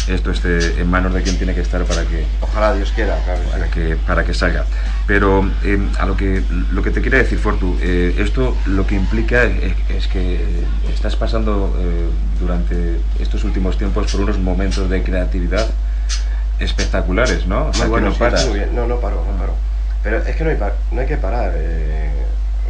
esto 0.08 0.30
esté 0.30 0.80
en 0.80 0.88
manos 0.88 1.12
de 1.14 1.22
quien 1.22 1.36
tiene 1.36 1.54
que 1.54 1.60
estar 1.62 1.82
para 1.84 2.02
que, 2.04 2.24
Ojalá 2.40 2.74
Dios 2.74 2.92
quiera, 2.92 3.18
claro. 3.24 3.40
para 3.50 3.64
sí. 3.66 3.70
que, 3.72 3.96
para 3.96 4.24
que 4.24 4.34
salga. 4.34 4.64
Pero 5.06 5.48
eh, 5.64 5.78
a 5.98 6.06
lo 6.06 6.16
que, 6.16 6.42
lo 6.70 6.82
que 6.82 6.90
te 6.90 7.00
quiere 7.00 7.18
decir, 7.18 7.38
Fortu, 7.38 7.76
eh, 7.80 8.14
esto 8.18 8.56
lo 8.66 8.86
que 8.86 8.94
implica 8.94 9.44
es, 9.44 9.74
es 9.88 10.06
que 10.08 10.44
estás 10.92 11.16
pasando 11.16 11.76
eh, 11.80 12.08
durante 12.40 12.98
estos 13.20 13.44
últimos 13.44 13.78
tiempos 13.78 14.10
por 14.12 14.20
unos 14.20 14.38
momentos 14.38 14.88
de 14.88 15.02
creatividad 15.02 15.66
espectaculares, 16.58 17.46
¿no? 17.46 17.66
O 17.66 17.72
sea, 17.74 17.84
Muy 17.86 17.90
bueno, 18.00 18.06
que 18.06 18.10
no 18.10 18.14
sí, 18.14 18.20
paras. 18.20 18.46
muy 18.46 18.58
bien. 18.58 18.74
No, 18.74 18.86
no 18.86 19.00
paro, 19.00 19.24
no 19.30 19.36
paro. 19.38 19.54
Pero 20.02 20.18
es 20.18 20.36
que 20.36 20.44
no 20.44 20.50
hay, 20.50 20.58
no 20.92 21.00
hay 21.00 21.06
que 21.06 21.16
parar, 21.16 21.52
eh, 21.56 22.10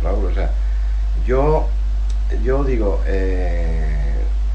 Raúl. 0.03 0.27
O 0.27 0.35
sea, 0.35 0.51
yo, 1.27 1.69
yo 2.43 2.65
digo, 2.65 3.03
eh, 3.07 4.06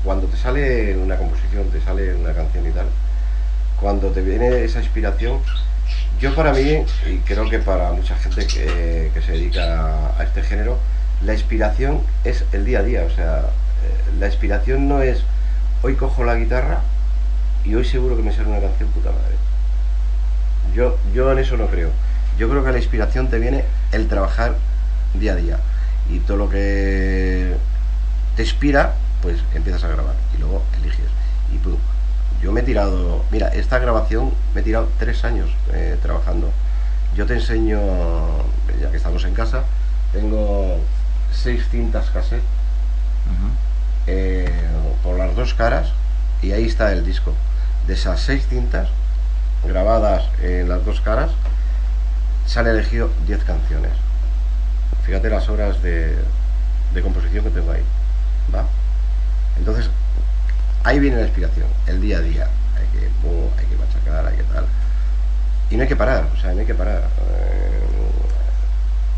cuando 0.04 0.28
te 0.28 0.38
sale 0.38 0.98
una 0.98 1.18
composición, 1.18 1.70
te 1.70 1.82
sale 1.82 2.16
una 2.16 2.34
canción 2.34 2.66
y 2.68 2.72
tal, 2.72 2.88
cuando 3.80 4.10
te 4.10 4.22
viene 4.22 4.64
esa 4.64 4.80
inspiración, 4.80 5.40
yo 6.20 6.36
para 6.36 6.54
mí, 6.54 6.86
y 7.10 7.18
creo 7.26 7.50
que 7.50 7.60
para 7.60 7.92
mucha 7.94 8.16
gente 8.16 8.46
que, 8.46 9.12
se 9.26 9.32
dedica 9.32 10.16
a 10.18 10.24
este 10.24 10.44
género, 10.44 10.78
la 11.24 11.34
inspiración 11.34 12.02
es 12.24 12.46
el 12.52 12.66
día 12.66 12.80
a 12.80 12.84
día. 12.84 13.04
O 13.04 13.10
sea, 13.10 13.40
eh, 13.40 14.20
la 14.20 14.28
inspiración 14.28 14.88
no 14.88 15.02
es 15.02 15.24
hoy 15.82 15.96
cojo 15.96 16.24
la 16.24 16.36
guitarra 16.36 16.82
y 17.66 17.74
hoy 17.74 17.86
seguro 17.86 18.16
que 18.16 18.24
me 18.24 18.32
sale 18.32 18.50
una 18.50 18.60
canción 18.60 18.90
puta 18.90 19.10
madre. 19.10 19.36
Yo, 20.76 20.98
yo 21.14 21.32
en 21.32 21.40
eso 21.40 21.58
no 21.58 21.68
creo. 21.68 21.90
Yo 22.38 22.50
creo 22.50 22.64
que 22.64 22.72
la 22.72 22.78
inspiración 22.78 23.30
te 23.30 23.40
viene 23.40 23.66
el 23.92 24.08
trabajar 24.08 24.56
día 25.16 25.34
a 25.34 25.36
día. 25.36 25.60
Y 26.10 26.20
todo 26.20 26.38
lo 26.38 26.50
que 26.50 27.56
te 28.36 28.44
inspira, 28.44 28.94
pues 29.22 29.40
empiezas 29.54 29.84
a 29.84 29.88
grabar. 29.88 30.16
Y 30.36 30.40
luego 30.40 30.64
eliges. 30.80 31.10
Y 31.54 31.58
pum. 31.58 31.78
Yo 32.42 32.52
me 32.52 32.62
he 32.62 32.64
tirado. 32.64 33.24
Mira, 33.32 33.50
esta 33.50 33.80
grabación 33.80 34.32
me 34.54 34.62
he 34.62 34.64
tirado 34.64 34.90
tres 35.00 35.24
años 35.24 35.50
eh, 35.74 35.98
trabajando. 36.02 36.52
Yo 37.16 37.26
te 37.26 37.34
enseño, 37.34 37.80
ya 38.80 38.90
que 38.90 38.98
estamos 38.98 39.24
en 39.26 39.34
casa, 39.34 39.64
tengo 40.14 40.78
seis 41.32 41.68
cintas 41.70 42.10
cassette 42.10 42.44
eh, 44.08 44.50
por 45.04 45.18
las 45.18 45.36
dos 45.36 45.54
caras 45.54 45.90
y 46.42 46.52
ahí 46.54 46.66
está 46.66 46.92
el 46.92 47.06
disco. 47.06 47.34
De 47.88 47.94
esas 47.94 48.22
seis 48.22 48.48
cintas 48.50 48.90
grabadas 49.66 50.24
en 50.42 50.70
las 50.70 50.84
dos 50.86 51.02
caras, 51.02 51.32
se 52.46 52.60
han 52.60 52.68
elegido 52.68 53.10
10 53.28 53.44
canciones. 53.44 53.92
Fíjate 55.06 55.30
las 55.30 55.50
horas 55.50 55.82
de, 55.82 56.16
de 56.94 57.02
composición 57.02 57.44
que 57.44 57.52
tengo 57.52 57.72
ahí. 57.72 57.84
¿va? 58.54 58.66
Entonces, 59.62 59.92
ahí 60.84 60.98
viene 60.98 61.18
la 61.18 61.24
inspiración, 61.24 61.68
el 61.86 62.02
día 62.02 62.18
a 62.18 62.22
día. 62.22 62.48
Hay 62.76 63.00
que, 63.00 63.06
pum, 63.22 63.48
hay 63.60 63.66
que 63.68 63.76
machacar, 63.76 64.26
hay 64.26 64.36
que 64.36 64.44
tal. 64.44 64.66
Y 65.70 65.76
no 65.76 65.84
hay 65.84 65.88
que 65.88 65.96
parar, 65.96 66.26
o 66.36 66.42
sea, 66.42 66.52
no 66.54 66.62
hay 66.62 66.66
que 66.66 66.74
parar. 66.74 67.04
Eh, 67.30 67.80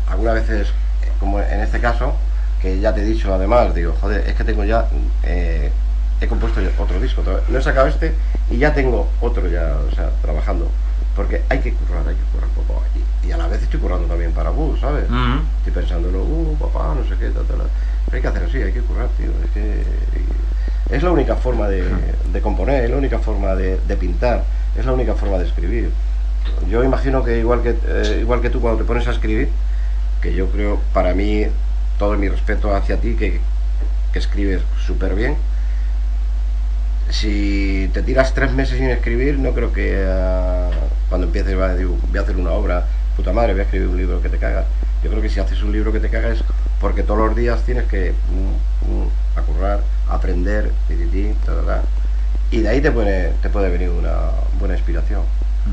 algunas 0.06 0.34
veces, 0.34 0.68
como 1.18 1.40
en 1.40 1.60
este 1.60 1.80
caso, 1.80 2.14
que 2.60 2.78
ya 2.78 2.92
te 2.92 3.00
he 3.00 3.04
dicho 3.06 3.34
además, 3.34 3.74
digo, 3.74 3.94
joder, 3.98 4.28
es 4.28 4.34
que 4.34 4.44
tengo 4.44 4.64
ya, 4.64 4.86
eh, 5.22 5.72
he 6.20 6.28
compuesto 6.28 6.60
otro 6.78 7.00
disco, 7.00 7.22
no 7.48 7.58
he 7.58 7.62
sacado 7.62 7.86
este 7.86 8.14
y 8.50 8.58
ya 8.58 8.74
tengo 8.74 9.08
otro 9.22 9.48
ya, 9.48 9.78
o 9.90 9.94
sea, 9.94 10.10
trabajando. 10.20 10.70
Porque 11.16 11.42
hay 11.48 11.60
que 11.60 11.72
currar, 11.72 12.06
hay 12.06 12.16
que 12.16 12.22
currar, 12.32 12.50
papá. 12.50 12.86
Y, 13.22 13.28
y 13.28 13.32
a 13.32 13.38
la 13.38 13.46
vez 13.46 13.62
estoy 13.62 13.80
currando 13.80 14.06
también 14.08 14.32
para 14.32 14.50
Bus, 14.50 14.78
¿sabes? 14.78 15.04
Ujú. 15.08 15.40
Estoy 15.64 15.72
pensándolo, 15.72 16.22
uh, 16.22 16.56
papá, 16.58 16.94
no 16.94 17.08
sé 17.08 17.16
qué, 17.18 17.30
tal, 17.30 17.46
tal. 17.46 17.62
Hay 18.14 18.20
que 18.22 18.28
hacer 18.28 18.44
así, 18.44 18.62
hay 18.62 18.72
que 18.72 18.80
currar, 18.80 19.08
tío. 19.18 19.30
Es 19.44 19.50
que 19.50 19.82
es 20.94 21.02
la 21.02 21.10
única 21.10 21.34
forma 21.34 21.68
de, 21.68 21.84
de 22.32 22.40
componer, 22.40 22.84
es 22.84 22.90
la 22.90 22.96
única 22.96 23.18
forma 23.18 23.56
de, 23.56 23.80
de 23.88 23.96
pintar, 23.96 24.44
es 24.78 24.86
la 24.86 24.92
única 24.92 25.14
forma 25.14 25.38
de 25.38 25.46
escribir. 25.46 25.90
Yo 26.68 26.84
imagino 26.84 27.24
que 27.24 27.38
igual 27.38 27.62
que 27.62 27.74
eh, 27.86 28.18
igual 28.20 28.40
que 28.40 28.50
tú 28.50 28.60
cuando 28.60 28.78
te 28.78 28.86
pones 28.86 29.08
a 29.08 29.10
escribir, 29.10 29.48
que 30.22 30.32
yo 30.32 30.48
creo, 30.50 30.80
para 30.92 31.12
mí, 31.14 31.46
todo 31.98 32.16
mi 32.16 32.28
respeto 32.28 32.74
hacia 32.74 32.98
ti, 32.98 33.16
que, 33.16 33.40
que 34.12 34.18
escribes 34.18 34.62
súper 34.86 35.14
bien. 35.16 35.36
Si 37.10 37.90
te 37.92 38.02
tiras 38.02 38.32
tres 38.32 38.52
meses 38.52 38.78
sin 38.78 38.90
escribir, 38.90 39.38
no 39.38 39.52
creo 39.52 39.72
que 39.72 40.04
ah, 40.08 40.70
cuando 41.08 41.26
empieces 41.26 41.58
va 41.58 41.66
a 41.66 41.74
decir, 41.74 41.88
voy 41.88 42.18
a 42.18 42.22
hacer 42.22 42.36
una 42.36 42.52
obra, 42.52 42.86
puta 43.16 43.32
madre, 43.32 43.52
voy 43.54 43.60
a 43.60 43.64
escribir 43.64 43.88
un 43.88 43.96
libro 43.96 44.22
que 44.22 44.28
te 44.28 44.38
cagas. 44.38 44.66
Yo 45.02 45.10
creo 45.10 45.20
que 45.20 45.28
si 45.28 45.40
haces 45.40 45.62
un 45.62 45.72
libro 45.72 45.92
que 45.92 46.00
te 46.00 46.08
cagas 46.08 46.44
porque 46.84 47.02
todos 47.02 47.18
los 47.28 47.34
días 47.34 47.62
tienes 47.62 47.84
que 47.84 48.12
mm, 48.12 48.92
mm, 48.92 49.38
a 49.38 49.40
currar, 49.40 49.80
aprender, 50.06 50.70
ta, 51.46 51.54
ta, 51.54 51.62
ta. 51.62 51.82
y 52.50 52.60
de 52.60 52.68
ahí 52.68 52.82
te 52.82 52.90
puede, 52.92 53.30
te 53.40 53.48
puede 53.48 53.70
venir 53.70 53.88
una 53.88 54.12
buena 54.60 54.74
inspiración. 54.74 55.22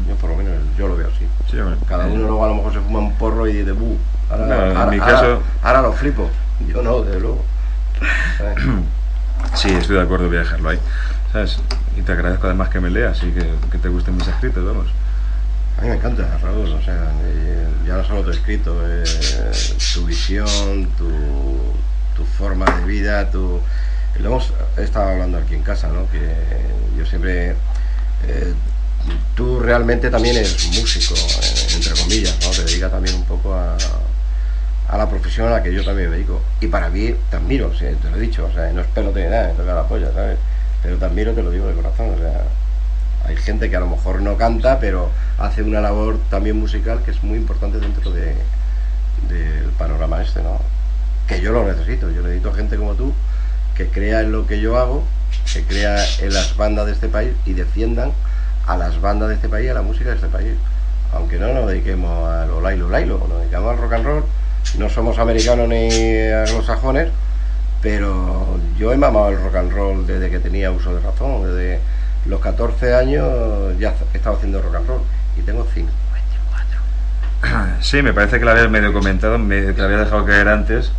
Yo 0.07 0.15
por 0.15 0.29
lo 0.29 0.37
menos 0.37 0.53
yo 0.77 0.87
lo 0.87 0.95
veo 0.95 1.09
así. 1.09 1.27
Sí. 1.49 1.57
Cada 1.85 2.07
uno 2.07 2.15
luego 2.27 2.45
a 2.45 2.47
lo 2.47 2.55
mejor 2.55 2.71
se 2.71 2.79
fuma 2.79 2.99
un 2.99 3.13
porro 3.17 3.45
y 3.45 3.51
dice, 3.51 3.73
"buh, 3.73 3.97
ahora, 4.29 4.45
No, 4.45 4.83
en 4.83 4.89
mi 4.89 4.99
ahora- 4.99 5.05
caso- 5.13 5.41
ahora 5.61 5.81
lo 5.81 5.91
flipo. 5.91 6.29
Yo 6.65 6.81
no, 6.81 7.01
desde 7.01 7.19
luego. 7.19 7.43
¿Sabes? 8.37 8.55
Sí, 9.55 9.69
estoy 9.69 9.97
de 9.97 10.03
acuerdo, 10.03 10.27
voy 10.27 10.37
a 10.37 10.41
dejarlo 10.41 10.69
ahí. 10.69 10.79
¿Sabes? 11.33 11.59
Y 11.97 12.03
te 12.03 12.11
agradezco 12.13 12.47
además 12.47 12.69
que 12.69 12.79
me 12.79 12.89
leas 12.89 13.21
y 13.23 13.31
que, 13.31 13.45
que 13.69 13.77
te 13.79 13.89
gusten 13.89 14.15
mis 14.15 14.27
escritos, 14.29 14.63
vamos. 14.65 14.87
A 15.77 15.81
mí 15.81 15.89
me 15.89 15.95
encanta, 15.95 16.37
Raúl, 16.41 16.71
o 16.73 16.81
sea, 16.81 17.11
ya 17.87 17.95
no 17.95 18.03
solo 18.05 18.23
tu 18.23 18.29
escrito, 18.31 18.81
eh, 18.87 19.03
tu 19.93 20.05
visión, 20.05 20.87
tu, 20.97 21.09
tu 22.15 22.23
forma 22.37 22.65
de 22.65 22.85
vida, 22.85 23.29
tu... 23.31 23.59
Lo 24.19 24.27
hemos 24.27 24.53
estado 24.77 25.09
hablando 25.09 25.37
aquí 25.39 25.55
en 25.55 25.63
casa, 25.63 25.87
¿no? 25.87 26.09
Que 26.11 26.19
yo 26.97 27.05
siempre... 27.05 27.55
eh, 28.27 28.53
tú 29.35 29.59
realmente 29.59 30.11
también 30.11 30.35
eres 30.37 30.67
músico, 30.79 31.15
eh, 31.15 31.67
entre 31.75 31.93
comillas, 31.93 32.37
¿no? 32.43 32.51
Te 32.51 32.63
dedicas 32.63 32.91
también 32.91 33.15
un 33.15 33.25
poco 33.25 33.53
a, 33.55 33.75
a 34.87 34.97
la 34.97 35.09
profesión 35.09 35.47
a 35.47 35.51
la 35.51 35.63
que 35.63 35.73
yo 35.73 35.83
también 35.83 36.09
me 36.11 36.17
dedico. 36.17 36.41
Y 36.59 36.67
para 36.67 36.89
mí 36.89 37.15
te 37.31 37.37
admiro, 37.37 37.69
o 37.69 37.75
sea, 37.75 37.91
te 37.93 38.09
lo 38.09 38.17
he 38.17 38.19
dicho, 38.19 38.45
o 38.45 38.53
sea, 38.53 38.71
no 38.71 38.81
es 38.81 38.87
pelo 38.87 39.11
de 39.11 39.27
nada, 39.27 39.47
me 39.47 39.53
toca 39.55 39.73
la 39.73 39.87
polla, 39.87 40.11
¿sabes? 40.13 40.37
Pero 40.83 40.97
te 40.97 41.05
admiro, 41.05 41.33
te 41.33 41.41
lo 41.41 41.49
digo 41.49 41.67
de 41.67 41.73
corazón, 41.73 42.13
o 42.13 42.17
sea, 42.19 42.43
hay 43.31 43.37
gente 43.37 43.69
que 43.69 43.75
a 43.75 43.79
lo 43.79 43.87
mejor 43.87 44.21
no 44.21 44.37
canta, 44.37 44.79
pero 44.79 45.09
hace 45.37 45.63
una 45.63 45.81
labor 45.81 46.19
también 46.29 46.59
musical 46.59 47.01
que 47.03 47.11
es 47.11 47.23
muy 47.23 47.37
importante 47.37 47.79
dentro 47.79 48.11
de, 48.11 48.35
del 49.29 49.69
panorama 49.77 50.21
este, 50.21 50.41
¿no? 50.41 50.59
Que 51.27 51.41
yo 51.41 51.51
lo 51.51 51.65
necesito, 51.65 52.11
yo 52.11 52.21
necesito 52.21 52.53
gente 52.53 52.77
como 52.77 52.93
tú 52.93 53.13
que 53.75 53.87
crea 53.87 54.21
en 54.21 54.31
lo 54.31 54.45
que 54.47 54.59
yo 54.59 54.77
hago, 54.77 55.03
que 55.53 55.63
crea 55.63 55.97
en 56.19 56.33
las 56.33 56.57
bandas 56.57 56.85
de 56.87 56.91
este 56.91 57.07
país 57.07 57.31
y 57.45 57.53
defiendan 57.53 58.11
a 58.67 58.75
las 58.77 58.99
bandas 58.99 59.29
de 59.29 59.35
este 59.35 59.47
país, 59.47 59.71
a 59.71 59.73
la 59.73 59.81
música 59.81 60.09
de 60.09 60.15
este 60.15 60.27
país. 60.27 60.53
Aunque 61.13 61.39
no 61.39 61.53
nos 61.53 61.67
dediquemos 61.67 62.29
a 62.29 62.45
lo 62.45 62.61
lailo 62.61 62.89
lailo, 62.89 63.25
nos 63.29 63.39
dedicamos 63.39 63.71
al 63.71 63.77
rock 63.77 63.93
and 63.93 64.05
roll, 64.05 64.23
no 64.77 64.89
somos 64.89 65.17
americanos 65.19 65.67
ni 65.69 65.89
anglosajones, 66.29 67.09
pero 67.81 68.59
yo 68.77 68.91
he 68.91 68.97
mamado 68.97 69.29
el 69.29 69.41
rock 69.41 69.55
and 69.55 69.71
roll 69.71 70.05
desde 70.05 70.29
que 70.29 70.39
tenía 70.39 70.71
uso 70.71 70.93
de 70.93 71.01
razón, 71.01 71.43
los 72.25 72.39
14 72.39 72.93
años 72.95 73.27
ya 73.79 73.93
he 74.13 74.17
estado 74.17 74.35
haciendo 74.35 74.61
rock 74.61 74.75
and 74.75 74.87
roll 74.87 75.01
y 75.37 75.41
tengo 75.41 75.65
54. 75.73 75.91
Sí, 77.81 78.01
me 78.01 78.13
parece 78.13 78.37
que 78.39 78.45
lo 78.45 78.51
habías 78.51 78.69
medio 78.69 78.93
comentado, 78.93 79.37
me, 79.39 79.61
te 79.61 79.73
lo 79.79 79.85
había 79.85 79.97
dejado 79.97 80.25
caer 80.25 80.47
antes, 80.47 80.91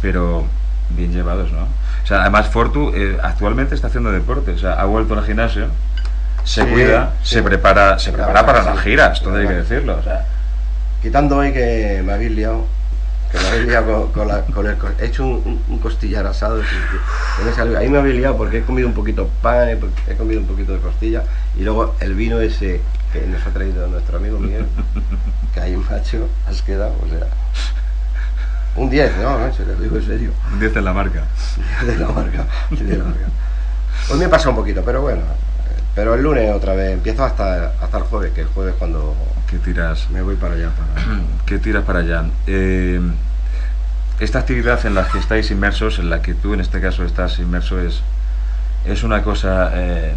pero 0.00 0.46
bien 0.90 1.12
llevados, 1.12 1.52
¿no? 1.52 1.64
O 2.02 2.06
sea, 2.06 2.22
además 2.22 2.48
Fortu 2.48 2.90
eh, 2.94 3.18
actualmente 3.22 3.74
está 3.74 3.88
haciendo 3.88 4.10
deporte, 4.10 4.52
o 4.52 4.58
sea, 4.58 4.72
ha 4.80 4.84
vuelto 4.84 5.14
al 5.14 5.24
gimnasio, 5.24 5.66
se 6.44 6.62
Sí, 6.62 6.68
cuida, 6.68 7.12
sí. 7.22 7.34
se 7.34 7.42
prepara, 7.42 7.98
se 7.98 8.10
La 8.12 8.16
prepara 8.16 8.46
para 8.46 8.60
que 8.60 8.70
las 8.70 8.80
giras, 8.80 9.20
todo 9.22 9.34
La 9.34 9.40
hay 9.40 9.46
que 9.46 9.54
decirlo, 9.54 9.98
o 9.98 10.02
sea, 10.02 10.24
Quitando 11.02 11.36
hoy 11.36 11.52
que 11.52 12.02
me 12.04 12.12
habéis 12.12 12.32
liado, 12.32 12.66
que 13.30 13.38
me 13.38 13.46
habéis 13.48 13.66
liado 13.66 14.02
con, 14.06 14.12
con 14.12 14.28
la- 14.28 14.42
con 14.44 14.66
el... 14.66 14.76
He 15.00 15.06
hecho 15.06 15.24
un, 15.24 15.62
un- 15.68 15.78
costillar 15.78 16.26
asado, 16.26 16.60
ahí 17.78 17.88
me 17.88 17.98
habéis 17.98 18.16
liado 18.16 18.36
porque 18.36 18.58
he 18.58 18.62
comido 18.62 18.88
un 18.88 18.94
poquito 18.94 19.28
pan, 19.42 19.68
he, 19.68 19.78
he 20.12 20.16
comido 20.16 20.40
un 20.40 20.46
poquito 20.46 20.72
de 20.72 20.80
costilla 20.80 21.22
y 21.58 21.62
luego 21.62 21.94
el 22.00 22.14
vino 22.14 22.40
ese 22.40 22.80
que 23.12 23.26
nos 23.26 23.44
ha 23.46 23.50
traído 23.50 23.86
nuestro 23.88 24.18
amigo 24.18 24.38
Miguel, 24.38 24.66
que 25.54 25.60
hay 25.60 25.76
macho, 25.76 26.28
has 26.48 26.62
quedado, 26.62 26.94
o 27.04 27.08
sea... 27.08 27.26
Un 28.76 28.88
10, 28.88 29.16
no, 29.18 29.36
no, 29.38 29.52
se 29.52 29.64
lo 29.66 29.74
digo 29.74 29.96
en 29.96 30.06
serio. 30.06 30.30
un 30.52 30.60
10 30.60 30.76
en 30.76 30.84
la 30.84 30.92
marca. 30.92 31.24
de 31.86 31.96
la 31.96 32.06
marca, 32.08 32.46
de 32.70 32.96
la 32.96 33.04
marca. 33.04 33.26
Hoy 34.12 34.18
me 34.18 34.28
pasa 34.28 34.48
un 34.50 34.54
poquito, 34.56 34.82
pero 34.84 35.02
bueno. 35.02 35.22
Pero 35.94 36.14
el 36.14 36.22
lunes 36.22 36.54
otra 36.54 36.74
vez, 36.74 36.92
empiezo 36.92 37.24
hasta, 37.24 37.72
hasta 37.80 37.98
el 37.98 38.04
jueves, 38.04 38.32
que 38.32 38.42
el 38.42 38.46
jueves 38.48 38.74
cuando 38.78 39.14
¿Qué 39.48 39.58
tiras? 39.58 40.08
me 40.10 40.22
voy 40.22 40.36
para 40.36 40.54
allá. 40.54 40.70
Para... 40.70 41.18
¿Qué 41.46 41.58
tiras 41.58 41.84
para 41.84 42.00
allá? 42.00 42.24
Eh, 42.46 43.00
esta 44.20 44.38
actividad 44.38 44.84
en 44.86 44.94
la 44.94 45.08
que 45.08 45.18
estáis 45.18 45.50
inmersos, 45.50 45.98
en 45.98 46.10
la 46.10 46.22
que 46.22 46.34
tú 46.34 46.54
en 46.54 46.60
este 46.60 46.80
caso 46.80 47.04
estás 47.04 47.38
inmerso, 47.38 47.80
es, 47.80 48.02
es 48.84 49.02
una 49.02 49.22
cosa 49.22 49.70
eh, 49.74 50.14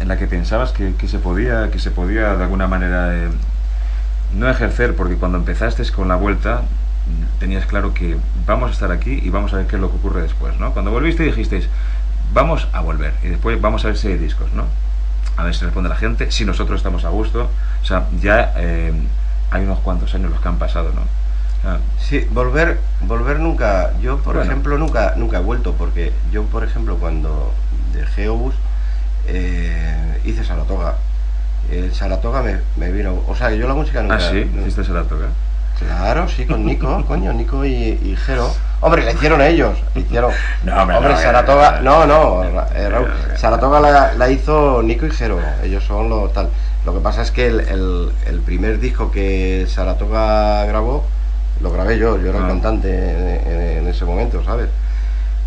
en 0.00 0.08
la 0.08 0.18
que 0.18 0.26
pensabas 0.26 0.72
que, 0.72 0.94
que 0.94 1.08
se 1.08 1.18
podía, 1.18 1.70
que 1.70 1.78
se 1.78 1.90
podía 1.90 2.36
de 2.36 2.42
alguna 2.42 2.66
manera 2.66 3.14
eh, 3.16 3.28
no 4.34 4.50
ejercer, 4.50 4.94
porque 4.96 5.14
cuando 5.14 5.38
empezaste 5.38 5.88
con 5.92 6.08
la 6.08 6.16
vuelta 6.16 6.62
tenías 7.38 7.66
claro 7.66 7.94
que 7.94 8.16
vamos 8.46 8.70
a 8.70 8.72
estar 8.72 8.92
aquí 8.92 9.20
y 9.22 9.30
vamos 9.30 9.52
a 9.52 9.56
ver 9.56 9.66
qué 9.66 9.76
es 9.76 9.82
lo 9.82 9.90
que 9.90 9.96
ocurre 9.96 10.22
después, 10.22 10.58
¿no? 10.58 10.72
Cuando 10.72 10.90
volviste 10.90 11.22
dijisteis, 11.24 11.68
vamos 12.32 12.68
a 12.72 12.80
volver 12.80 13.14
y 13.22 13.28
después 13.28 13.60
vamos 13.60 13.84
a 13.84 13.88
ver 13.88 13.96
si 13.96 14.08
hay 14.08 14.18
discos, 14.18 14.52
¿no? 14.52 14.64
A 15.36 15.44
ver 15.44 15.54
si 15.54 15.64
responde 15.64 15.88
la 15.88 15.96
gente, 15.96 16.30
si 16.30 16.44
nosotros 16.44 16.78
estamos 16.78 17.04
a 17.04 17.08
gusto. 17.08 17.48
O 17.82 17.86
sea, 17.86 18.06
ya 18.20 18.52
eh, 18.56 18.92
hay 19.50 19.62
unos 19.64 19.78
cuantos 19.80 20.14
años 20.14 20.30
los 20.30 20.40
que 20.40 20.48
han 20.48 20.58
pasado, 20.58 20.92
¿no? 20.94 21.02
Sí, 21.98 22.26
volver, 22.30 22.80
volver 23.02 23.38
nunca, 23.38 23.92
yo 24.00 24.16
por 24.18 24.34
Bueno. 24.36 24.50
ejemplo 24.50 24.78
nunca, 24.78 25.12
nunca 25.16 25.38
he 25.38 25.42
vuelto, 25.42 25.74
porque 25.74 26.10
yo 26.32 26.44
por 26.44 26.64
ejemplo 26.64 26.96
cuando 26.96 27.52
dejé 27.92 28.30
Obus 28.30 28.54
eh, 29.26 30.20
hice 30.24 30.42
Saratoga. 30.44 30.96
El 31.70 31.92
Saratoga 31.94 32.42
me, 32.42 32.60
me 32.76 32.90
vino, 32.90 33.22
o 33.28 33.36
sea, 33.36 33.50
yo 33.52 33.68
la 33.68 33.74
música 33.74 34.00
nunca... 34.02 34.16
ah, 34.16 34.20
sí, 34.30 34.50
hiciste 34.60 34.80
esa 34.80 35.02
toca. 35.02 35.26
Claro, 35.80 36.28
sí, 36.28 36.46
con 36.46 36.64
Nico, 36.64 37.04
coño, 37.08 37.32
Nico 37.32 37.64
y, 37.64 37.72
y 37.72 38.16
Jero. 38.26 38.48
Hombre, 38.82 39.04
la 39.04 39.12
hicieron 39.12 39.40
ellos, 39.42 39.76
la 39.94 40.00
hicieron. 40.00 40.32
No, 40.64 40.82
hombre, 40.82 40.98
no, 41.10 41.16
Saratoga, 41.18 41.78
eh, 41.78 41.82
no, 41.82 42.06
no, 42.06 42.44
eh, 42.44 42.88
Raúl, 42.88 43.06
eh, 43.08 43.36
Saratoga 43.36 43.80
la, 43.80 44.12
la 44.14 44.30
hizo 44.30 44.82
Nico 44.82 45.06
y 45.06 45.10
Jero, 45.10 45.38
ellos 45.62 45.84
son 45.84 46.08
los 46.08 46.32
tal. 46.32 46.48
Lo 46.86 46.94
que 46.94 47.00
pasa 47.00 47.22
es 47.22 47.30
que 47.30 47.46
el, 47.46 47.60
el- 47.60 48.12
el 48.26 48.40
primer 48.40 48.78
disco 48.80 49.10
que 49.10 49.66
Saratoga 49.68 50.64
grabó, 50.66 51.04
lo 51.60 51.70
grabé 51.70 51.98
yo, 51.98 52.18
yo 52.18 52.30
era 52.30 52.38
el 52.38 52.44
Ah. 52.44 52.48
cantante 52.48 52.88
en, 52.90 53.52
en- 53.52 53.78
en 53.78 53.88
ese 53.88 54.04
momento, 54.06 54.42
¿sabes? 54.44 54.68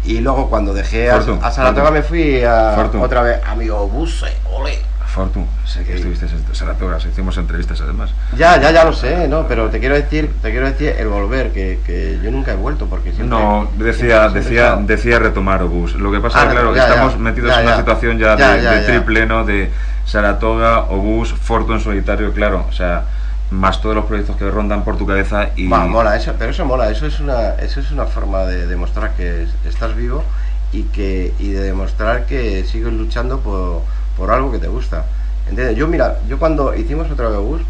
Y 0.04 0.20
luego 0.20 0.50
cuando 0.50 0.74
dejé 0.74 1.10
a, 1.10 1.16
a 1.16 1.52
Saratoga 1.52 1.90
me 1.90 2.02
fui 2.04 2.44
a, 2.44 2.76
otra 3.02 3.22
vez 3.22 3.40
a 3.48 3.56
mi 3.56 3.70
obuse, 3.70 4.28
ole. 4.52 4.78
Fortun, 5.14 5.46
sé 5.64 5.84
que 5.84 5.94
estuviste 5.96 6.26
en 6.26 6.56
Saratoga, 6.56 6.98
hicimos 6.98 7.38
entrevistas 7.38 7.80
además. 7.82 8.10
Ya, 8.36 8.60
ya, 8.60 8.72
ya 8.72 8.84
lo 8.84 8.94
sé, 8.94 9.28
¿no? 9.28 9.48
Pero 9.48 9.70
te 9.70 9.80
quiero 9.80 9.94
decir, 9.94 10.32
te 10.42 10.50
quiero 10.50 10.66
decir 10.66 10.96
el 10.98 11.08
volver, 11.08 11.52
que, 11.52 11.80
que 11.86 12.18
yo 12.24 12.32
nunca 12.32 12.54
he 12.54 12.56
vuelto 12.56 12.88
porque 12.88 13.12
siempre... 13.12 13.28
No, 13.38 13.70
decía, 13.78 14.22
siempre- 14.32 14.42
decía, 14.42 14.76
decía 14.78 15.20
retomar 15.20 15.62
Obús. 15.62 15.94
Lo 15.94 16.12
que 16.12 16.20
pasa 16.20 16.40
Ah, 16.42 16.46
es 16.46 16.52
claro, 16.54 16.74
que 16.74 16.80
ya, 16.80 16.88
ya. 16.88 16.94
estamos 16.96 17.20
metidos 17.20 17.50
Ya, 17.52 17.60
en 17.60 17.66
una 17.68 17.72
ya. 17.76 17.78
situación 17.78 18.18
ya, 18.18 18.36
de, 18.36 18.62
de 18.62 18.80
triple, 18.88 19.28
¿no? 19.28 19.46
De 19.46 19.70
Saratoga, 20.08 20.80
Obús, 20.90 21.32
Fortun 21.32 21.80
solitario, 21.80 22.34
claro. 22.34 22.66
O 22.68 22.72
sea, 22.74 23.04
más 23.52 23.82
todos 23.82 23.94
los 23.96 24.06
proyectos 24.06 24.36
que 24.36 24.50
rondan 24.50 24.84
por 24.84 24.98
tu 24.98 25.06
cabeza 25.06 25.50
y... 25.56 25.66
Mola, 25.66 26.16
eso, 26.16 26.34
pero 26.40 26.50
eso 26.50 26.66
mola, 26.66 26.90
eso 26.90 27.06
es 27.06 27.20
una, 27.20 27.50
eso 27.60 27.82
es 27.82 27.92
una 27.92 28.06
forma 28.06 28.46
de 28.46 28.66
demostrar 28.66 29.12
que 29.16 29.44
es- 29.44 29.50
estás 29.64 29.96
vivo 29.96 30.24
y 30.72 30.84
que 30.86 31.36
y 31.38 31.52
de 31.52 31.62
demostrar 31.62 32.26
que 32.26 32.64
sigues 32.66 32.92
luchando 32.94 33.42
por, 33.42 33.84
por 34.18 34.32
algo 34.32 34.52
que 34.52 34.60
te 34.60 34.68
gusta. 34.68 35.06
¿Entiendes? 35.50 35.76
Yo 35.78 35.88
mira, 35.88 36.20
yo 36.28 36.40
cuando 36.40 36.74
hicimos 36.76 37.10
otra 37.12 37.28
vez 37.28 37.38
Obús, 37.38 37.62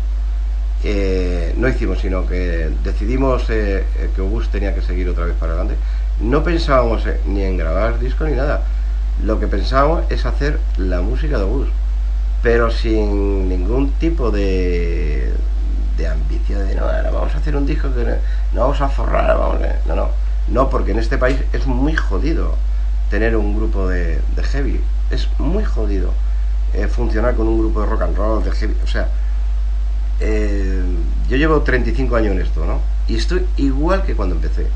eh, 0.83 1.53
no 1.57 1.67
hicimos, 1.67 1.99
sino 1.99 2.27
que 2.27 2.69
decidimos 2.83 3.49
eh, 3.49 3.85
eh, 3.97 4.09
que 4.15 4.21
Obús 4.21 4.49
tenía 4.49 4.75
que 4.75 4.81
seguir 4.81 5.07
otra 5.09 5.25
vez 5.25 5.35
para 5.35 5.53
adelante. 5.53 5.75
No 6.19 6.43
pensábamos 6.43 7.05
eh, 7.07 7.19
ni 7.25 7.43
en 7.43 7.57
grabar 7.57 7.99
disco 7.99 8.25
ni 8.25 8.33
nada. 8.33 8.61
Lo 9.23 9.39
que 9.39 9.47
pensábamos 9.47 10.03
es 10.11 10.25
hacer 10.25 10.59
la 10.77 11.01
música 11.01 11.37
de 11.37 11.43
Obús, 11.43 11.67
pero 12.41 12.69
sin 12.69 13.49
ningún 13.49 13.91
tipo 13.93 14.29
de, 14.29 15.31
de 15.97 16.07
ambición 16.07 16.67
de 16.67 16.75
no, 16.75 16.85
vamos 16.85 17.33
a 17.33 17.37
hacer 17.37 17.55
un 17.55 17.65
disco 17.65 17.93
que 17.93 18.03
no, 18.53 18.61
vamos 18.61 18.81
a 18.81 18.89
forrar, 18.89 19.37
vamos 19.37 19.59
no, 19.87 19.95
no, 19.95 20.09
no, 20.49 20.69
porque 20.69 20.91
en 20.91 20.99
este 20.99 21.17
país 21.17 21.37
es 21.53 21.65
muy 21.65 21.95
jodido 21.95 22.55
tener 23.09 23.35
un 23.37 23.55
grupo 23.55 23.87
de 23.87 24.19
heavy, 24.51 24.81
es 25.11 25.29
muy 25.37 25.63
jodido 25.63 26.11
funcionar 26.89 27.35
con 27.35 27.47
un 27.47 27.59
grupo 27.59 27.81
de 27.81 27.87
rock 27.87 28.01
and 28.01 28.17
roll, 28.17 28.43
de 28.43 28.51
heavy, 28.51 28.75
o 28.83 28.87
sea, 28.87 29.07
eh, 30.19 30.81
yo 31.27 31.37
llevo 31.37 31.61
35 31.61 32.15
años 32.15 32.31
en 32.33 32.41
esto, 32.41 32.65
¿no? 32.65 32.79
Y 33.07 33.17
estoy 33.17 33.45
igual 33.57 34.03
que 34.03 34.15
cuando 34.15 34.35
empecé. 34.35 34.67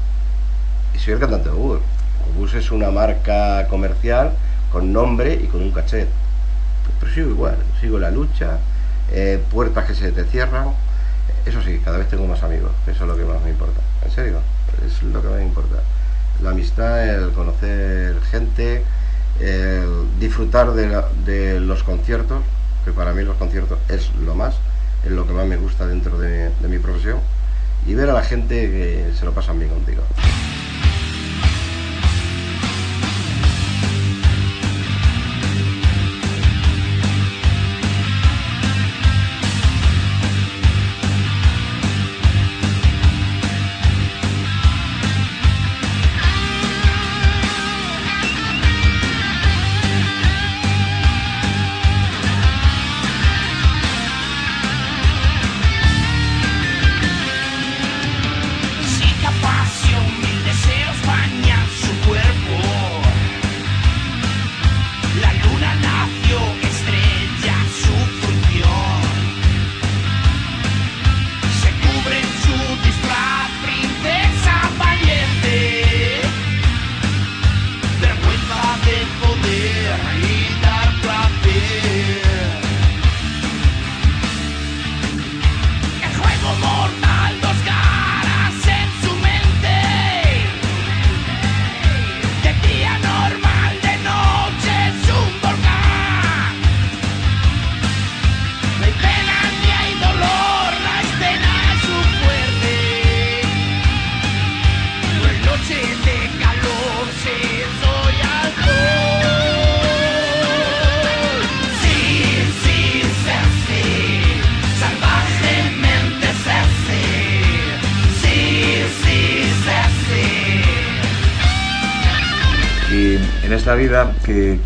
Y 0.93 0.99
soy 0.99 1.13
el 1.13 1.19
cantante 1.19 1.49
de 1.49 1.55
Obús. 1.55 1.79
Obús 2.29 2.53
es 2.53 2.71
una 2.71 2.91
marca 2.91 3.67
comercial 3.69 4.33
con 4.71 4.91
nombre 4.91 5.33
y 5.33 5.47
con 5.47 5.61
un 5.61 5.71
cachet. 5.71 6.09
Pero 6.99 7.13
sigo 7.13 7.29
igual, 7.29 7.57
sigo 7.79 7.99
la 7.99 8.11
lucha, 8.11 8.59
eh, 9.11 9.41
puertas 9.51 9.85
que 9.85 9.95
se 9.95 10.11
te 10.11 10.25
cierran. 10.25 10.73
Eso 11.45 11.61
sí, 11.61 11.79
cada 11.83 11.97
vez 11.97 12.09
tengo 12.09 12.27
más 12.27 12.43
amigos, 12.43 12.71
eso 12.85 13.03
es 13.03 13.09
lo 13.09 13.15
que 13.15 13.23
más 13.23 13.41
me 13.41 13.51
importa. 13.51 13.79
En 14.03 14.11
serio, 14.11 14.39
es 14.85 15.01
lo 15.03 15.21
que 15.21 15.27
más 15.27 15.37
me 15.37 15.45
importa. 15.45 15.77
La 16.41 16.51
amistad, 16.51 17.07
el 17.07 17.31
conocer 17.31 18.19
gente, 18.29 18.83
el 19.39 20.19
disfrutar 20.19 20.73
de 20.73 21.59
los 21.59 21.83
conciertos, 21.83 22.41
que 22.85 22.91
para 22.91 23.13
mí 23.13 23.23
los 23.23 23.37
conciertos 23.37 23.77
es 23.89 24.13
lo 24.15 24.35
más, 24.35 24.55
es 25.05 25.11
lo 25.11 25.27
que 25.27 25.33
más 25.33 25.45
me 25.45 25.57
gusta 25.57 25.85
dentro 25.85 26.17
de, 26.17 26.49
de 26.49 26.67
mi 26.67 26.79
profesión, 26.79 27.19
y 27.85 27.93
ver 27.93 28.09
a 28.09 28.13
la 28.13 28.23
gente 28.23 28.69
que 28.69 29.11
se 29.17 29.25
lo 29.25 29.33
pasan 29.33 29.59
bien 29.59 29.71
contigo. 29.71 30.03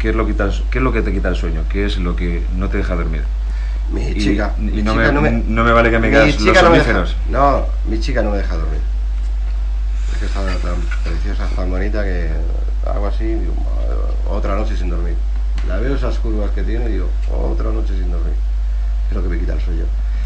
¿Qué, 0.01 0.09
es 0.09 0.15
lo 0.15 0.25
que 0.25 0.31
quita 0.33 0.49
qué 0.71 0.79
es 0.79 0.83
lo 0.83 0.91
que 0.91 1.01
te 1.01 1.11
quita 1.13 1.29
el 1.29 1.35
sueño? 1.35 1.63
¿Qué 1.69 1.85
es 1.85 1.97
lo 1.97 2.15
que 2.15 2.43
no 2.55 2.69
te 2.69 2.77
deja 2.77 2.95
dormir? 2.95 3.23
Mi 3.91 4.07
Y- 4.07 4.15
chica. 4.19 4.53
y 4.57 4.61
mi 4.61 4.81
no, 4.83 4.93
chica 4.93 5.11
me, 5.11 5.31
no 5.31 5.63
me 5.63 5.71
vale 5.71 5.91
que 5.91 5.99
me 5.99 6.07
digas 6.07 6.39
los 6.41 6.63
no 6.63 6.69
me 6.71 6.77
deja-. 6.79 7.05
No, 7.29 7.65
mi 7.87 7.99
chica 7.99 8.21
no 8.21 8.31
me 8.31 8.37
deja 8.37 8.55
dormir. 8.55 8.79
Es 10.13 10.17
que 10.19 10.25
está 10.25 10.39
tan 10.57 10.75
preciosa, 11.03 11.47
tan 11.55 11.69
bonita 11.69 12.03
que 12.03 12.29
hago 12.87 13.07
así, 13.07 13.25
digo, 13.25 13.53
"Madre, 13.55 13.95
otra 14.29 14.55
noche 14.55 14.75
sin 14.75 14.89
dormir. 14.89 15.15
La 15.67 15.77
veo 15.77 15.95
esas 15.95 16.17
curvas 16.19 16.49
que 16.51 16.63
tiene 16.63 16.85
y 16.89 16.93
digo, 16.93 17.09
otra 17.31 17.69
noche 17.71 17.93
sin 17.93 18.09
dormir. 18.11 18.33
Es 19.09 19.15
lo 19.15 19.21
que 19.23 19.29
me 19.29 19.37
quita 19.39 19.53
el 19.53 19.61
sueño. 19.61 19.83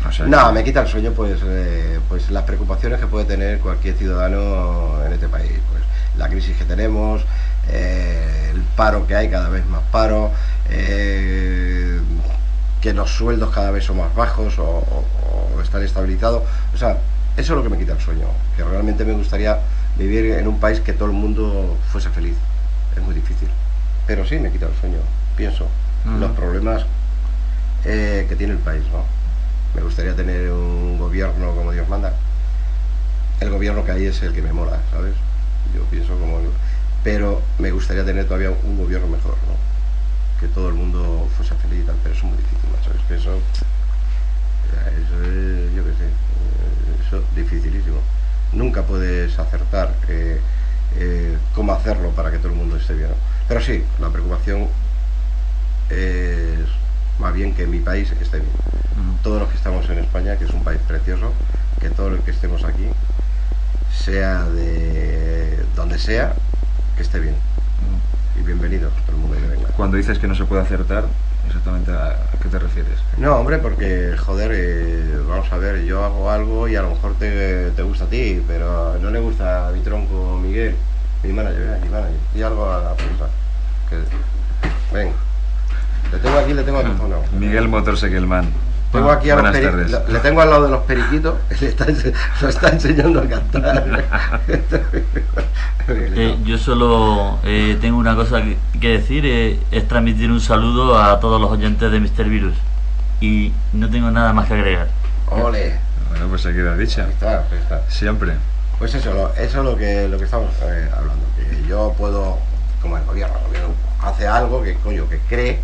O 0.08 0.12
sea, 0.12 0.26
No, 0.28 0.54
me 0.54 0.64
quita 0.64 0.82
el 0.82 0.88
sueño 0.88 1.12
pues, 1.12 1.40
eh, 1.44 2.00
pues 2.08 2.30
las 2.30 2.44
preocupaciones 2.44 3.00
que 3.00 3.08
puede 3.08 3.26
tener 3.26 3.60
cualquier 3.60 3.96
ciudadano 3.96 5.04
en 5.06 5.14
este 5.14 5.28
país. 5.28 5.52
Pues 5.72 5.84
la 6.18 6.30
crisis 6.30 6.56
que 6.56 6.64
tenemos, 6.66 7.24
eh, 7.70 8.52
el 8.54 8.62
paro 8.76 9.08
que 9.08 9.16
hay, 9.16 9.30
cada 9.30 9.50
vez 9.50 9.66
más 9.66 9.82
paro, 9.92 10.32
eh, 10.70 12.00
que 12.82 12.94
los 12.94 13.10
sueldos 13.12 13.54
cada 13.54 13.72
vez 13.72 13.84
son 13.86 13.98
más 13.98 14.14
bajos 14.16 14.58
o, 14.60 14.64
o- 14.64 15.06
o 15.58 15.62
están 15.62 15.84
estabilizados. 15.84 16.44
O 16.74 16.78
sea, 16.78 16.98
eso 17.38 17.54
es 17.54 17.58
lo 17.58 17.64
que 17.64 17.70
me 17.70 17.78
quita 17.78 17.94
el 17.94 18.00
sueño. 18.00 18.28
Que 18.56 18.64
realmente 18.64 19.04
me 19.06 19.14
gustaría 19.14 19.60
vivir 19.98 20.26
en 20.34 20.48
un 20.48 20.60
país 20.60 20.80
que 20.80 20.94
todo 20.94 21.06
el 21.08 21.14
mundo 21.16 21.78
fuese 21.92 22.10
feliz. 22.10 22.36
Es 22.96 23.02
muy 23.02 23.16
difícil. 23.16 23.50
Pero 24.08 24.26
sí 24.26 24.38
me 24.38 24.52
quita 24.52 24.68
el 24.68 24.76
sueño, 24.80 24.98
pienso. 25.36 25.68
Ujú. 26.06 26.18
Los 26.20 26.32
problemas 26.32 26.86
eh, 27.86 28.26
que 28.30 28.36
tiene 28.36 28.54
el 28.54 28.60
país, 28.60 28.84
¿no? 28.92 29.04
Me 29.76 29.82
gustaría 29.82 30.16
tener 30.16 30.52
un 30.52 30.98
gobierno 31.00 31.54
como 31.56 31.72
Dios 31.72 31.88
manda. 31.90 32.14
El 33.40 33.50
gobierno 33.50 33.84
que 33.84 33.92
hay 33.92 34.06
es 34.06 34.22
el 34.22 34.34
que 34.34 34.42
me 34.42 34.54
mola, 34.54 34.78
¿sabes? 34.92 35.14
Yo 35.74 35.82
pienso 35.86 36.14
como... 36.18 36.40
Pero 37.06 37.42
me 37.60 37.72
gustaría 37.72 38.04
tener 38.04 38.26
todavía 38.26 38.50
un 38.50 38.78
gobierno 38.78 39.08
mejor, 39.08 39.36
¿no? 39.48 39.56
Que 40.42 40.48
todo 40.48 40.68
el 40.68 40.74
mundo 40.74 41.30
fuese 41.38 41.56
feliz 41.56 41.84
y 41.84 41.86
tal, 41.86 41.96
pero 42.04 42.16
eso 42.16 42.26
es 42.26 42.32
muy 42.32 42.38
difícil, 42.38 42.70
macho. 42.72 42.92
Es 42.92 43.06
que 43.08 43.16
eso... 43.16 43.40
Eso 44.66 45.24
es, 45.24 45.74
yo 45.76 45.86
qué 45.86 45.92
sé, 45.92 46.06
eh, 46.06 47.06
eso 47.08 47.18
es 47.18 47.36
dificilísimo. 47.36 47.98
Nunca 48.52 48.82
puedes 48.82 49.38
acertar 49.40 49.94
eh, 50.10 50.42
eh, 50.98 51.38
cómo 51.54 51.72
hacerlo 51.74 52.10
para 52.10 52.32
que 52.32 52.38
todo 52.40 52.50
el 52.50 52.56
mundo 52.56 52.76
esté 52.76 52.94
bien, 52.96 53.10
¿no? 53.12 53.16
Pero 53.48 53.62
sí, 53.62 53.84
la 54.00 54.10
preocupación 54.10 54.68
es 55.90 56.68
más 57.20 57.34
bien 57.34 57.54
que 57.54 57.68
mi 57.68 57.80
país 57.80 58.12
esté 58.20 58.40
bien 58.40 58.52
todos 59.22 59.42
los 59.42 59.50
que 59.50 59.58
estamos 59.58 59.90
en 59.90 60.00
España, 60.00 60.38
que 60.38 60.46
es 60.46 60.52
un 60.52 60.64
país 60.64 60.80
precioso, 60.88 61.32
que 61.80 61.90
todos 61.90 62.12
los 62.12 62.22
que 62.22 62.32
estemos 62.32 62.64
aquí, 62.64 62.88
sea 63.92 64.44
de 64.46 65.66
donde 65.76 65.98
sea, 65.98 66.36
que 66.96 67.04
esté 67.04 67.20
bien. 67.20 67.36
Ujú. 67.36 68.40
Y 68.42 68.44
bienvenidos, 68.46 68.94
todo 69.06 69.16
el 69.16 69.22
mundo 69.22 69.38
que 69.38 69.48
venga. 69.48 69.68
Cuando 69.76 69.98
dices 69.98 70.20
que 70.20 70.28
no 70.28 70.36
se 70.36 70.46
puede 70.46 70.62
acertar, 70.62 71.06
exactamente 71.48 71.92
a, 71.92 72.08
a 72.08 72.40
qué 72.42 72.50
te 72.50 72.60
refieres. 72.60 73.00
No, 73.18 73.36
hombre, 73.36 73.58
porque, 73.60 74.16
joder, 74.18 74.52
eh, 74.54 75.20
vamos 75.28 75.52
a 75.52 75.58
ver, 75.58 75.84
yo 75.84 76.04
hago 76.04 76.30
algo 76.30 76.68
y 76.68 76.76
a 76.76 76.82
lo 76.82 76.90
mejor 76.92 77.16
te, 77.16 77.72
te 77.72 77.84
gusta 77.84 78.06
a 78.06 78.08
ti, 78.08 78.42
pero 78.48 78.98
no 79.02 79.10
le 79.10 79.20
gusta 79.20 79.68
a 79.68 79.72
mi 79.72 79.82
tronco 79.82 80.40
Miguel, 80.42 80.76
mi 81.24 81.34
manager, 81.34 81.62
eh, 81.62 81.80
mi 81.84 81.90
manager. 81.90 82.18
Y 82.36 82.42
algo 82.42 82.72
a 82.72 82.82
la. 82.82 82.96
Que, 83.90 83.98
ven, 84.94 85.12
le 86.12 86.18
tengo 86.20 86.38
aquí, 86.40 86.54
le 86.54 86.64
tengo 86.64 86.80
aquí. 86.80 86.92
Miguel 87.38 87.68
Motorsequelman. 87.68 88.46
Tengo 88.96 89.12
aquí 89.12 89.30
a 89.30 89.36
los 89.36 89.42
Buenas 89.44 89.60
peri- 89.62 89.66
tardes. 89.72 89.92
lo- 89.92 90.08
le 90.08 90.20
tengo 90.20 90.42
al 90.42 90.50
lado 90.50 90.64
de 90.66 90.70
los 90.72 90.82
periquitos, 90.84 91.36
le 91.62 91.68
está, 91.68 91.86
lo 92.42 92.50
está 92.50 92.70
enseñando 92.70 93.20
a 93.22 93.28
cantar. 93.28 94.04
Eh, 95.88 96.38
yo 96.44 96.58
solo 96.58 97.38
eh, 97.44 97.78
tengo 97.80 97.98
una 98.00 98.16
cosa 98.16 98.42
que, 98.42 98.58
que 98.80 98.90
decir, 98.90 99.24
eh, 99.28 99.60
es 99.70 99.88
transmitir 99.88 100.32
un 100.32 100.42
saludo 100.42 101.00
a 101.00 101.20
todos 101.20 101.40
los 101.40 101.52
oyentes 101.52 101.92
de 101.92 102.00
Mr. 102.00 102.24
Virus. 102.28 102.56
Y 103.22 103.54
no 103.72 103.88
tengo 103.90 104.10
nada 104.10 104.34
más 104.34 104.48
que 104.48 104.56
agregar. 104.56 104.88
Ole, 105.30 105.78
Bueno, 106.10 106.28
pues 106.30 106.42
se 106.42 106.54
queda 106.54 106.76
dicha. 106.76 107.04
ahí 107.06 107.12
está, 107.12 107.38
ahí 107.52 107.60
está. 107.62 107.82
Siempre. 107.90 108.34
Pues 108.80 108.96
eso, 108.96 109.14
lo- 109.14 109.34
eso 109.36 109.60
es 109.60 109.64
lo 109.64 109.78
que, 109.78 110.08
lo 110.08 110.18
que 110.18 110.24
estamos 110.26 110.50
eh, 110.64 110.90
hablando, 110.98 111.24
que 111.38 111.68
yo 111.68 111.94
puedo, 111.98 112.40
como 112.82 112.98
el 112.98 113.06
gobierno, 113.06 113.36
el 113.42 113.48
gobierno 113.48 113.70
hace 114.02 114.28
algo 114.28 114.64
que 114.64 114.74
coño, 114.78 115.08
que 115.08 115.20
cree 115.30 115.60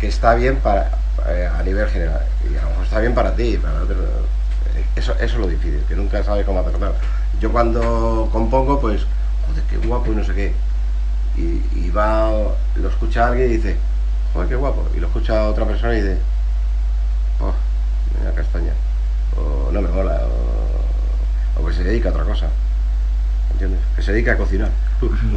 que 0.00 0.06
está 0.06 0.34
bien 0.36 0.56
para 0.62 0.92
eh, 1.28 1.48
a 1.52 1.62
nivel 1.62 1.88
general, 1.88 2.22
y 2.44 2.56
a 2.56 2.62
lo 2.62 2.70
mejor 2.70 2.84
está 2.84 3.00
bien 3.00 3.14
para 3.14 3.34
ti, 3.34 3.56
para 3.56 3.82
otro, 3.82 3.96
eh, 3.96 4.84
eso, 4.96 5.12
eso 5.14 5.24
es 5.24 5.34
lo 5.34 5.46
difícil, 5.46 5.82
que 5.88 5.96
nunca 5.96 6.22
sabes 6.22 6.44
cómo 6.44 6.60
acertar. 6.60 6.92
Yo 7.40 7.50
cuando 7.52 8.28
compongo, 8.32 8.80
pues, 8.80 9.02
joder, 9.48 9.64
qué 9.70 9.86
guapo 9.86 10.12
y 10.12 10.16
no 10.16 10.24
sé 10.24 10.34
qué, 10.34 10.54
y, 11.36 11.62
y 11.78 11.90
va, 11.90 12.30
lo 12.76 12.88
escucha 12.88 13.28
alguien 13.28 13.50
y 13.50 13.56
dice, 13.56 13.76
joder, 14.32 14.48
qué 14.48 14.56
guapo, 14.56 14.88
y 14.96 15.00
lo 15.00 15.06
escucha 15.08 15.48
otra 15.48 15.64
persona 15.66 15.94
y 15.94 16.02
dice, 16.02 16.18
oh, 17.40 17.54
mira 18.18 18.32
castaña, 18.32 18.72
o 19.36 19.70
no 19.72 19.82
me 19.82 19.88
mola, 19.88 20.20
o, 20.24 21.62
o 21.62 21.66
que 21.66 21.74
se 21.74 21.84
dedica 21.84 22.08
a 22.08 22.12
otra 22.12 22.24
cosa. 22.24 22.46
¿Entiendes? 23.52 23.80
Que 23.94 24.02
se 24.02 24.12
dedica 24.12 24.32
a 24.32 24.36
cocinar. 24.36 24.68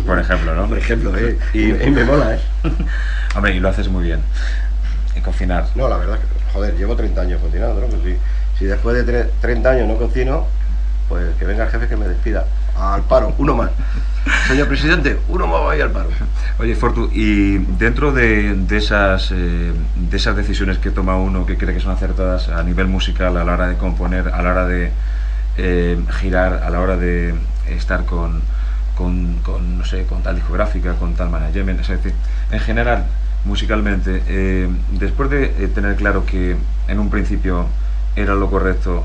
Por 0.06 0.20
ejemplo, 0.20 0.54
¿no? 0.54 0.68
Por 0.68 0.78
ejemplo, 0.78 1.16
¿eh? 1.18 1.38
Y, 1.54 1.70
y 1.70 1.90
me 1.90 2.04
mola, 2.04 2.36
¿eh? 2.36 2.40
Hombre, 3.36 3.56
y 3.56 3.60
lo 3.60 3.70
haces 3.70 3.88
muy 3.88 4.04
bien. 4.04 4.22
En 5.16 5.24
cocinar. 5.24 5.66
No, 5.76 5.88
la 5.88 5.98
verdad, 5.98 6.20
que, 6.20 6.54
joder, 6.54 6.76
llevo 6.78 6.96
30 6.96 7.22
años 7.22 7.42
cocinando, 7.42 7.82
¿no? 7.82 7.88
Pues 7.88 8.02
si, 8.04 8.18
si 8.60 8.66
después 8.66 8.96
de 8.96 9.06
tre- 9.26 9.30
30 9.42 9.70
años 9.72 9.88
no 9.88 9.96
cocino, 9.98 10.46
pues 11.08 11.36
que 11.38 11.46
venga 11.46 11.66
el 11.66 11.72
jefe 11.72 11.88
que 11.88 11.96
me 11.98 12.08
despida. 12.08 12.46
Al 12.78 13.02
paro, 13.04 13.34
uno 13.38 13.56
más. 13.56 13.72
Señor 14.48 14.68
presidente, 14.68 15.20
uno 15.28 15.48
más 15.48 15.62
va 15.62 15.72
a 15.72 15.76
ir 15.76 15.82
al 15.84 15.92
paro. 15.92 16.10
Oye, 16.60 16.76
Fortu, 16.76 17.10
y 17.12 17.58
dentro 17.58 18.12
de, 18.12 18.54
de 18.56 18.78
esas, 18.78 19.32
eh, 19.32 19.74
de 19.96 20.18
esas 20.18 20.36
decisiones 20.36 20.78
que 20.78 20.92
toma 20.92 21.16
uno 21.18 21.46
que 21.46 21.58
cree 21.58 21.74
que 21.74 21.80
son 21.80 21.92
acertadas 21.92 22.48
a 22.50 22.62
nivel 22.64 22.88
musical, 22.88 23.36
a 23.38 23.44
la 23.44 23.54
hora 23.54 23.68
de 23.68 23.78
componer, 23.78 24.30
a 24.30 24.42
la 24.42 24.52
hora 24.52 24.66
de 24.68 24.92
eh, 25.58 26.00
girar, 26.20 26.62
a 26.64 26.70
la 26.70 26.80
hora 26.80 26.96
de 26.98 27.34
estar 27.70 28.06
con, 28.06 28.42
con, 28.96 29.40
con, 29.44 29.78
no 29.80 29.86
sé, 29.86 30.06
con 30.06 30.22
tal 30.24 30.36
discográfica, 30.36 30.94
con 30.94 31.16
tal 31.16 31.30
management, 31.30 31.82
es 31.82 31.88
decir, 31.88 32.14
en 32.52 32.60
general, 32.60 33.06
musicalmente, 33.50 34.22
eh, 34.28 34.70
después 34.92 35.30
de 35.32 35.46
eh, 35.46 35.68
tener 35.74 35.96
claro 35.96 36.24
que 36.26 36.56
en 36.88 37.00
un 37.00 37.10
principio 37.10 37.66
era 38.16 38.36
lo 38.36 38.50
correcto, 38.50 39.04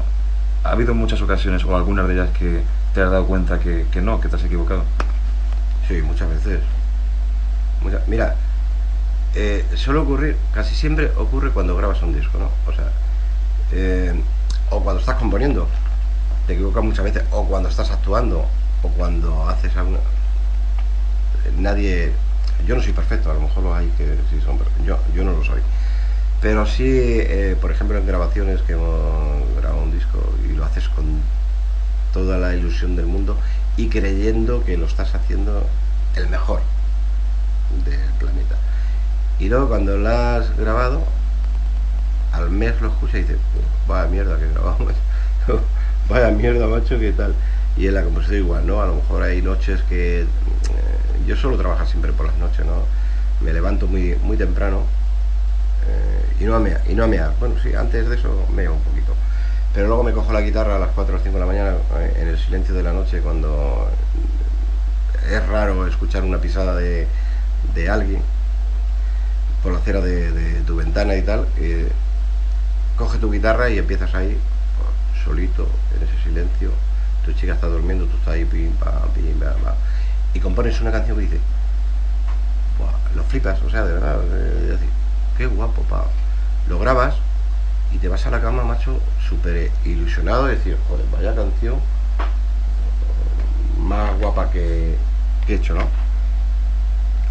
¿ha 0.63 0.71
habido 0.71 0.95
muchas 0.95 1.23
ocasiones 1.23 1.65
o 1.65 1.75
algunas 1.75 2.07
de 2.07 2.15
ellas 2.15 2.29
que 2.39 2.61
te 2.93 3.01
has 3.01 3.11
dado 3.11 3.27
cuenta 3.27 3.59
que, 3.59 3.87
no, 4.03 4.21
que 4.21 4.29
te 4.29 4.37
has 4.37 4.45
equivocado? 4.45 4.85
Sí, 5.89 6.03
muchas 6.03 6.29
veces. 6.29 6.61
Mucha- 7.83 8.03
mira, 8.07 8.35
eh, 9.35 9.65
suele 9.77 10.01
ocurrir, 10.01 10.37
casi 10.53 10.75
siempre 10.75 11.11
ocurre 11.17 11.51
cuando 11.51 11.75
grabas 11.77 12.03
un 12.03 12.15
disco, 12.15 12.39
¿no? 12.39 12.51
O 12.71 12.75
sea, 12.75 12.89
eh, 13.73 14.15
o 14.71 14.81
cuando 14.81 15.01
estás 15.01 15.17
componiendo, 15.17 15.67
te 16.47 16.53
equivocas 16.53 16.85
muchas 16.85 17.05
veces, 17.05 17.25
o 17.31 17.47
cuando 17.47 17.71
estás 17.71 17.91
actuando, 17.91 18.45
o 18.83 18.89
cuando 18.91 19.49
haces 19.49 19.75
alguna... 19.75 19.99
Nadie... 21.59 22.13
Yo 22.67 22.77
no 22.77 22.83
soy 22.83 22.93
perfecto, 22.93 23.31
a 23.31 23.35
lo 23.35 23.41
mejor 23.41 23.63
lo 23.63 23.75
hay 23.75 23.89
que 23.99 24.17
sí 24.31 24.41
son, 24.45 24.59
pero 24.59 24.71
yo, 24.85 24.99
yo 25.15 25.25
no 25.25 25.33
lo 25.33 25.45
soy. 25.45 25.61
Pero 26.41 26.67
sí, 26.67 26.85
eh, 26.87 27.57
por 27.61 27.71
ejemplo, 27.71 27.99
en 27.99 28.07
grabaciones 28.07 28.61
que 28.63 28.73
hemos 28.73 29.57
grabado 29.57 29.83
un 29.83 29.93
disco 29.93 30.19
y 30.49 30.55
lo 30.55 30.65
haces 30.65 30.89
con 30.91 31.21
toda 32.13 32.39
la 32.39 32.55
ilusión 32.55 32.97
del 32.97 33.07
mundo 33.07 33.37
y 33.77 33.89
creyendo 33.89 34.65
que 34.65 34.77
lo 34.77 34.87
estás 34.87 35.15
haciendo 35.15 35.67
el 36.17 36.29
mejor 36.29 36.61
del 37.85 38.01
planeta. 38.19 38.57
Y 39.39 39.49
luego 39.49 39.69
cuando 39.69 39.97
lo 39.97 40.09
has 40.09 40.57
grabado, 40.57 41.03
al 42.33 42.51
mes 42.51 42.81
lo 42.81 42.89
escuchas 42.89 43.17
y 43.17 43.19
dices, 43.21 43.39
vaya 43.89 44.09
mierda 44.09 44.39
que 44.39 44.49
grabamos, 44.49 44.93
vaya 46.09 46.31
mierda 46.31 46.67
macho, 46.67 46.99
¿qué 46.99 47.13
tal? 47.13 47.35
Y 47.77 47.89
en 47.89 47.95
la 47.95 48.03
composición 48.05 48.39
igual, 48.41 48.67
¿no? 48.67 48.81
A 48.81 48.87
lo 48.87 48.97
mejor 48.97 49.23
hay 49.23 49.43
noches 49.43 49.83
que 49.89 50.27
yo 51.27 51.37
suelo 51.37 51.57
trabajar 51.57 51.87
siempre 51.87 52.13
por 52.13 52.27
las 52.27 52.37
noches, 52.37 52.65
¿no? 52.67 52.85
Me 53.41 53.53
levanto 53.53 53.87
muy, 53.87 54.15
muy 54.23 54.37
temprano 54.37 54.83
eh, 55.87 56.37
y 56.41 56.45
no 56.45 56.55
a 56.55 56.61
mear, 56.61 56.83
y 56.89 56.95
no 56.95 57.05
a 57.05 57.07
mear. 57.07 57.33
Bueno, 57.39 57.57
sí, 57.63 57.75
antes 57.75 58.09
de 58.09 58.17
eso 58.17 58.47
meo 58.55 58.75
un 58.75 58.81
poquito. 58.81 59.15
Pero 59.73 59.89
luego 59.89 60.05
me 60.05 60.13
cojo 60.13 60.33
la 60.33 60.41
guitarra 60.41 60.77
a 60.77 60.79
las 60.79 60.91
4 60.91 61.17
o 61.17 61.19
5 61.19 61.35
de 61.35 61.41
la 61.41 61.47
mañana 61.47 61.77
eh, 61.99 62.13
en 62.17 62.29
el 62.29 62.39
silencio 62.39 62.75
de 62.75 62.83
la 62.83 62.93
noche 62.93 63.21
cuando 63.21 63.89
es 65.31 65.47
raro 65.49 65.87
escuchar 65.87 66.23
una 66.23 66.39
pisada 66.39 66.77
de, 66.77 67.09
de 67.75 67.89
alguien 67.89 68.23
por 69.63 69.73
la 69.73 69.79
acera 69.79 70.01
de, 70.01 70.61
tu 70.67 70.77
ventana 70.77 71.17
y 71.17 71.23
tal. 71.23 71.47
eh, 71.59 71.91
coge 72.97 73.19
tu 73.19 73.33
guitarra 73.33 73.71
y 73.71 73.79
empiezas 73.79 74.15
ahí 74.15 74.39
solito, 75.25 75.67
en 75.97 76.07
ese 76.07 76.23
silencio. 76.23 76.71
Tu 77.25 77.33
chica 77.33 77.55
está 77.55 77.67
durmiendo, 77.67 78.05
tú 78.05 78.17
estás 78.19 78.35
ahí, 78.35 78.45
pim, 78.45 78.71
pam, 78.73 79.09
pim, 79.15 79.39
pam, 79.41 79.55
pam, 79.63 79.75
y 80.35 80.41
compones 80.41 80.81
una 80.81 80.93
canción 80.93 81.17
que 81.17 81.23
dice, 81.23 81.41
"Buah, 82.79 83.17
lo 83.17 83.23
flipas, 83.25 83.61
o 83.63 83.71
sea, 83.71 83.85
de 83.85 83.95
verdad, 83.95 84.21
decir, 84.21 84.89
qué 85.39 85.47
guapo, 85.47 85.83
pa. 85.83 86.05
Lo 86.69 86.79
grabas 86.79 87.15
y 87.93 87.99
te 87.99 88.09
vas 88.09 88.27
a 88.27 88.31
la 88.31 88.41
cama, 88.41 88.65
macho, 88.65 89.01
súper 89.29 89.71
ilusionado, 89.85 90.47
de 90.47 90.57
decir, 90.57 90.77
joder, 90.89 91.07
vaya 91.13 91.35
canción 91.35 91.77
más 93.79 94.19
guapa 94.19 94.51
que, 94.51 94.97
que 95.47 95.55
he 95.55 95.57
hecho, 95.57 95.75
¿no? 95.75 95.87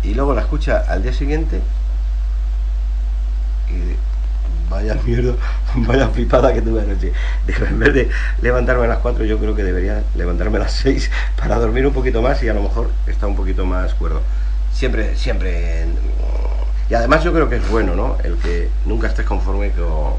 y 0.04 0.14
luego 0.14 0.34
la 0.34 0.41
escucha 0.41 0.84
al 0.88 1.01
día 1.01 1.14
siguiente 1.14 1.62
vaya 4.70 4.95
mierda, 5.05 5.34
vaya 5.76 6.07
flipada 6.09 6.53
que 6.53 6.61
tuve 6.61 6.82
anoche. 6.82 7.11
Digo, 7.47 7.66
en 7.66 7.80
vez 7.80 7.93
de 7.93 8.09
levantarme 8.41 8.86
a 8.86 8.88
las 8.88 8.99
4, 8.99 9.26
yo 9.26 9.38
creo 9.39 9.55
que 9.55 9.64
debería 9.64 10.03
levantarme 10.16 10.57
a 10.57 10.61
las 10.61 10.74
6 10.74 11.09
para 11.38 11.57
dormir 11.57 11.86
un 11.86 11.93
poquito 11.93 12.22
más 12.22 12.41
y 12.43 12.49
a 12.49 12.53
lo 12.53 12.61
mejor 12.64 12.89
estar 13.07 13.28
un 13.30 13.36
poquito 13.36 13.66
más 13.66 13.93
cuerdo. 13.93 14.22
Siempre, 14.74 15.16
siempre. 15.16 15.86
Y 16.89 16.93
además 16.95 17.24
yo 17.24 17.32
creo 17.34 17.49
que 17.49 17.57
es 17.57 17.70
bueno, 17.70 17.95
¿no? 17.95 18.18
El 18.24 18.36
que 18.38 18.70
nunca 18.86 19.07
estés 19.07 19.26
conforme 19.26 19.72
con, 19.72 20.16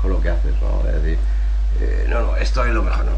con 0.00 0.10
lo 0.10 0.20
que 0.20 0.30
haces, 0.30 0.52
¿no? 0.60 0.88
Es 0.88 1.02
decir, 1.02 1.18
eh, 1.80 2.06
no, 2.08 2.20
no, 2.22 2.36
esto 2.36 2.64
es 2.64 2.72
lo 2.72 2.82
mejor, 2.82 3.04
¿no? 3.06 3.12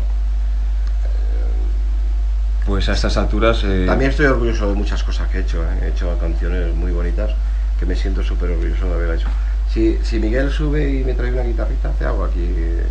Pues 2.66 2.88
a 2.88 2.92
estas 2.92 3.16
alturas... 3.16 3.62
eh, 3.64 3.84
También 3.86 4.10
estoy 4.10 4.26
orgulloso 4.26 4.68
de 4.68 4.74
muchas 4.74 5.02
cosas 5.02 5.28
que 5.28 5.38
he 5.38 5.40
hecho, 5.40 5.62
¿eh? 5.64 5.84
he 5.84 5.88
hecho 5.88 6.18
canciones 6.18 6.74
muy 6.74 6.92
bonitas 6.92 7.30
que 7.78 7.86
me 7.86 7.96
siento 7.96 8.22
súper 8.22 8.50
orgulloso 8.50 8.86
de 8.86 8.94
haber 8.94 9.14
hecho. 9.16 9.28
Si, 9.72 9.98
si 10.02 10.18
Miguel 10.18 10.50
sube 10.50 10.90
y 10.90 11.04
me 11.04 11.14
trae 11.14 11.30
una 11.32 11.42
guitarrita, 11.42 11.90
te 11.92 12.04
hago 12.04 12.24
aquí 12.24 12.40
eh, 12.40 12.86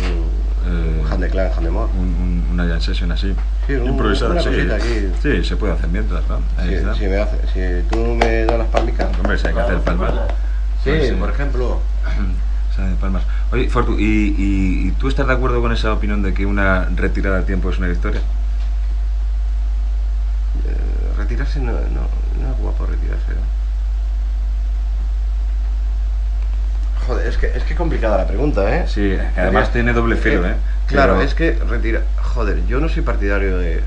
un, 0.00 0.70
un 0.72 0.98
Eh, 0.98 1.02
hand 1.10 1.30
clan, 1.30 1.50
hand 1.56 1.66
un- 1.68 1.76
un- 1.76 2.46
una 2.52 2.66
jam 2.66 2.80
session 2.80 3.12
así. 3.12 3.34
Sí, 3.66 3.74
un- 3.74 3.88
improvisada, 3.88 4.40
sí. 4.40 4.48
aquí. 4.48 5.08
Sí, 5.22 5.44
se 5.44 5.56
puede 5.56 5.74
hacer 5.74 5.88
mientras, 5.90 6.26
¿no? 6.28 6.40
Ahí 6.56 6.68
Si, 6.68 6.74
está. 6.74 6.94
si 6.94 7.06
me 7.06 7.16
hace, 7.18 7.36
si 7.52 7.88
tú 7.88 7.96
me 7.98 8.44
das 8.46 8.58
las 8.58 8.68
palmicas. 8.68 9.08
Hombre, 9.18 9.38
si 9.38 9.46
hay 9.48 9.54
que 9.54 9.60
hacer 9.60 9.80
palmas. 9.80 10.12
Sí, 10.82 10.90
Pues 10.90 11.08
sí. 11.08 11.14
por 11.14 11.30
ejemplo. 11.30 11.80
De 12.72 12.94
palmas. 12.96 13.22
Oye, 13.52 13.68
Fortu, 13.68 13.98
¿y, 13.98 14.02
y, 14.36 14.88
y 14.88 14.90
tú 14.92 15.06
estás 15.08 15.26
de 15.26 15.34
acuerdo 15.34 15.60
con 15.60 15.72
esa 15.72 15.92
opinión 15.92 16.22
de 16.22 16.32
que 16.32 16.46
una 16.46 16.86
retirada 16.96 17.40
a 17.40 17.42
tiempo 17.44 17.68
es 17.70 17.76
una 17.78 17.86
victoria? 17.86 18.20
eh, 20.66 21.16
retirarse 21.18 21.60
no, 21.60 21.72
no, 21.72 21.78
no 22.40 22.52
es 22.52 22.58
guapo 22.58 22.86
retirarse, 22.86 23.28
¿no? 23.28 23.61
Joder, 27.06 27.26
es 27.26 27.36
que 27.36 27.46
es 27.56 27.62
que 27.64 27.74
complicada 27.74 28.16
la 28.16 28.26
pregunta, 28.26 28.74
¿eh? 28.76 28.84
Sí, 28.86 29.16
además 29.36 29.64
Porque- 29.64 29.72
tiene 29.80 29.92
doble 29.92 30.16
filo, 30.16 30.46
¿eh? 30.46 30.54
Claro, 30.86 31.14
Pero- 31.14 31.24
es 31.26 31.34
que 31.34 31.52
retira. 31.68 32.02
Joder, 32.34 32.64
yo 32.66 32.78
no 32.80 32.88
soy 32.88 33.02
partidario 33.02 33.58
de, 33.58 33.76
de- 33.76 33.82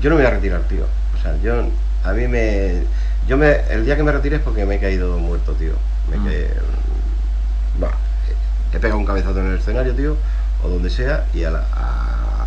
Yo 0.00 0.10
no 0.10 0.16
me 0.16 0.22
voy 0.22 0.30
a 0.30 0.34
retirar, 0.34 0.60
tío. 0.62 0.86
O 1.18 1.22
sea, 1.22 1.36
yo. 1.42 1.68
A 2.04 2.12
mí 2.12 2.26
me. 2.28 2.82
Yo 3.28 3.36
me. 3.36 3.60
El 3.70 3.84
día 3.86 3.96
que 3.96 4.02
me 4.02 4.12
retire 4.12 4.36
es 4.36 4.42
porque 4.42 4.66
me 4.66 4.74
he 4.76 4.80
caído 4.80 5.16
muerto, 5.18 5.52
tío. 5.52 5.72
Me 6.10 6.16
Mm. 6.18 7.82
Va. 7.82 7.90
He 8.72 8.78
pegado 8.78 8.98
un 8.98 9.06
cabezazo 9.06 9.38
en 9.40 9.46
el 9.52 9.58
escenario, 9.58 9.94
tío. 9.94 10.16
O 10.62 10.68
donde 10.68 10.90
sea. 10.90 11.26
Y 11.32 11.44
a 11.44 11.50
la- 11.50 11.64
a- 11.74 12.46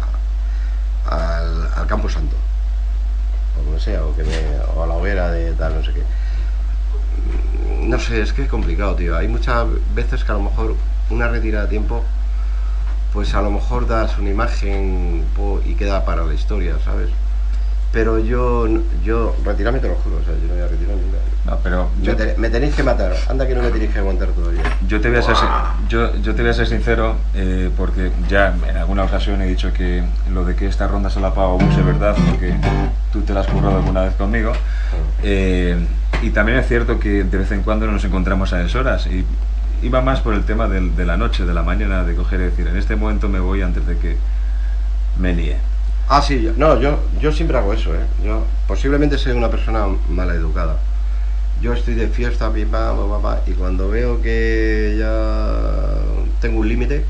al, 1.09 1.69
al 1.75 1.87
Campo 1.87 2.09
Santo. 2.09 2.35
O 3.59 3.63
donde 3.63 3.79
sea. 3.79 4.03
O, 4.03 4.15
que 4.15 4.23
me- 4.23 4.59
o 4.75 4.83
a 4.83 4.87
la 4.87 4.93
hoguera 4.95 5.31
de 5.31 5.53
tal, 5.53 5.75
no 5.75 5.83
sé 5.83 5.93
qué. 5.93 6.03
No 7.83 7.99
sé, 7.99 8.21
es 8.21 8.33
que 8.33 8.43
es 8.43 8.49
complicado, 8.49 8.95
tío. 8.95 9.15
Hay 9.15 9.27
muchas 9.27 9.65
veces 9.95 10.23
que 10.23 10.31
a 10.31 10.35
lo 10.35 10.41
mejor 10.41 10.75
una 11.09 11.27
retirada 11.27 11.65
a 11.65 11.69
tiempo 11.69 12.03
pues 13.13 13.33
a 13.33 13.41
lo 13.41 13.49
mejor 13.49 13.87
das 13.87 14.17
una 14.19 14.29
imagen 14.29 15.23
y 15.65 15.73
queda 15.75 16.03
para 16.05 16.23
la 16.25 16.33
historia, 16.33 16.75
¿sabes? 16.83 17.09
Pero 17.91 18.19
yo, 18.19 18.67
yo, 19.03 19.33
retirarme 19.45 19.79
te 19.79 19.87
lo 19.87 19.95
juro, 19.95 20.17
o 20.17 20.23
sea, 20.23 20.33
yo 20.33 20.47
no 20.47 20.53
voy 20.53 20.61
a 20.61 20.67
retirar 20.67 20.95
nunca. 20.97 21.17
No, 21.45 21.57
pero 21.63 21.89
Me, 21.97 22.05
yo, 22.05 22.15
te- 22.15 22.35
me 22.37 22.49
tenéis 22.49 22.75
que 22.75 22.83
matar, 22.83 23.13
anda 23.29 23.47
que 23.47 23.55
no 23.55 23.63
me 23.63 23.69
tenéis 23.69 23.91
que 23.91 23.99
aguantar 23.99 24.27
todavía. 24.29 24.61
yo 24.85 24.99
te 24.99 25.07
voy 25.09 25.17
a 25.19 25.21
ser, 25.21 25.35
yo, 25.87 26.13
yo 26.17 26.35
te 26.35 26.41
voy 26.41 26.51
a 26.51 26.53
ser 26.53 26.67
sincero 26.67 27.15
eh, 27.33 27.71
porque 27.77 28.11
ya 28.29 28.53
en 28.69 28.75
alguna 28.77 29.05
ocasión 29.05 29.41
he 29.41 29.47
dicho 29.47 29.71
que 29.71 30.03
lo 30.31 30.43
de 30.43 30.55
que 30.55 30.67
esta 30.67 30.87
ronda 30.87 31.09
se 31.09 31.21
la 31.21 31.33
pago 31.33 31.57
bus 31.57 31.75
es 31.77 31.85
verdad 31.85 32.15
porque 32.29 32.53
tú 33.13 33.21
te 33.21 33.33
la 33.33 33.39
has 33.39 33.47
currado 33.47 33.77
alguna 33.77 34.01
vez 34.03 34.13
conmigo 34.15 34.51
Eh, 35.23 35.77
y 36.21 36.31
también 36.31 36.57
es 36.57 36.67
cierto 36.67 36.99
que 36.99 37.23
de 37.23 37.37
vez 37.37 37.51
en 37.51 37.61
cuando 37.63 37.85
nos 37.87 38.03
encontramos 38.03 38.51
a 38.53 38.57
deshoras 38.57 39.05
y 39.07 39.25
iba 39.83 40.01
más 40.01 40.21
por 40.21 40.33
el 40.33 40.43
tema 40.43 40.67
del- 40.67 40.95
de, 40.95 41.05
la 41.05 41.17
noche, 41.17 41.45
de 41.45 41.53
la 41.53 41.61
mañana, 41.63 42.03
de 42.03 42.15
coger 42.15 42.39
y 42.41 42.43
decir, 42.45 42.67
en 42.67 42.77
este 42.77 42.95
momento 42.95 43.29
me 43.29 43.39
voy 43.39 43.61
antes 43.61 43.85
de 43.85 43.97
que 43.97 44.17
me 45.19 45.33
líe. 45.35 45.57
Ah, 46.09 46.21
sí, 46.21 46.51
no, 46.57 46.79
yo, 46.79 46.99
yo 47.21 47.31
siempre 47.31 47.57
hago 47.57 47.73
eso, 47.73 47.93
¿eh? 47.93 47.99
Yo 48.23 48.43
posiblemente 48.67 49.17
soy 49.17 49.33
una 49.33 49.49
persona 49.49 49.85
mala 50.09 50.33
educada. 50.33 50.77
Yo 51.61 51.73
estoy 51.73 51.95
de 51.95 52.07
fiesta, 52.07 52.51
pim, 52.51 52.69
pam, 52.69 52.97
pam, 53.21 53.37
y 53.45 53.51
cuando 53.51 53.89
veo 53.89 54.21
que 54.21 54.95
ya 54.99 55.95
tengo 56.39 56.59
un 56.59 56.67
límite, 56.69 57.03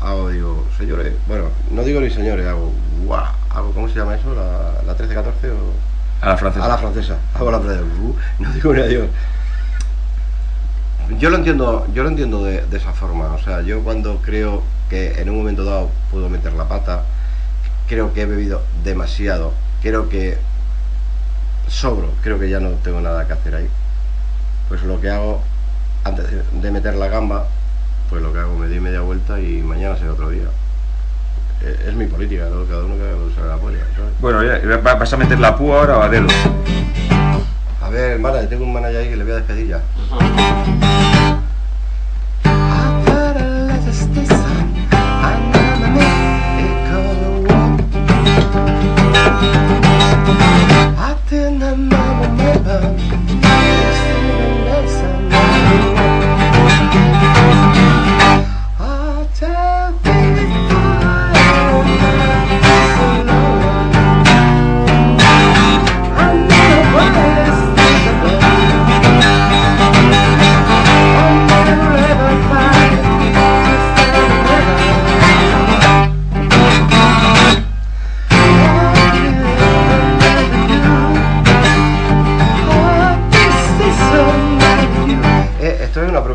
hago, 0.00 0.28
digo, 0.28 0.66
señores, 0.76 1.14
bueno, 1.26 1.46
no 1.70 1.82
digo 1.82 2.00
ni 2.00 2.10
señores, 2.10 2.46
hago, 2.46 2.72
guau, 3.04 3.24
hago, 3.50 3.70
¿cómo 3.72 3.88
se 3.88 3.94
llama 3.96 4.16
eso? 4.16 4.34
La, 4.34 4.82
la 4.86 4.96
13-14 4.98 5.50
o... 5.50 5.93
A 6.24 6.28
la 6.28 6.36
francesa. 6.38 6.64
A 6.64 6.68
la 6.68 6.78
francesa, 6.78 7.18
hago 7.34 7.50
la 7.50 7.60
francesa, 7.60 7.84
uh, 7.84 8.16
no 8.38 8.52
digo 8.52 8.72
ni 8.72 8.80
adiós. 8.80 9.08
Yo 11.18 11.28
lo 11.28 11.36
entiendo, 11.36 11.86
yo 11.92 12.02
lo 12.02 12.08
entiendo 12.08 12.42
de, 12.42 12.62
de 12.62 12.76
esa 12.78 12.92
forma, 12.94 13.26
o 13.34 13.38
sea, 13.38 13.60
yo 13.60 13.82
cuando 13.82 14.22
creo 14.22 14.62
que 14.88 15.20
en 15.20 15.28
un 15.28 15.36
momento 15.36 15.64
dado 15.64 15.90
puedo 16.10 16.30
meter 16.30 16.54
la 16.54 16.66
pata, 16.66 17.02
creo 17.88 18.14
que 18.14 18.22
he 18.22 18.26
bebido 18.26 18.62
demasiado, 18.84 19.52
creo 19.82 20.08
que 20.08 20.38
sobro, 21.68 22.08
creo 22.22 22.38
que 22.38 22.48
ya 22.48 22.58
no 22.58 22.70
tengo 22.82 23.02
nada 23.02 23.26
que 23.26 23.34
hacer 23.34 23.54
ahí. 23.56 23.68
Pues 24.70 24.82
lo 24.82 24.98
que 25.02 25.10
hago, 25.10 25.42
antes 26.04 26.24
de, 26.30 26.42
de 26.62 26.70
meter 26.70 26.94
la 26.94 27.08
gamba, 27.08 27.48
pues 28.08 28.22
lo 28.22 28.32
que 28.32 28.38
hago, 28.38 28.56
me 28.56 28.66
doy 28.68 28.80
media 28.80 29.00
vuelta 29.00 29.38
y 29.40 29.62
mañana 29.62 29.98
será 29.98 30.12
otro 30.12 30.30
día. 30.30 30.48
Es 31.64 31.94
mi 31.94 32.06
política, 32.06 32.44
¿no? 32.52 32.64
cada 32.66 32.84
uno 32.84 32.94
que 32.96 33.40
da 33.40 33.46
la 33.48 33.56
polla, 33.56 33.78
¿sabes? 33.96 34.12
Bueno, 34.20 34.42
ya, 34.44 34.76
¿va- 34.78 34.94
¿vas 34.94 35.12
a 35.12 35.16
meter 35.16 35.38
la 35.40 35.56
púa 35.56 35.80
ahora 35.80 35.98
o 35.98 36.02
a 36.02 36.08
dedo? 36.08 36.26
A 37.82 37.88
ver, 37.88 38.18
manager, 38.18 38.48
tengo 38.48 38.64
un 38.64 38.72
manager 38.72 38.98
ahí 39.00 39.08
que 39.08 39.16
le 39.16 39.24
voy 39.24 39.32
a 39.32 39.36
despedir 39.36 39.66
ya. 39.68 39.80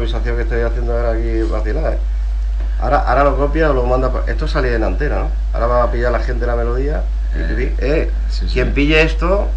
Improvisación 0.09 0.35
que 0.35 0.41
estoy 0.43 0.61
haciendo 0.61 0.93
ahora 0.97 1.11
aquí 1.11 1.41
vacilada, 1.51 1.93
¿eh? 1.93 1.99
Ahora, 2.81 2.99
ahora 2.99 3.23
lo 3.25 3.37
copia 3.37 3.69
o 3.69 3.73
lo 3.73 3.83
manda. 3.85 4.11
pa- 4.11 4.23
Esto 4.27 4.47
salía 4.47 4.75
en 4.75 4.83
antena, 4.83 5.19
¿no? 5.19 5.29
Ahora 5.53 5.67
va 5.67 5.83
a 5.83 5.91
pillar 5.91 6.11
la 6.11 6.19
gente 6.19 6.45
la 6.45 6.55
melodía. 6.55 7.03
y 7.35 7.39
Eh, 7.63 7.75
eh, 7.79 8.11
sí, 8.29 8.47
sí. 8.47 8.53
quien 8.53 8.73
pille 8.73 9.01
esto, 9.03 9.47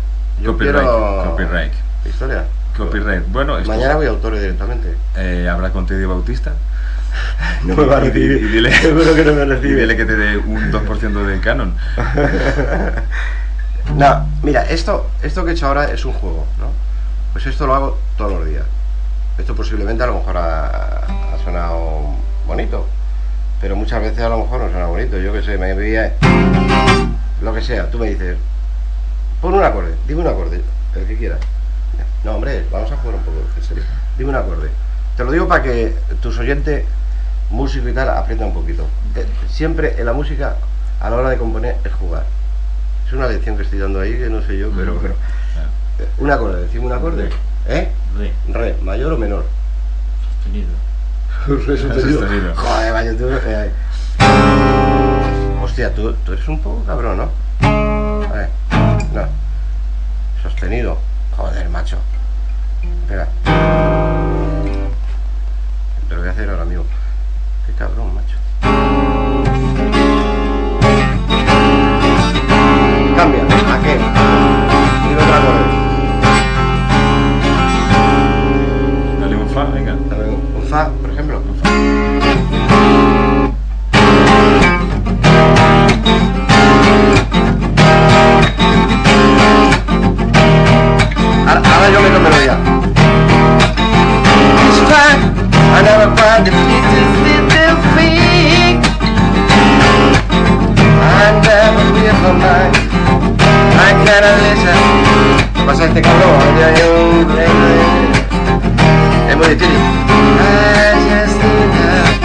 yo 0.43 0.53
Copyright, 0.53 0.75
quiero. 0.83 1.25
copyright. 1.31 1.73
Historia. 2.05 2.45
Copyright. 2.77 3.27
Bueno, 3.29 3.59
esto 3.59 3.71
Mañana 3.71 3.95
voy 3.97 4.07
a 4.07 4.11
autores 4.11 4.41
directamente. 4.41 4.95
eh, 5.17 5.49
habrá 5.51 5.71
con 5.71 5.87
Teddy 5.87 6.05
Bautista. 6.05 6.53
No 7.65 7.77
me 7.77 7.85
va 7.85 7.99
a 7.99 8.01
Y- 8.01 8.07
y- 8.07 8.09
recibir. 8.11 8.43
y 8.43 8.49
dile- 8.49 8.73
Seguro 8.81 9.15
que 9.15 9.25
no 9.25 9.33
me 9.35 9.43
Y 9.43 9.45
recibe. 9.47 9.81
dile 9.83 9.97
que 9.97 10.05
te 10.05 10.17
dé 10.17 10.37
un 10.39 10.71
2% 10.73 11.25
de 11.27 11.41
canon. 11.41 11.75
No, 13.97 14.27
mira, 14.43 14.63
esto, 14.71 15.11
esto 15.23 15.45
que 15.45 15.51
he 15.51 15.55
hecho 15.55 15.67
ahora 15.67 15.91
es 15.91 16.05
un 16.05 16.13
juego, 16.13 16.47
¿no? 16.59 16.69
Pues 17.33 17.45
esto 17.47 17.67
lo 17.67 17.75
hago 17.75 17.99
todos 18.17 18.33
los 18.33 18.47
días. 18.47 18.63
Esto 19.43 19.57
posiblemente 19.57 20.05
a 20.05 20.07
lo 20.07 20.19
mejor 20.21 20.37
ha, 20.37 20.99
ha 20.99 21.39
sonado 21.45 22.15
bonito, 22.47 22.87
pero 23.61 23.75
muchas 23.75 24.01
veces 24.01 24.21
a 24.21 24.29
lo 24.29 24.39
mejor 24.39 24.61
no 24.61 24.71
suena 24.71 24.87
bonito. 24.87 25.19
Yo 25.19 25.33
qué 25.33 25.43
sé, 25.43 25.59
me 25.59 25.71
envía 25.71 26.15
lo 27.43 27.53
que 27.53 27.61
sea, 27.61 27.91
tú 27.91 27.99
me 27.99 28.11
dices, 28.11 28.37
pon 29.41 29.55
un 29.55 29.65
acorde, 29.65 29.97
dime 30.07 30.21
un 30.21 30.29
acorde, 30.29 30.63
el 30.95 31.07
que 31.09 31.17
quieras. 31.17 31.41
No, 32.23 32.37
hombre, 32.37 32.65
vamos 32.71 32.93
a 32.93 32.97
jugar 32.99 33.17
un 33.17 33.23
poco, 33.25 33.39
en 33.57 33.63
serio. 33.65 33.83
Dime 34.17 34.31
un 34.31 34.37
acorde. 34.37 34.71
Te 35.17 35.25
lo 35.25 35.33
digo 35.33 35.49
para 35.49 35.65
que 35.65 35.93
tus 36.21 36.39
oyentes, 36.39 36.85
músicos 37.51 37.91
y 37.91 37.95
tal, 37.95 38.11
aprendan 38.11 38.47
un 38.47 38.55
poquito. 38.55 38.87
Eh, 39.17 39.27
Siempre 39.49 39.97
en 39.99 40.07
la 40.07 40.13
música, 40.13 40.55
a 41.01 41.11
la 41.11 41.17
hora 41.17 41.31
de 41.31 41.37
componer, 41.37 41.79
es 41.85 41.93
jugar. 41.95 42.27
Es 43.09 43.13
una 43.13 43.27
lección 43.27 43.57
que 43.57 43.65
estoy 43.65 43.81
dando 43.81 43.99
ahí, 43.99 44.17
que 44.17 44.31
no 44.31 44.41
sé 44.43 44.57
yo, 44.57 44.71
pero 44.71 44.95
bueno. 44.95 45.17
Un 46.19 46.31
acorde, 46.31 46.63
decime 46.63 46.87
un 46.87 46.93
acorde. 46.93 47.31
¿Eh? 47.69 47.91
Re, 48.17 48.33
Re, 48.49 48.77
mayor 48.83 49.13
o 49.13 49.19
menor. 49.19 49.45
sostenido. 50.37 50.69
Re 51.47 51.77
sostenido. 51.79 52.21
Sostenido. 52.21 52.55
Joder, 52.57 52.93
vaya, 52.93 53.17
tú. 53.17 53.29
eh. 53.31 53.71
Hostia, 55.63 55.95
tú, 55.95 56.13
tú 56.25 56.33
eres 56.33 56.47
un 56.49 56.59
poco 56.61 56.85
cabrón, 56.85 57.17
¿no? 57.19 57.31
A 57.63 58.33
ver, 58.33 58.49
no. 59.15 59.27
sostenido. 60.43 60.99
Joder, 61.37 61.69
macho. 61.69 61.97
Espera. 63.03 63.29
Te 66.09 66.15
lo 66.15 66.21
voy 66.21 66.29
a 66.29 66.33
hacer 66.33 66.51
ahora 66.51 66.65
mismo. 66.65 66.85
Qué 67.67 67.73
cabrón, 67.75 68.15
macho. 68.15 68.37
Cambia. 73.17 73.43
¿A 73.45 73.83
qué? 73.83 73.95
Dime 75.09 75.23
otra 75.23 75.41
cosa. 75.41 75.82
Fa, 79.65 79.71
venga. 79.71 79.97
Dame 80.09 80.25
Un 80.57 80.63
fa, 80.69 80.89
por 81.01 81.11
ejemplo. 81.11 81.39
Un 81.39 81.55
fa. 81.57 81.69
Ahora, 91.49 91.63
ahora 91.75 91.91
yo 91.91 92.01
meto 92.01 92.21
melodía. 92.21 92.57
It's 94.67 94.79
fine. 94.91 95.21
I 95.75 95.83
never 95.83 96.09
find 96.17 96.47
the 96.47 96.53
pieces 96.53 97.11
in 97.35 97.45
the 97.49 97.67
feet. 97.95 98.83
I 101.03 101.31
never 101.43 101.85
feel 101.95 102.15
for 102.23 102.35
mine. 102.35 102.73
I 103.79 103.93
gotta 104.05 104.33
listen. 104.43 104.79
¿Qué 105.55 105.63
pasa 105.65 105.85
este 105.87 106.03
cabrón? 106.03 106.43
Ahora 109.43 109.51
hay 109.51 109.57
un... 109.57 109.59
Es 109.59 109.59
muy 109.59 109.59
difícil. 109.59 109.83
I 110.39 110.95
just 111.09 111.35
think 111.41 111.73
that 111.75 112.23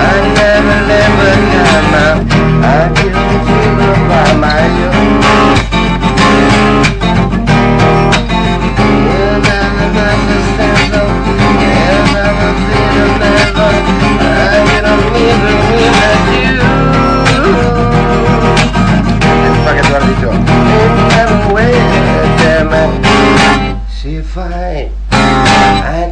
I 0.00 0.20
never, 0.34 0.78
never 0.92 1.32
come 1.52 1.94
out. 1.94 2.20
I 2.62 2.92
can't 2.94 3.16
feel 3.46 3.94
by 4.08 4.28
my 4.34 4.64
own. 4.88 5.23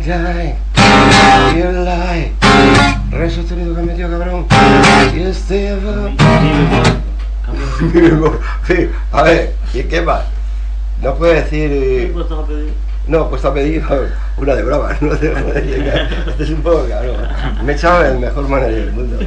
Die, 0.04 0.54
you 1.56 1.70
lie. 1.84 2.32
Re 3.10 3.30
sostenido 3.30 3.74
que 3.74 3.82
metido, 3.82 4.10
cabrón. 4.10 4.46
You 5.14 5.28
stay 5.32 5.72
up. 5.72 6.12
Sí, 8.66 8.88
a 9.12 9.22
ver, 9.22 9.54
¿y 9.74 9.82
qué 9.84 10.02
más? 10.02 10.22
No 11.02 11.14
puedo 11.16 11.34
decir... 11.34 11.68
eh, 11.72 12.14
No, 13.08 13.28
pues 13.28 13.42
te 13.42 13.48
ha 13.48 13.52
pedido 13.54 13.88
una 14.36 14.54
de 14.54 14.62
broma, 14.62 14.90
¿no? 15.00 15.12
Este 15.14 16.42
es 16.44 16.50
un 16.50 16.62
poco 16.62 16.86
cabrón. 16.88 17.16
Me 17.64 17.72
he 17.72 17.76
echado 17.76 18.04
el 18.04 18.18
mejor 18.20 18.48
manager 18.48 18.74
del 18.86 18.92
mundo. 18.92 19.18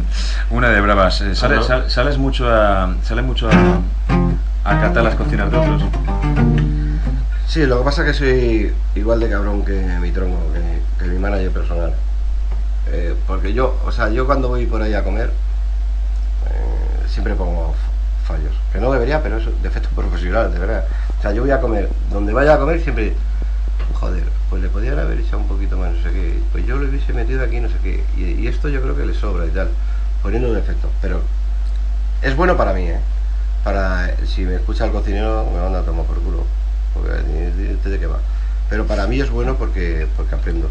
Una 0.50 0.70
de 0.70 0.80
bravas. 0.80 1.20
eh, 1.20 1.34
sales, 1.34 1.66
sal- 1.66 1.90
sales 1.90 2.16
mucho 2.16 2.48
a. 2.48 2.94
Sales 3.02 3.24
mucho 3.24 3.48
a. 3.50 3.80
a 4.64 4.80
catar 4.80 5.04
las 5.04 5.14
cocinas 5.14 5.50
de 5.50 5.58
otros. 5.58 5.82
Sí, 7.48 7.64
lo 7.64 7.78
que 7.78 7.84
pasa 7.84 8.02
es 8.02 8.08
que 8.08 8.18
soy 8.18 8.74
igual 8.94 9.20
de 9.20 9.30
cabrón 9.30 9.64
que 9.64 9.72
mi 9.72 10.10
tronco, 10.10 10.36
que, 10.98 11.06
mi 11.06 11.18
manager 11.18 11.50
personal. 11.50 11.94
Eh, 12.88 13.14
porque 13.26 13.54
yo, 13.54 13.80
o 13.86 13.90
sea, 13.90 14.10
yo 14.10 14.26
cuando 14.26 14.48
voy 14.48 14.66
por 14.66 14.82
ahí 14.82 14.92
a 14.92 15.02
comer, 15.02 15.30
eh, 16.46 17.08
siempre 17.08 17.34
pongo 17.34 17.74
fallos. 18.26 18.52
Que 18.70 18.78
no 18.78 18.92
debería, 18.92 19.22
pero 19.22 19.38
es 19.38 19.46
defecto 19.62 19.88
profesional, 19.96 20.52
de 20.52 20.58
verdad. 20.58 20.84
O 21.18 21.22
sea, 21.22 21.32
yo 21.32 21.40
voy 21.40 21.50
a 21.50 21.60
comer, 21.60 21.88
donde 22.12 22.34
vaya 22.34 22.52
a 22.52 22.58
comer 22.58 22.82
siempre, 22.82 23.14
joder, 23.94 24.24
pues 24.50 24.62
le 24.62 24.68
podían 24.68 24.98
haber 24.98 25.18
echado 25.18 25.38
un 25.38 25.48
poquito 25.48 25.78
más, 25.78 25.94
no 25.94 26.02
sé 26.02 26.10
qué. 26.12 26.38
Pues 26.52 26.66
yo 26.66 26.78
le 26.78 26.88
hubiese 26.90 27.14
metido 27.14 27.42
aquí, 27.42 27.60
no 27.60 27.68
sé 27.70 27.78
qué. 27.82 28.04
Y, 28.18 28.42
y 28.42 28.46
esto 28.46 28.68
yo 28.68 28.82
creo 28.82 28.94
que 28.94 29.06
le 29.06 29.14
sobra 29.14 29.46
y 29.46 29.50
tal, 29.50 29.70
poniendo 30.22 30.48
un 30.48 30.54
defecto. 30.54 30.90
Pero 31.00 31.22
es 32.20 32.36
bueno 32.36 32.58
para 32.58 32.74
mí, 32.74 32.82
¿eh? 32.82 33.00
Para, 33.64 34.14
si 34.26 34.42
me 34.42 34.56
escucha 34.56 34.84
el 34.84 34.92
cocinero, 34.92 35.46
me 35.50 35.60
manda 35.62 35.80
a 35.80 35.82
tomar 35.82 36.04
por 36.04 36.20
culo. 36.20 36.44
Porque 36.94 37.10
ni- 37.28 37.62
ni- 37.62 37.68
ni 37.68 37.90
de 37.90 37.98
qué 37.98 38.06
va. 38.06 38.18
Pero 38.70 38.86
para 38.86 39.06
mí 39.06 39.20
es 39.20 39.30
bueno 39.30 39.56
porque, 39.58 40.06
porque 40.16 40.34
aprendo. 40.34 40.68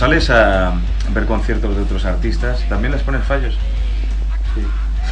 Sales 0.00 0.30
a 0.30 0.72
ver 1.12 1.26
conciertos 1.26 1.76
de 1.76 1.82
otros 1.82 2.06
artistas, 2.06 2.64
¿también 2.70 2.90
les 2.90 3.02
pones 3.02 3.22
fallos? 3.22 3.52
Sí, 4.54 4.62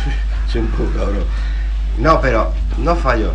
soy 0.50 0.62
un 0.62 0.68
poco 0.68 0.90
cabrón. 0.96 1.24
No, 1.98 2.22
pero 2.22 2.54
no 2.78 2.96
fallos. 2.96 3.34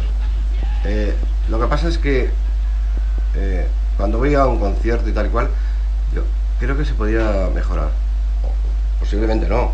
Eh, 0.83 1.13
lo 1.49 1.59
que 1.59 1.67
pasa 1.67 1.89
es 1.89 1.99
que 1.99 2.31
eh, 3.35 3.67
cuando 3.97 4.17
voy 4.17 4.33
a 4.33 4.47
un 4.47 4.59
concierto 4.59 5.07
y 5.07 5.11
tal 5.13 5.27
y 5.27 5.29
cual, 5.29 5.49
yo 6.15 6.23
creo 6.59 6.75
que 6.75 6.85
se 6.85 6.95
podía 6.95 7.47
mejorar. 7.53 7.89
Posiblemente 8.99 9.47
no. 9.47 9.73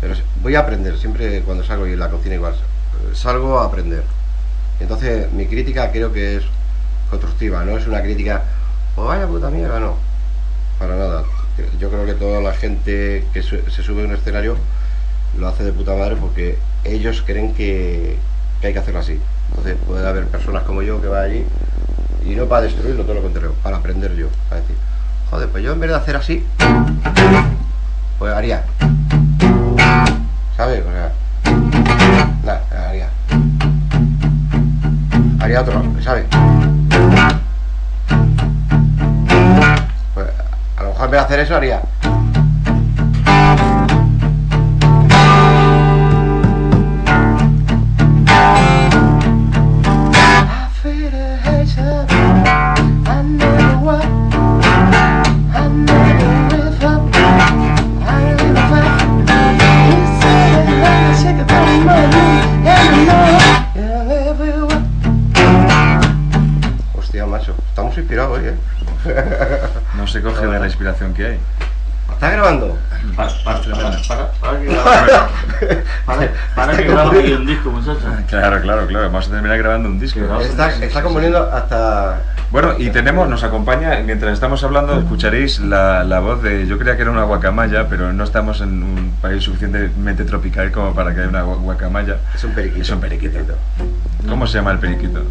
Pero 0.00 0.14
voy 0.42 0.56
a 0.56 0.60
aprender, 0.60 0.98
siempre 0.98 1.42
cuando 1.42 1.62
salgo 1.62 1.86
y 1.86 1.92
en 1.92 2.00
la 2.00 2.10
cocina 2.10 2.34
igual. 2.34 2.54
eh, 2.54 3.14
Salgo 3.14 3.60
a 3.60 3.66
aprender. 3.66 4.02
Entonces 4.80 5.30
mi 5.32 5.46
crítica 5.46 5.92
creo 5.92 6.12
que 6.12 6.38
es 6.38 6.42
constructiva, 7.08 7.64
no 7.64 7.78
es 7.78 7.86
una 7.86 8.02
crítica, 8.02 8.42
oh 8.96 9.04
vaya 9.04 9.28
puta 9.28 9.48
mierda, 9.48 9.78
no. 9.78 10.10
Para 10.82 10.96
nada. 10.96 11.22
Yo 11.78 11.90
creo 11.90 12.04
que 12.04 12.14
toda 12.14 12.40
la 12.40 12.52
gente 12.54 13.24
que 13.32 13.40
se 13.40 13.82
sube 13.84 14.02
a 14.02 14.06
un 14.06 14.14
escenario 14.14 14.56
lo 15.38 15.46
hace 15.46 15.62
de 15.62 15.72
puta 15.72 15.94
madre 15.94 16.16
porque 16.16 16.58
ellos 16.82 17.22
creen 17.24 17.54
que, 17.54 18.18
que 18.60 18.66
hay 18.66 18.72
que 18.72 18.80
hacerlo 18.80 18.98
así. 18.98 19.20
Entonces 19.50 19.76
puede 19.86 20.04
haber 20.04 20.26
personas 20.26 20.64
como 20.64 20.82
yo 20.82 21.00
que 21.00 21.06
va 21.06 21.20
allí 21.22 21.44
y 22.26 22.30
no 22.30 22.46
para 22.46 22.62
destruirlo, 22.62 23.04
todo 23.04 23.14
lo 23.14 23.22
contrario, 23.22 23.54
para 23.62 23.76
aprender 23.76 24.16
yo. 24.16 24.26
Para 24.48 24.60
decir, 24.60 24.74
joder, 25.30 25.48
pues 25.50 25.62
yo 25.62 25.72
en 25.72 25.78
vez 25.78 25.90
de 25.90 25.96
hacer 25.96 26.16
así, 26.16 26.44
pues 28.18 28.34
haría. 28.34 28.64
¿Sabes? 30.56 30.82
O 30.84 30.90
sea, 32.42 32.88
haría. 32.88 33.08
Haría 35.38 35.60
otro, 35.60 35.80
¿sabes? 36.02 36.24
En 41.04 41.10
vez 41.10 41.20
de 41.20 41.24
hacer 41.24 41.40
eso 41.40 41.56
haría. 41.56 41.82
Hostia, 66.94 67.26
macho, 67.26 67.54
estamos 67.68 67.98
inspirados 67.98 68.38
hoy, 68.38 68.46
¿eh? 68.46 68.56
No 70.02 70.08
se 70.08 70.20
coge 70.20 70.46
de 70.48 70.58
la 70.58 70.66
inspiración 70.66 71.14
que 71.14 71.26
hay. 71.26 71.38
¿Estás 72.12 72.32
grabando? 72.32 72.76
Para, 76.56 76.76
que 76.76 77.34
un 77.36 77.46
disco, 77.46 77.70
muchacho. 77.70 78.00
Claro, 78.28 78.60
claro, 78.62 78.86
claro. 78.88 79.06
Vamos 79.06 79.28
a 79.28 79.30
terminar 79.30 79.58
grabando 79.58 79.88
un 79.88 80.00
disco. 80.00 80.18
Está, 80.40 80.70
está 80.70 81.02
componiendo 81.02 81.48
hasta... 81.52 82.20
Bueno, 82.50 82.74
y 82.78 82.90
tenemos, 82.90 83.28
nos 83.28 83.44
acompaña, 83.44 84.00
mientras 84.04 84.32
estamos 84.32 84.64
hablando, 84.64 84.98
escucharéis 84.98 85.60
la, 85.60 86.02
la 86.02 86.18
voz 86.18 86.42
de, 86.42 86.66
yo 86.66 86.78
creía 86.80 86.96
que 86.96 87.02
era 87.02 87.12
una 87.12 87.22
guacamaya, 87.22 87.86
pero 87.88 88.12
no 88.12 88.24
estamos 88.24 88.60
en 88.60 88.82
un 88.82 89.12
país 89.22 89.44
suficientemente 89.44 90.24
tropical 90.24 90.72
como 90.72 90.96
para 90.96 91.14
que 91.14 91.20
haya 91.20 91.28
una 91.28 91.44
gua- 91.44 91.60
guacamaya. 91.60 92.16
Es 92.34 92.42
un 92.42 92.50
periquito. 92.54 92.82
Es 92.82 92.90
un 92.90 93.00
periquito. 93.00 93.38
¿Cómo 94.28 94.48
se 94.48 94.54
llama 94.58 94.72
el 94.72 94.78
periquito? 94.80 95.22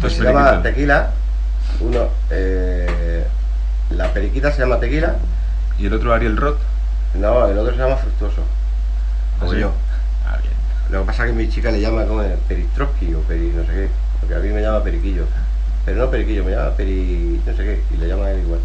Dos 0.00 0.12
Se 0.12 0.22
llama 0.22 0.62
tequila. 0.62 1.10
Uno, 1.80 2.08
eh, 2.30 3.09
la 3.90 4.12
periquita 4.12 4.52
se 4.52 4.60
llama 4.60 4.80
tequila. 4.80 5.16
¿Y 5.78 5.86
el 5.86 5.94
otro 5.94 6.12
Ariel 6.12 6.36
Roth? 6.36 6.58
No, 7.14 7.46
el 7.46 7.58
otro 7.58 7.72
se 7.72 7.78
llama 7.78 7.96
fructuoso. 7.96 8.42
Como 9.38 9.52
¿Ah, 9.52 9.56
yo. 9.56 9.72
Ah, 10.26 10.38
bien. 10.40 10.52
Lo 10.90 11.00
que 11.00 11.06
pasa 11.06 11.24
es 11.24 11.30
que 11.30 11.36
mi 11.36 11.48
chica 11.48 11.70
le 11.70 11.80
llama 11.80 12.04
como 12.04 12.22
peristrovsky 12.48 13.14
o 13.14 13.20
peri 13.20 13.52
no 13.54 13.64
sé 13.64 13.72
qué. 13.72 13.88
Porque 14.20 14.34
a 14.34 14.38
mí 14.38 14.48
me 14.48 14.62
llama 14.62 14.84
periquillo. 14.84 15.24
Pero 15.84 15.98
no 15.98 16.10
periquillo, 16.10 16.44
me 16.44 16.52
llama 16.52 16.70
peri 16.76 17.40
no 17.44 17.56
sé 17.56 17.64
qué. 17.64 17.82
Y 17.92 17.96
le 17.96 18.08
llama 18.08 18.26
a 18.26 18.32
él 18.32 18.40
igual. 18.40 18.60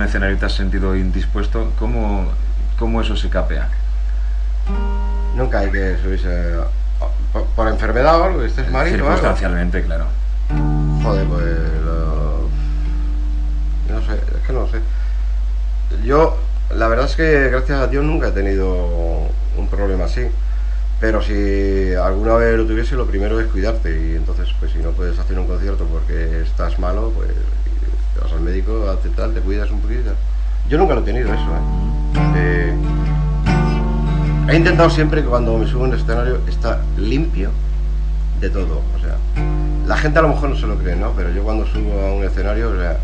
Un 0.00 0.06
escenario 0.06 0.38
te 0.38 0.46
has 0.46 0.52
sentido 0.54 0.96
indispuesto, 0.96 1.72
¿cómo, 1.78 2.26
cómo 2.78 3.00
eso 3.02 3.16
se 3.16 3.28
capea? 3.28 3.68
nunca 5.32 5.60
hay 5.60 5.70
que 5.70 5.96
subirse 6.02 6.28
por, 7.32 7.44
por 7.54 7.68
enfermedad 7.68 8.20
o 8.20 8.24
algo, 8.24 8.42
estés 8.42 8.68
malito 8.70 8.96
o 8.96 9.06
algo. 9.06 9.12
Circunstancialmente, 9.14 9.82
claro. 9.84 10.06
Joder, 11.04 11.24
pues 11.26 11.44
lo- 11.84 12.48
no 13.90 14.00
sé, 14.06 14.14
es 14.14 14.46
que 14.46 14.52
no 14.52 14.66
sé. 14.68 14.80
Yo, 16.04 16.36
la 16.74 16.88
verdad 16.88 17.06
es 17.06 17.14
que 17.16 17.48
gracias 17.50 17.78
a 17.80 17.86
Dios 17.86 18.04
nunca 18.04 18.28
he 18.28 18.32
tenido 18.32 19.28
un 19.56 19.68
problema 19.70 20.06
así. 20.06 20.26
Pero 20.98 21.22
si 21.22 21.94
alguna 21.94 22.34
vez 22.34 22.56
lo 22.58 22.66
tuviese, 22.66 22.94
lo 22.96 23.06
primero 23.06 23.40
es 23.40 23.46
cuidarte. 23.46 23.90
Y 23.90 24.16
entonces, 24.16 24.48
pues 24.58 24.72
si 24.72 24.78
no 24.78 24.90
puedes 24.90 25.18
hacer 25.18 25.38
un 25.38 25.46
concierto 25.46 25.84
porque 25.86 26.42
estás 26.42 26.78
malo, 26.78 27.12
pues 27.14 27.30
al 28.32 28.40
médico, 28.40 28.88
haces 28.88 29.14
tal, 29.16 29.34
te 29.34 29.40
cuidas 29.40 29.70
un 29.70 29.80
poquito. 29.80 30.12
Yo 30.68 30.78
nunca 30.78 30.94
lo 30.94 31.00
he 31.00 31.04
tenido 31.04 31.32
eso, 31.32 31.44
¿eh? 32.36 32.74
He 34.48 34.56
intentado 34.56 34.90
siempre 34.90 35.22
que 35.22 35.28
cuando 35.28 35.56
me 35.58 35.66
subo 35.66 35.84
a 35.84 35.88
un 35.88 35.94
escenario 35.94 36.40
está 36.48 36.80
limpio 36.96 37.50
de 38.40 38.50
todo. 38.50 38.82
O 38.96 39.00
sea, 39.00 39.16
la 39.86 39.96
gente 39.96 40.18
a 40.18 40.22
lo 40.22 40.28
mejor 40.28 40.50
no 40.50 40.56
se 40.56 40.66
lo 40.66 40.76
cree, 40.76 40.96
¿no? 40.96 41.12
Pero 41.12 41.30
yo 41.30 41.44
cuando 41.44 41.66
subo 41.66 42.00
a 42.00 42.12
un 42.14 42.24
escenario, 42.24 42.70
o 42.70 42.76
sea, 42.76 42.98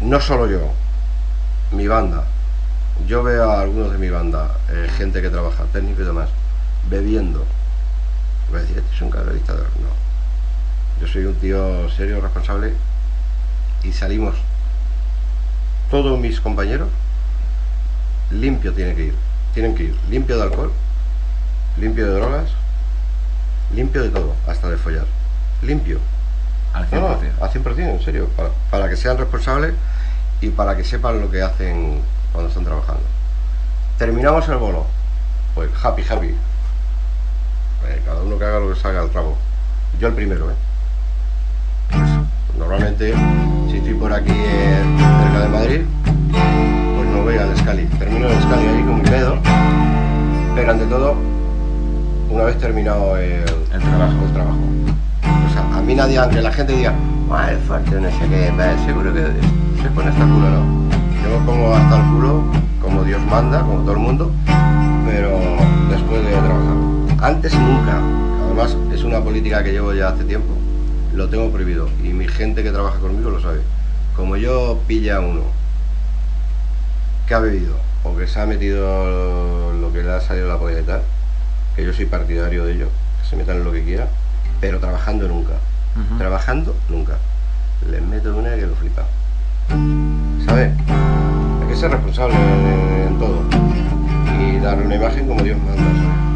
no 0.00 0.20
solo 0.20 0.46
yo, 0.48 0.72
mi 1.72 1.88
banda. 1.88 2.24
Yo 3.06 3.22
veo 3.22 3.50
a 3.50 3.62
algunos 3.62 3.90
de 3.92 3.98
mi 3.98 4.10
banda, 4.10 4.50
eh, 4.70 4.88
gente 4.96 5.22
que 5.22 5.30
trabaja, 5.30 5.64
técnico 5.72 6.02
y 6.02 6.04
demás, 6.04 6.28
bebiendo. 6.88 7.44
Voy 8.50 8.58
a 8.58 8.62
decir, 8.62 8.78
este 8.78 8.94
es 8.94 9.02
un 9.02 9.10
cabrón 9.10 9.34
dictador. 9.34 9.66
No. 9.80 11.00
Yo 11.00 11.12
soy 11.12 11.24
un 11.24 11.34
tío 11.34 11.88
serio, 11.90 12.20
responsable 12.20 12.74
y 13.82 13.92
salimos 13.92 14.36
todos 15.90 16.18
mis 16.18 16.40
compañeros 16.40 16.88
limpio 18.30 18.72
tiene 18.72 18.94
que 18.94 19.06
ir. 19.06 19.14
Tienen 19.54 19.74
que 19.74 19.84
ir 19.84 19.96
limpio 20.08 20.36
de 20.36 20.42
alcohol, 20.44 20.72
limpio 21.76 22.06
de 22.06 22.12
drogas, 22.12 22.50
limpio 23.74 24.02
de 24.02 24.10
todo, 24.10 24.34
hasta 24.46 24.68
de 24.68 24.76
follar. 24.76 25.06
Limpio. 25.62 25.98
Al 26.72 26.88
100%. 26.88 26.92
No, 26.92 27.08
no, 27.08 27.44
a 27.44 27.50
100%, 27.50 27.78
en 27.78 28.02
serio, 28.02 28.28
para, 28.36 28.50
para 28.70 28.88
que 28.88 28.96
sean 28.96 29.18
responsables 29.18 29.74
y 30.40 30.50
para 30.50 30.76
que 30.76 30.84
sepan 30.84 31.20
lo 31.20 31.30
que 31.30 31.42
hacen 31.42 32.00
cuando 32.32 32.48
están 32.48 32.64
trabajando. 32.64 33.02
Terminamos 33.98 34.48
el 34.48 34.56
bolo, 34.56 34.86
pues 35.54 35.70
happy, 35.82 36.02
happy. 36.08 36.28
Eh, 36.28 38.02
cada 38.04 38.22
uno 38.22 38.38
que 38.38 38.44
haga 38.44 38.60
lo 38.60 38.72
que 38.72 38.80
salga 38.80 39.00
al 39.00 39.10
trabo. 39.10 39.36
Yo 39.98 40.08
el 40.08 40.14
primero, 40.14 40.50
¿eh? 40.50 40.54
Normalmente, 42.60 43.14
si 43.70 43.76
estoy 43.78 43.94
por 43.94 44.12
aquí 44.12 44.30
eh, 44.30 44.82
cerca 45.22 45.40
de 45.40 45.48
Madrid, 45.48 45.80
pues 46.30 47.08
no 47.08 47.22
voy 47.24 47.36
al 47.36 47.56
Scali. 47.56 47.84
Termino 47.98 48.28
el 48.28 48.40
Scali 48.42 48.66
ahí 48.66 48.82
con 48.82 48.96
mi 48.96 49.00
pedo, 49.08 49.36
pero 50.54 50.70
ante 50.70 50.84
todo, 50.84 51.14
una 52.30 52.44
vez 52.44 52.58
terminado 52.58 53.16
el, 53.16 53.42
El 53.72 53.80
trabajo. 53.80 54.14
el 54.26 54.32
trabajo. 54.32 54.58
O 55.48 55.52
sea, 55.52 55.78
a 55.78 55.80
mí 55.80 55.94
nadie, 55.94 56.18
aunque 56.18 56.42
la 56.42 56.52
gente 56.52 56.76
diga, 56.76 56.92
"Buah, 57.28 57.50
es 57.52 57.58
fuerte, 57.66 57.98
no 57.98 58.08
sé 58.10 58.28
qué, 58.28 58.52
seguro 58.84 59.12
que 59.14 59.24
se 59.82 59.88
pone 59.88 60.10
hasta 60.10 60.22
el 60.22 60.30
culo, 60.30 60.50
no. 60.50 60.60
Yo 61.24 61.40
me 61.40 61.46
pongo 61.46 61.74
hasta 61.74 61.96
el 61.96 62.02
culo, 62.12 62.44
como 62.82 63.02
Dios 63.04 63.20
manda, 63.30 63.60
como 63.62 63.80
todo 63.80 63.92
el 63.92 63.98
mundo, 64.00 64.30
pero 65.06 65.38
después 65.88 66.22
de 66.24 66.30
trabajar. 66.30 66.76
Antes 67.34 67.54
nunca. 67.58 67.98
Además, 68.46 68.76
es 68.92 69.02
una 69.02 69.20
política 69.20 69.64
que 69.64 69.72
llevo 69.72 69.92
ya 69.94 70.08
hace 70.08 70.24
tiempo. 70.24 70.59
Lo 71.14 71.28
tengo 71.28 71.50
prohibido. 71.50 71.88
Y 72.02 72.08
mi 72.08 72.28
gente 72.28 72.62
que 72.62 72.70
trabaja 72.70 72.98
conmigo 72.98 73.30
lo 73.30 73.40
sabe. 73.40 73.60
Como 74.16 74.36
yo 74.36 74.80
pilla 74.86 75.16
a 75.16 75.20
uno 75.20 75.42
que 77.26 77.34
ha 77.34 77.40
bebido 77.40 77.76
o 78.02 78.16
que 78.16 78.26
se 78.26 78.40
ha 78.40 78.46
metido 78.46 79.72
lo 79.72 79.92
que 79.92 80.02
le 80.02 80.12
ha 80.12 80.20
salido 80.20 80.48
la 80.48 80.58
polla 80.58 80.80
y 80.80 80.82
tal, 80.82 81.02
que 81.76 81.84
yo 81.84 81.92
soy 81.92 82.06
partidario 82.06 82.64
de 82.64 82.72
ello, 82.72 82.88
que 83.20 83.28
se 83.28 83.36
metan 83.36 83.58
en 83.58 83.64
lo 83.64 83.72
que 83.72 83.84
quiera, 83.84 84.08
pero 84.60 84.78
trabajando 84.78 85.28
nunca. 85.28 85.54
Trabajando 86.18 86.74
nunca. 86.88 87.18
Les 87.90 88.02
meto 88.02 88.36
una 88.36 88.54
que 88.56 88.66
lo 88.66 88.74
flipa. 88.74 89.04
¿sabes? 90.46 90.72
Hay 91.62 91.68
que 91.68 91.76
ser 91.76 91.90
responsable 91.90 92.34
en, 92.34 93.12
en 93.12 93.18
todo 93.18 93.42
y 94.40 94.58
dar 94.58 94.80
una 94.80 94.94
imagen 94.94 95.28
como 95.28 95.42
Dios 95.42 95.58
manda, 95.58 95.76
¿sabes? 95.76 96.29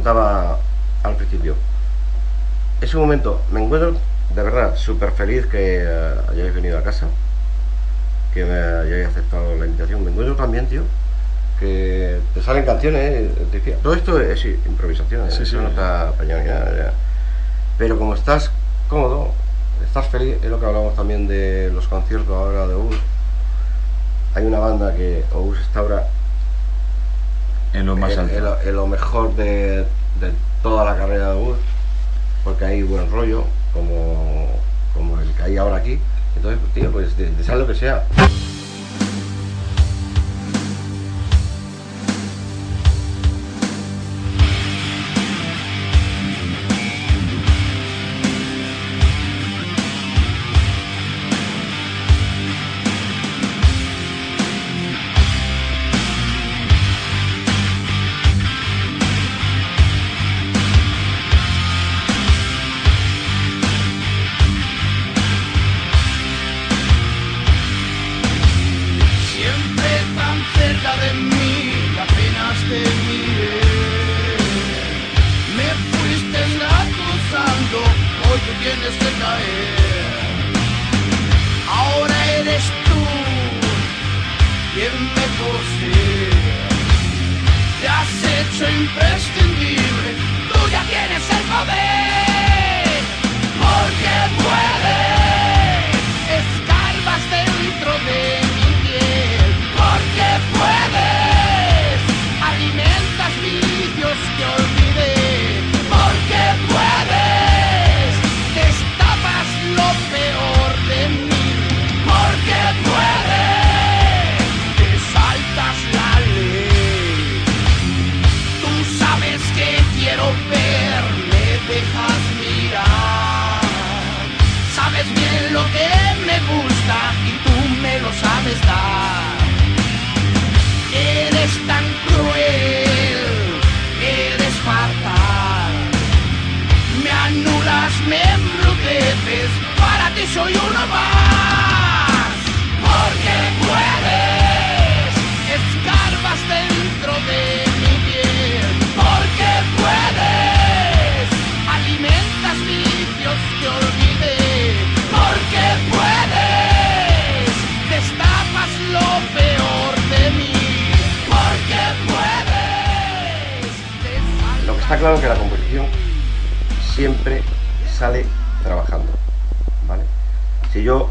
Contaba 0.00 0.56
al 1.02 1.14
principio. 1.16 1.54
Es 2.80 2.94
un 2.94 3.02
momento, 3.02 3.42
me 3.52 3.62
encuentro 3.62 3.94
de 4.34 4.42
verdad 4.42 4.74
súper 4.76 5.10
feliz 5.12 5.44
que 5.46 5.82
eh, 5.82 6.14
hayáis 6.30 6.54
venido 6.54 6.78
a 6.78 6.82
casa, 6.82 7.06
que 8.32 8.46
me 8.46 8.54
hayáis 8.54 9.08
aceptado 9.08 9.56
la 9.56 9.66
invitación. 9.66 10.02
Me 10.02 10.10
encuentro 10.10 10.34
también, 10.36 10.66
tío, 10.66 10.84
que 11.58 12.18
te 12.32 12.42
salen 12.42 12.64
canciones, 12.64 13.02
eh, 13.52 13.76
todo 13.82 13.92
esto 13.92 14.18
es 14.18 14.42
improvisación, 14.46 15.26
eh, 15.26 15.30
Sí, 15.30 15.42
eso 15.42 15.56
sí. 15.56 15.62
no 15.62 15.68
está 15.68 16.08
apañado 16.08 16.42
ya. 16.46 16.92
Pero 17.76 17.98
como 17.98 18.14
estás 18.14 18.50
cómodo, 18.88 19.32
estás 19.84 20.06
feliz, 20.08 20.36
es 20.42 20.48
lo 20.48 20.58
que 20.58 20.64
hablamos 20.64 20.96
también 20.96 21.28
de 21.28 21.70
los 21.74 21.86
conciertos 21.88 22.34
ahora 22.34 22.66
de 22.66 22.74
US. 22.74 22.96
Hay 24.34 24.46
una 24.46 24.60
banda 24.60 24.94
que 24.94 25.24
Ous 25.34 25.58
está 25.60 25.80
ahora 25.80 26.06
En 27.72 27.86
lo 27.86 27.96
más 27.96 28.12
en, 28.12 28.20
alto. 28.20 28.36
en 28.36 28.44
lo, 28.44 28.60
en 28.60 28.76
lo 28.76 28.86
mejor 28.86 29.34
de, 29.36 29.84
de 30.20 30.32
toda 30.62 30.84
la 30.84 30.96
carrera 30.96 31.32
de 31.32 31.36
Wood, 31.36 31.56
porque 32.44 32.64
hay 32.64 32.82
buen 32.82 33.10
rollo, 33.10 33.44
como, 33.72 34.48
como 34.94 35.20
el 35.20 35.30
que 35.32 35.42
hay 35.42 35.56
ahora 35.56 35.76
aquí. 35.76 35.98
Entonces, 36.36 36.60
tío, 36.74 36.90
pues 36.90 37.16
de, 37.16 37.30
de 37.30 37.44
sea 37.44 37.56
lo 37.56 37.66
que 37.66 37.74
sea. 37.74 38.04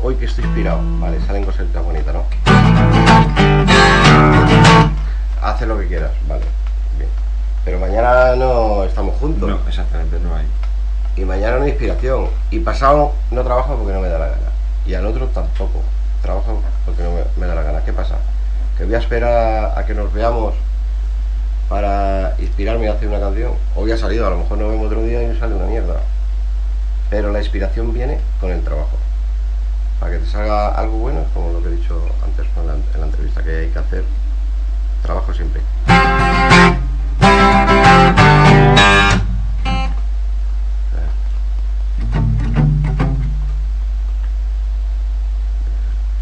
Hoy 0.04 0.16
que 0.16 0.26
estoy 0.26 0.46
inspirado, 0.46 0.80
¿vale? 1.00 1.20
Salen 1.26 1.44
cositas 1.44 1.84
bonitas, 1.84 2.14
¿no? 2.14 2.24
Haz 5.42 5.62
lo 5.62 5.80
que 5.80 5.88
quieras, 5.88 6.12
¿vale? 6.28 6.46
Bien. 6.98 7.10
Pero 7.66 7.80
mañana 7.80 8.36
no 8.36 8.84
estamos 8.84 9.18
juntos. 9.20 9.50
No, 9.50 9.60
exactamente, 9.68 10.20
no 10.20 10.36
hay. 10.36 10.46
Y 11.16 11.26
mañana 11.26 11.58
no 11.58 11.64
hay 11.64 11.72
inspiración. 11.72 12.28
Y 12.52 12.60
pasado 12.60 13.14
no 13.32 13.44
trabajo 13.44 13.76
porque 13.76 13.94
no 13.94 14.02
me 14.02 14.10
da 14.10 14.20
la 14.20 14.28
gana. 14.28 14.52
Y 14.86 14.94
al 14.94 15.06
otro 15.06 15.28
tampoco. 15.28 15.82
Trabajo 16.22 16.62
porque 16.86 17.04
no 17.04 17.12
me, 17.12 17.22
me 17.38 17.48
da 17.48 17.56
la 17.56 17.64
gana. 17.64 17.84
¿Qué 17.84 17.94
pasa? 17.94 18.16
Que 18.78 18.86
voy 18.86 18.96
a 18.96 19.00
esperar 19.00 19.78
a 19.78 19.86
que 19.86 19.94
nos 19.94 20.14
veamos 20.14 20.54
para 21.68 22.36
inspirarme 22.40 22.86
y 22.86 22.90
hacer 22.90 23.08
una 23.08 23.20
canción. 23.20 23.54
Hoy 23.76 23.92
ha 23.92 23.98
salido, 23.98 24.28
a 24.28 24.30
lo 24.30 24.38
mejor 24.38 24.58
nos 24.58 24.72
vemos 24.72 24.88
otro 24.88 25.04
día 25.04 25.24
y 25.24 25.28
nos 25.28 25.40
sale 25.40 25.56
una 25.56 25.66
mierda. 25.66 25.96
Pero 27.10 27.32
la 27.32 27.40
inspiración 27.40 27.94
viene 27.94 28.20
con 28.40 28.52
el 28.52 28.64
trabajo. 28.64 28.98
Para 30.00 30.12
que 30.14 30.20
te 30.20 30.26
salga 30.26 30.70
algo 30.70 30.98
bueno, 30.98 31.22
es 31.22 31.28
como 31.34 31.52
lo 31.52 31.62
que 31.62 31.70
he 31.70 31.72
dicho 31.76 32.02
antes 32.24 32.46
en 32.58 32.68
la, 32.68 32.74
en 32.74 33.00
la 33.02 33.06
entrevista, 33.08 33.44
que 33.44 33.58
hay 33.58 33.70
que 33.70 33.80
hacer 33.80 34.04
trabajo 35.04 35.34
siempre. 35.34 35.62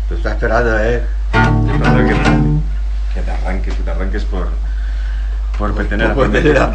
Tú 0.07 0.15
estás 0.15 0.33
esperando, 0.33 0.79
¿eh? 0.79 1.03
Que, 1.31 2.13
que 3.13 3.21
te 3.21 3.31
arranques, 3.31 3.73
que 3.73 3.83
te 3.83 3.91
arranques 3.91 4.23
por, 4.25 4.47
por 5.57 5.73
pertenecer. 5.75 6.13
por. 6.15 6.25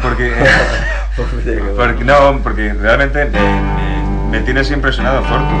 Porque, 0.01 0.33
Porque- 1.15 1.73
porque, 1.75 2.03
no, 2.03 2.39
porque 2.43 2.73
realmente 2.73 3.25
me, 3.25 3.39
me- 3.39 4.29
me 4.31 4.39
tienes 4.41 4.69
impresionado, 4.71 5.23
Fortu. 5.23 5.55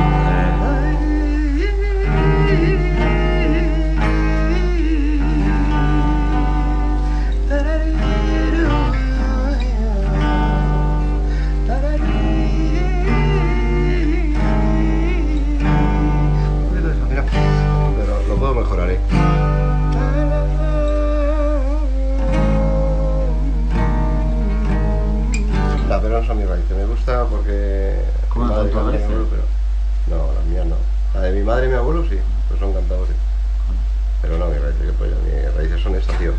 No, 26.23 26.27
son 26.27 26.37
mis 26.37 26.47
raíces. 26.47 26.77
Me 26.77 26.85
gusta 26.85 27.25
porque. 27.25 28.01
¿Cómo 28.29 28.45
mi 28.45 28.51
madre 28.51 28.73
abuelo, 28.73 29.27
pero. 29.29 29.43
No, 30.07 30.33
las 30.33 30.45
mías 30.45 30.65
no. 30.65 30.77
La 31.13 31.19
de 31.19 31.33
mi 31.33 31.43
madre 31.43 31.65
y 31.65 31.69
mi 31.69 31.75
abuelo 31.75 32.03
sí, 32.03 32.17
pues 32.47 32.59
son 32.61 32.73
cantadores. 32.73 33.13
Pero 34.21 34.37
no, 34.37 34.47
mis 34.47 34.61
raíces, 34.61 34.85
que 34.85 34.93
pollo. 34.93 35.15
Mis 35.25 35.53
raíces 35.53 35.81
son 35.81 35.95
estas, 35.95 36.17
tío. 36.17 36.31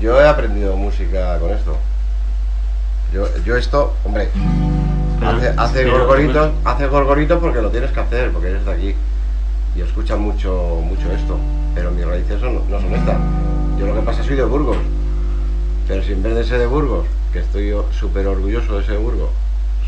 Yo 0.00 0.20
he 0.20 0.28
aprendido 0.28 0.76
música 0.76 1.38
con 1.38 1.50
esto. 1.52 1.76
Yo, 3.12 3.28
yo 3.44 3.56
esto, 3.56 3.94
hombre, 4.04 4.30
hace, 5.24 5.54
hace 5.56 5.88
gorgoritos, 5.88 6.50
hace 6.64 6.88
gorgoritos 6.88 7.38
porque 7.40 7.62
lo 7.62 7.70
tienes 7.70 7.92
que 7.92 8.00
hacer, 8.00 8.32
porque 8.32 8.48
eres 8.48 8.64
de 8.64 8.72
aquí. 8.72 8.96
Y 9.76 9.80
escuchan 9.80 10.20
mucho, 10.20 10.80
mucho 10.84 11.12
esto. 11.12 11.36
Pero 11.74 11.90
mis 11.90 12.04
raíces 12.06 12.40
son- 12.40 12.68
no 12.70 12.80
son 12.80 12.94
estas. 12.94 13.16
Yo 13.78 13.86
lo 13.86 13.94
que 13.94 14.00
pasa 14.02 14.22
soy 14.22 14.36
de 14.36 14.44
Burgos. 14.44 14.76
Pero 15.88 16.02
si 16.02 16.12
en 16.12 16.22
vez 16.22 16.34
de 16.34 16.44
ser 16.44 16.58
de 16.60 16.66
Burgos, 16.66 17.06
que 17.32 17.40
estoy 17.40 17.74
súper 17.98 18.26
orgulloso 18.26 18.78
de 18.78 18.84
ser 18.84 18.94
de 18.94 19.00
Burgos, 19.02 19.30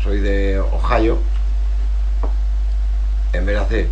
soy 0.03 0.19
de 0.19 0.59
Ohio, 0.59 1.17
en 3.33 3.45
vez 3.45 3.55
de 3.55 3.61
hacer... 3.61 3.87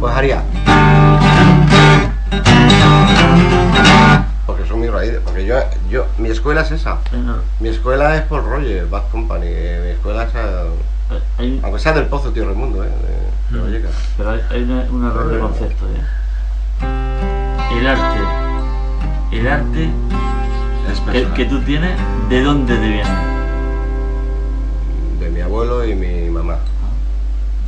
Pues 0.00 0.14
haría... 0.14 0.42
Porque 5.24 5.46
yo, 5.46 5.56
yo, 5.90 6.06
mi 6.18 6.28
escuela 6.30 6.62
es 6.62 6.70
esa. 6.72 6.98
Mi 7.60 7.68
escuela 7.68 8.16
es 8.16 8.22
Paul 8.22 8.44
Roger, 8.44 8.86
Bad 8.86 9.04
Company. 9.10 9.46
eh, 9.48 9.80
Mi 9.84 9.90
escuela 9.92 10.24
es, 10.24 10.34
eh, 10.34 11.20
hay- 11.38 11.60
aunque 11.62 11.78
sea 11.80 11.92
del 11.92 12.06
Pozo 12.06 12.30
Tío 12.30 12.46
Raimundo, 12.46 12.82
eh, 12.84 12.88
de, 13.50 13.56
de. 13.58 13.62
Vallecas. 13.64 13.92
Pero 14.16 14.30
hay, 14.30 14.40
hay 14.50 14.62
una- 14.62 14.86
un 14.90 15.06
error 15.06 15.28
de 15.32 15.38
concepto, 15.38 15.84
¿eh? 15.86 17.76
El 17.78 17.86
arte, 17.86 18.18
el 19.32 19.48
arte 19.48 19.90
Es 21.14 21.26
que, 21.34 21.44
tú 21.44 21.60
tienes, 21.60 21.96
¿de 22.28 22.42
dónde 22.42 22.74
te 22.74 22.80
viene? 22.88 23.08
De 25.20 25.30
mi 25.30 25.40
abuelo 25.40 25.84
y 25.84 25.94
mi 25.94 26.28
mamá. 26.30 26.56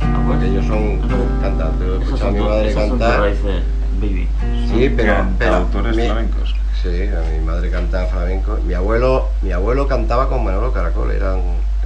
Ah, 0.01 0.05
pues, 0.25 0.27
Porque 0.27 0.45
ellos 0.47 0.65
son 0.65 0.99
cantantes. 1.41 1.87
He 1.87 2.03
escuchado 2.03 2.15
a 2.15 2.17
son 2.17 2.33
mi 2.33 2.39
tu- 2.39 2.45
madre 2.49 2.73
cantar. 2.73 3.19
raíces, 3.21 3.63
baby. 4.01 4.27
Sí, 4.67 4.93
pero, 4.95 5.13
pero 5.37 5.51
Cantautores 5.51 5.95
mi- 5.95 6.03
flamencos. 6.05 6.55
Sí, 6.83 6.89
a 7.07 7.21
mi 7.31 7.39
madre 7.45 7.71
canta 7.71 8.05
flamenco. 8.07 8.57
Mi 8.65 8.73
abuelo, 8.73 9.29
mi 9.41 9.53
abuelo 9.53 9.87
cantaba 9.87 10.27
con 10.27 10.43
Manolo 10.43 10.73
Caracol, 10.73 11.11
eran, 11.11 11.39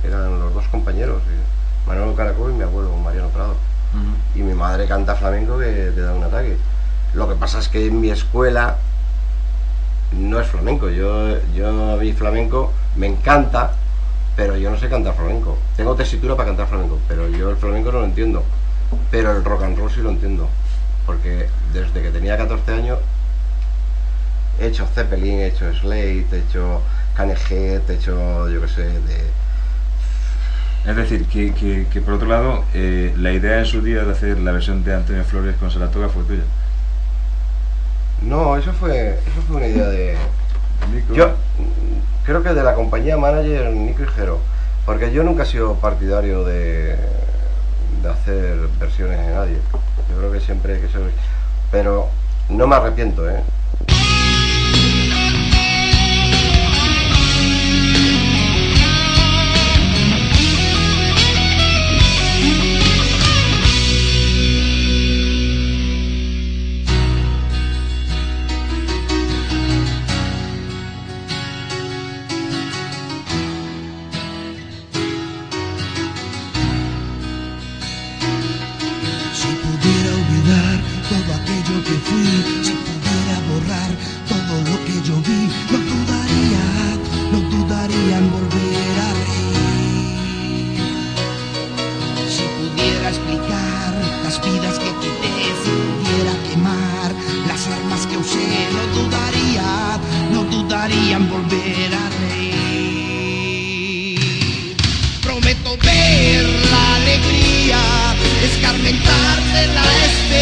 eran 0.03 0.39
los 0.39 0.55
dos 0.55 0.67
compañeros. 0.69 1.21
sí. 1.23 1.87
Manolo 1.87 2.15
Caracol 2.15 2.51
y 2.51 2.55
mi 2.55 2.63
abuelo, 2.63 2.91
Mariano 2.97 3.29
Prado. 3.29 3.55
Ujú. 3.93 4.39
y 4.39 4.43
mi 4.43 4.53
madre 4.53 4.85
canta 4.85 5.15
flamenco 5.15 5.57
que 5.57 5.91
te 5.95 6.01
da 6.01 6.13
un 6.13 6.23
ataque. 6.23 6.57
Lo 7.13 7.29
que 7.29 7.35
pasa 7.35 7.59
es 7.59 7.69
que 7.69 7.85
en 7.85 8.01
mi 8.01 8.09
escuela 8.09 8.75
no 10.11 10.39
es 10.39 10.47
flamenco. 10.47 10.89
Yo, 10.89 11.37
yo 11.53 11.97
mí 11.97 12.11
flamenco 12.13 12.73
me 12.95 13.07
encanta, 13.07 13.71
pero 14.35 14.57
yo 14.57 14.69
no 14.69 14.77
sé 14.77 14.89
cantar 14.89 15.13
flamenco. 15.15 15.57
Tengo 15.75 15.95
tesitura 15.95 16.35
para 16.35 16.49
cantar 16.49 16.67
flamenco, 16.67 16.99
pero 17.07 17.29
yo 17.29 17.49
el 17.49 17.57
flamenco 17.57 17.91
no 17.91 17.99
lo 17.99 18.05
entiendo. 18.05 18.43
Pero 19.11 19.31
el 19.31 19.43
rock 19.43 19.63
and 19.63 19.77
roll 19.77 19.91
sí 19.91 20.01
lo 20.01 20.09
entiendo. 20.09 20.49
Porque 21.05 21.47
desde 21.71 22.01
que 22.01 22.09
tenía 22.09 22.35
14 22.35 22.71
años 22.73 22.99
he 24.59 24.67
hecho 24.67 24.85
Zeppelin, 24.93 25.39
he 25.39 25.47
hecho 25.47 25.73
Slate, 25.73 26.25
he 26.31 26.39
hecho 26.39 26.81
Canejet, 27.15 27.89
he 27.89 27.93
hecho, 27.93 28.49
yo 28.49 28.61
qué 28.61 28.67
sé, 28.67 28.83
de... 28.83 29.27
Es 30.85 30.95
decir, 30.95 31.25
que, 31.25 31.53
que- 31.53 31.85
que 31.91 32.01
por 32.01 32.13
otro 32.13 32.27
lado, 32.27 32.63
eh, 32.73 33.13
la 33.17 33.31
idea 33.33 33.59
en 33.59 33.65
su 33.65 33.81
día 33.81 34.03
de 34.03 34.11
hacer 34.11 34.39
la 34.39 34.51
versión 34.53 34.83
de 34.83 34.95
Antonio 34.95 35.23
Flores 35.23 35.55
con 35.57 35.69
Saratoga 35.69 36.07
fue 36.07 36.23
tuya. 36.23 36.43
No, 38.21 38.55
eso 38.57 38.71
fue, 38.73 39.09
eso 39.11 39.41
fue 39.47 39.57
una 39.57 39.67
idea 39.67 39.87
de... 39.87 40.15
Nico. 40.93 41.13
Yo 41.13 41.31
creo 42.25 42.41
que 42.43 42.53
de 42.53 42.63
la 42.63 42.73
compañía 42.73 43.17
manager 43.17 43.71
Nico 43.73 44.03
y 44.03 44.07
Jero, 44.07 44.39
porque 44.85 45.11
yo 45.11 45.23
nunca 45.23 45.43
he 45.43 45.45
sido 45.45 45.75
partidario 45.75 46.43
de, 46.45 46.95
de 48.01 48.09
hacer 48.09 48.57
versiones 48.79 49.19
de 49.19 49.33
nadie. 49.33 49.57
Yo 50.09 50.17
creo 50.17 50.31
que 50.31 50.39
siempre 50.39 50.75
hay 50.75 50.81
que 50.81 50.87
ser... 50.87 51.01
Pero 51.71 52.07
no 52.49 52.65
me 52.65 52.75
arrepiento, 52.77 53.29
¿eh? 53.29 53.41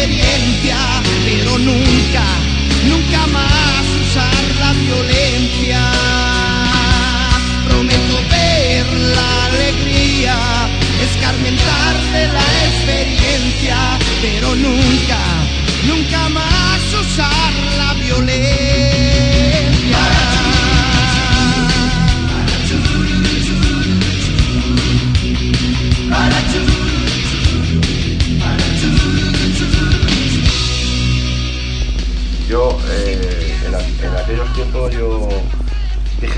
Experiencia, 0.06 0.76
pero 1.24 1.58
nunca, 1.58 2.24
nunca 2.86 3.26
más 3.28 3.82
usar 4.02 4.56
la 4.60 4.72
violencia. 4.72 5.35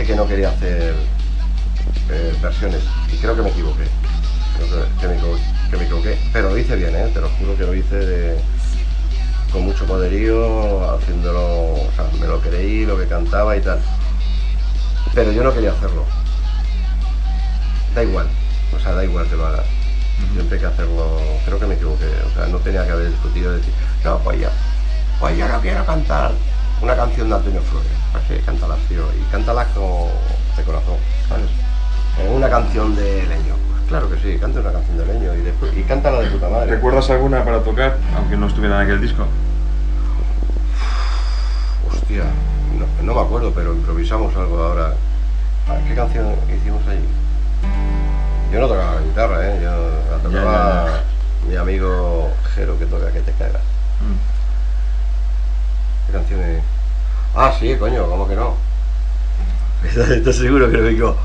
Que 0.08 0.16
no 0.16 0.26
quería 0.26 0.48
hacer 0.48 0.94
eh, 2.10 2.34
versiones 2.40 2.80
y 3.12 3.16
creo 3.18 3.36
que 3.36 3.42
me 3.42 3.50
equivoqué. 3.50 3.84
Creo 4.56 4.68
que, 4.86 5.00
que 5.02 5.06
me, 5.08 5.14
equivo- 5.18 5.38
que 5.70 5.76
me 5.76 5.84
equivoqué, 5.84 6.18
pero 6.32 6.48
lo 6.48 6.56
hice 6.56 6.76
bien, 6.76 6.96
¿eh? 6.96 7.10
te 7.12 7.20
lo 7.20 7.28
juro 7.28 7.54
que 7.58 7.64
lo 7.64 7.74
hice 7.74 7.94
de- 7.94 8.40
con 9.52 9.64
mucho 9.66 9.84
poderío, 9.84 10.90
haciéndolo, 10.94 11.40
o 11.74 11.90
sea, 11.94 12.06
me 12.18 12.26
lo 12.26 12.40
creí, 12.40 12.86
lo 12.86 12.98
que 12.98 13.06
cantaba 13.06 13.54
y 13.54 13.60
tal. 13.60 13.80
Pero 15.14 15.30
yo 15.32 15.42
no 15.44 15.52
quería 15.52 15.72
hacerlo. 15.72 16.04
Da 17.94 18.02
igual, 18.02 18.28
o 18.74 18.78
sea, 18.80 18.92
da 18.92 19.04
igual 19.04 19.26
que 19.28 19.36
lo 19.36 19.46
hagas. 19.46 19.66
Siempre 20.32 20.56
hay 20.56 20.60
que 20.62 20.66
hacerlo, 20.68 21.20
creo 21.44 21.60
que 21.60 21.66
me 21.66 21.74
equivoqué, 21.74 22.06
o 22.06 22.34
sea, 22.34 22.46
no 22.46 22.56
tenía 22.60 22.84
que 22.86 22.92
haber 22.92 23.10
discutido 23.10 23.52
decir, 23.52 23.74
no, 24.04 24.18
pues 24.20 24.40
ya, 24.40 24.50
pues 25.20 25.36
yo 25.36 25.46
no 25.48 25.60
quiero 25.60 25.84
cantar 25.84 26.32
una 26.80 26.96
canción 26.96 27.28
de 27.28 27.34
Antonio 27.36 27.60
Flores, 27.60 27.88
pues 28.12 28.24
sí, 28.28 28.34
cántalas, 28.44 28.78
tío, 28.88 29.04
y 29.12 29.30
cántalas 29.30 29.68
con, 29.68 30.08
de 30.56 30.62
corazón, 30.64 30.96
¿sabes? 31.28 31.50
O 32.18 32.34
una 32.34 32.48
canción 32.48 32.96
de 32.96 33.26
Leño, 33.26 33.54
pues 33.70 33.88
claro 33.88 34.10
que 34.10 34.18
sí, 34.18 34.38
canta 34.38 34.60
una 34.60 34.72
canción 34.72 34.98
de 34.98 35.06
Leño 35.06 35.34
y 35.34 35.42
después, 35.42 35.76
y 35.76 35.82
cántala 35.82 36.20
de 36.20 36.30
puta 36.30 36.48
madre. 36.48 36.70
¿Recuerdas 36.70 37.10
alguna 37.10 37.44
para 37.44 37.62
tocar, 37.62 37.96
aunque 38.16 38.36
no 38.36 38.46
estuviera 38.46 38.76
en 38.76 38.82
aquel 38.82 39.00
disco? 39.00 39.26
Hostia, 41.90 42.24
no, 42.78 43.04
no 43.04 43.14
me 43.14 43.20
acuerdo, 43.20 43.52
pero 43.52 43.74
improvisamos 43.74 44.34
algo 44.36 44.62
ahora. 44.62 44.94
Ah, 45.68 45.76
¿Qué 45.86 45.94
canción 45.94 46.34
hicimos 46.48 46.86
allí? 46.88 47.04
Yo 48.52 48.60
no 48.60 48.68
tocaba 48.68 48.94
la 48.94 49.02
guitarra, 49.02 49.46
¿eh? 49.46 49.60
Yo 49.62 49.70
la 50.10 50.22
tocaba 50.22 50.86
ya, 50.86 51.48
mi 51.48 51.56
amigo 51.56 52.30
Jero 52.54 52.78
que 52.78 52.86
toca 52.86 53.12
que 53.12 53.20
te 53.20 53.32
cagas. 53.32 53.62
Mm. 54.00 54.16
¿Qué 56.06 56.12
canción 56.12 56.40
es? 56.40 56.62
Ah, 57.40 57.54
sí, 57.56 57.72
coño, 57.76 58.04
¿cómo 58.08 58.26
que 58.26 58.34
no? 58.34 58.56
¿Estás, 59.84 60.34
seguro 60.34 60.68
que 60.68 60.76
lo 60.76 60.88
digo? 60.88 61.16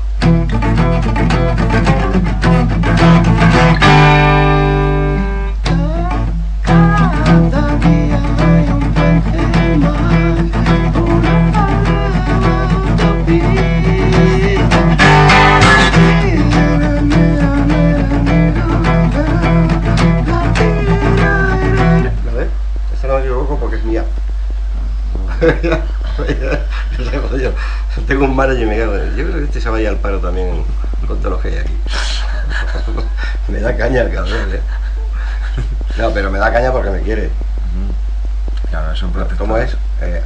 ¿La 22.24 22.32
ves? 22.34 22.48
Esa 22.94 23.08
no 23.08 23.14
me 23.14 23.20
equivoco 23.20 23.58
porque 23.58 23.76
es 23.78 23.84
mía. 23.84 24.04
tengo 28.06 28.24
un 28.24 28.36
manager 28.36 28.62
y 28.62 28.66
me 28.66 28.78
cago 28.78 28.94
en 28.94 29.00
él. 29.00 29.16
Yo 29.16 29.24
creo 29.24 29.38
que 29.38 29.44
este 29.44 29.60
se 29.60 29.70
va 29.70 29.78
a 29.78 29.80
ir 29.80 29.88
al 29.88 29.96
paro 29.96 30.18
también 30.18 30.64
con 31.06 31.18
todo 31.18 31.30
lo 31.30 31.40
que 31.40 31.48
hay 31.48 31.58
aquí. 31.58 31.76
me 33.48 33.60
da 33.60 33.76
caña 33.76 34.02
el 34.02 34.12
cabrón, 34.12 34.52
¿eh? 34.52 34.60
No, 35.98 36.10
pero 36.10 36.30
me 36.30 36.38
da 36.38 36.52
caña 36.52 36.72
porque 36.72 36.90
me 36.90 37.00
quiere. 37.00 37.30
Claro, 38.70 38.92
es 38.92 39.02
un 39.02 39.12
protector. 39.12 39.38
¿Cómo 39.38 39.56
es? 39.56 39.76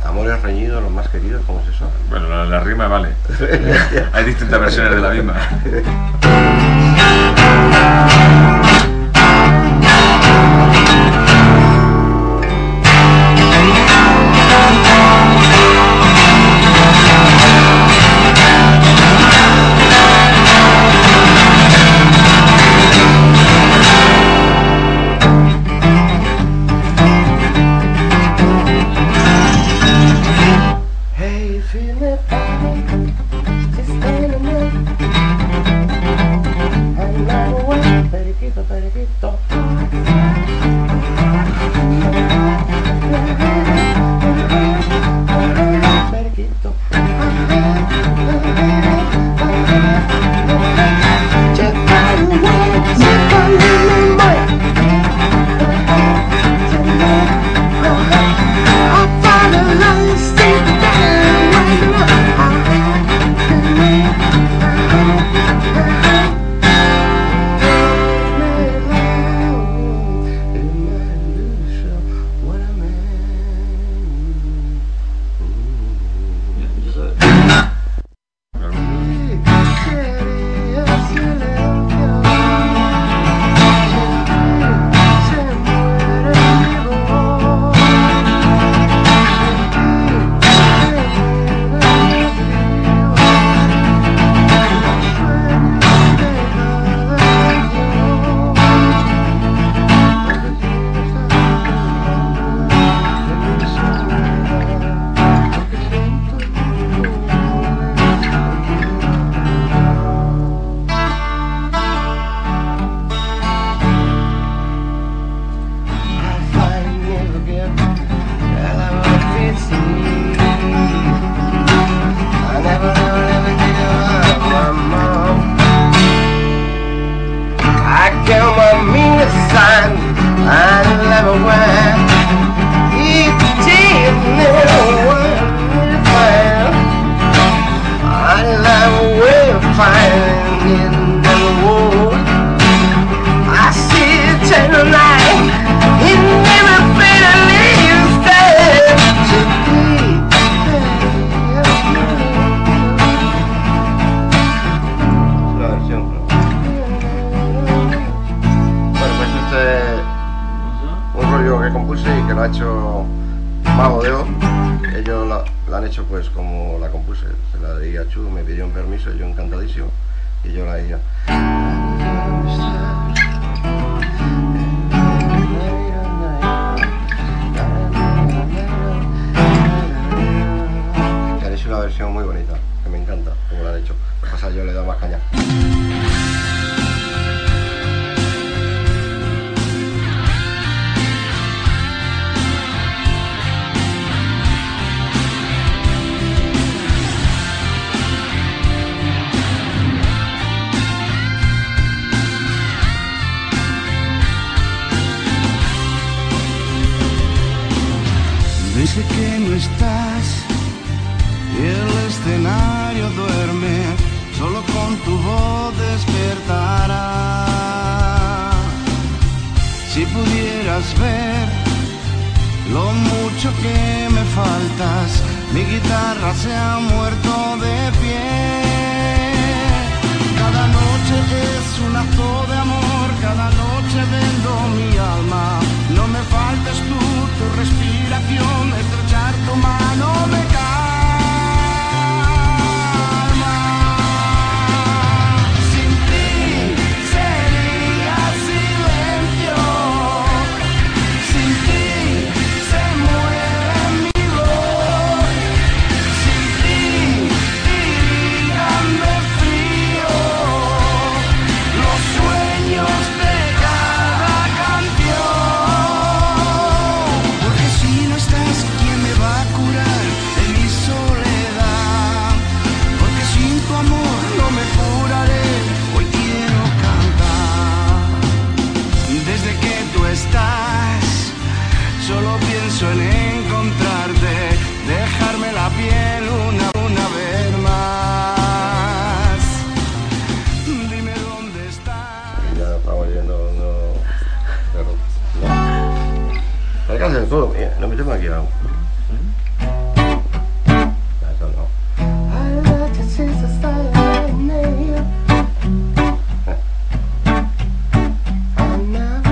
Amores 0.04 0.40
reñidos, 0.42 0.82
los 0.82 0.90
más 0.90 1.08
queridos, 1.08 1.42
¿cómo 1.46 1.60
es 1.60 1.68
eso? 1.68 1.90
Bueno, 2.08 2.28
la, 2.28 2.44
la 2.46 2.60
rima 2.60 2.88
vale. 2.88 3.10
Hay 4.12 4.24
distintas 4.24 4.58
versiones 4.58 4.94
de 4.96 5.00
la 5.00 5.10
misma. 5.10 5.34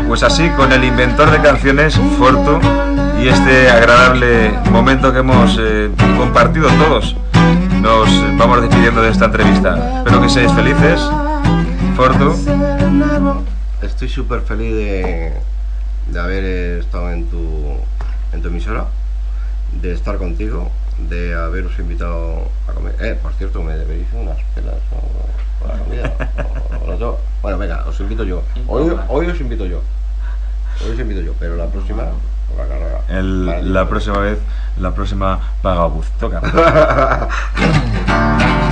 Pues 0.09 0.23
así, 0.23 0.49
con 0.57 0.73
el 0.73 0.83
inventor 0.83 1.31
de 1.31 1.43
canciones, 1.43 2.01
Fortu, 2.19 2.59
y 3.23 3.29
este 3.29 3.69
agradable 3.69 4.51
momento 4.71 5.13
que 5.13 5.19
hemos 5.19 5.59
eh, 5.61 5.91
compartido 6.17 6.69
todos, 6.71 7.17
nos 7.83 8.09
vamos 8.39 8.63
despidiendo 8.63 9.03
de 9.03 9.11
esta 9.11 9.27
entrevista. 9.27 9.99
Espero 9.99 10.23
que 10.23 10.31
seáis 10.31 10.53
felices. 10.53 11.01
Fortu, 11.97 12.35
Estoy 13.83 14.09
súper 14.09 14.41
feliz 14.41 14.73
de, 14.73 15.35
de 16.07 16.21
haber 16.21 16.45
estado 16.81 17.11
en 17.11 17.27
tu, 17.27 17.77
en 18.37 18.43
tu 18.43 18.49
emisora, 18.49 18.87
de 19.81 19.93
estar 19.93 20.17
contigo, 20.19 20.71
de 21.09 21.35
haberos 21.35 21.79
invitado 21.79 22.49
a 22.69 22.73
comer. 22.73 22.95
Eh, 23.01 23.19
por 23.21 23.33
cierto, 23.35 23.63
me 23.63 23.77
debéis 23.77 24.07
unas 24.13 24.39
pelas 24.55 24.77
o, 24.93 25.65
o 25.65 25.69
la 25.69 25.79
comida. 25.79 26.13
o- 26.81 26.91
o 26.91 26.95
tengo. 26.97 27.19
bueno, 27.43 27.59
venga, 27.59 27.85
os 27.89 27.99
invito 28.01 28.25
yo. 28.25 28.43
Hoy, 28.69 28.93
hoy 29.09 29.27
os 29.29 29.41
invito 29.41 29.67
yo. 29.67 29.81
Hoy 30.85 30.93
os 30.93 30.99
invito 31.01 31.21
yo, 31.23 31.33
pero 31.41 31.57
la 31.57 31.67
próxima 31.67 32.05
la 32.57 33.19
el- 33.19 33.47
Vale, 33.47 33.63
la 33.71 33.89
próxima 33.89 34.19
vez, 34.19 34.39
la 34.79 34.95
próxima 34.95 35.41
paga 35.63 35.87
bus. 35.87 36.07
Toca. 36.21 36.41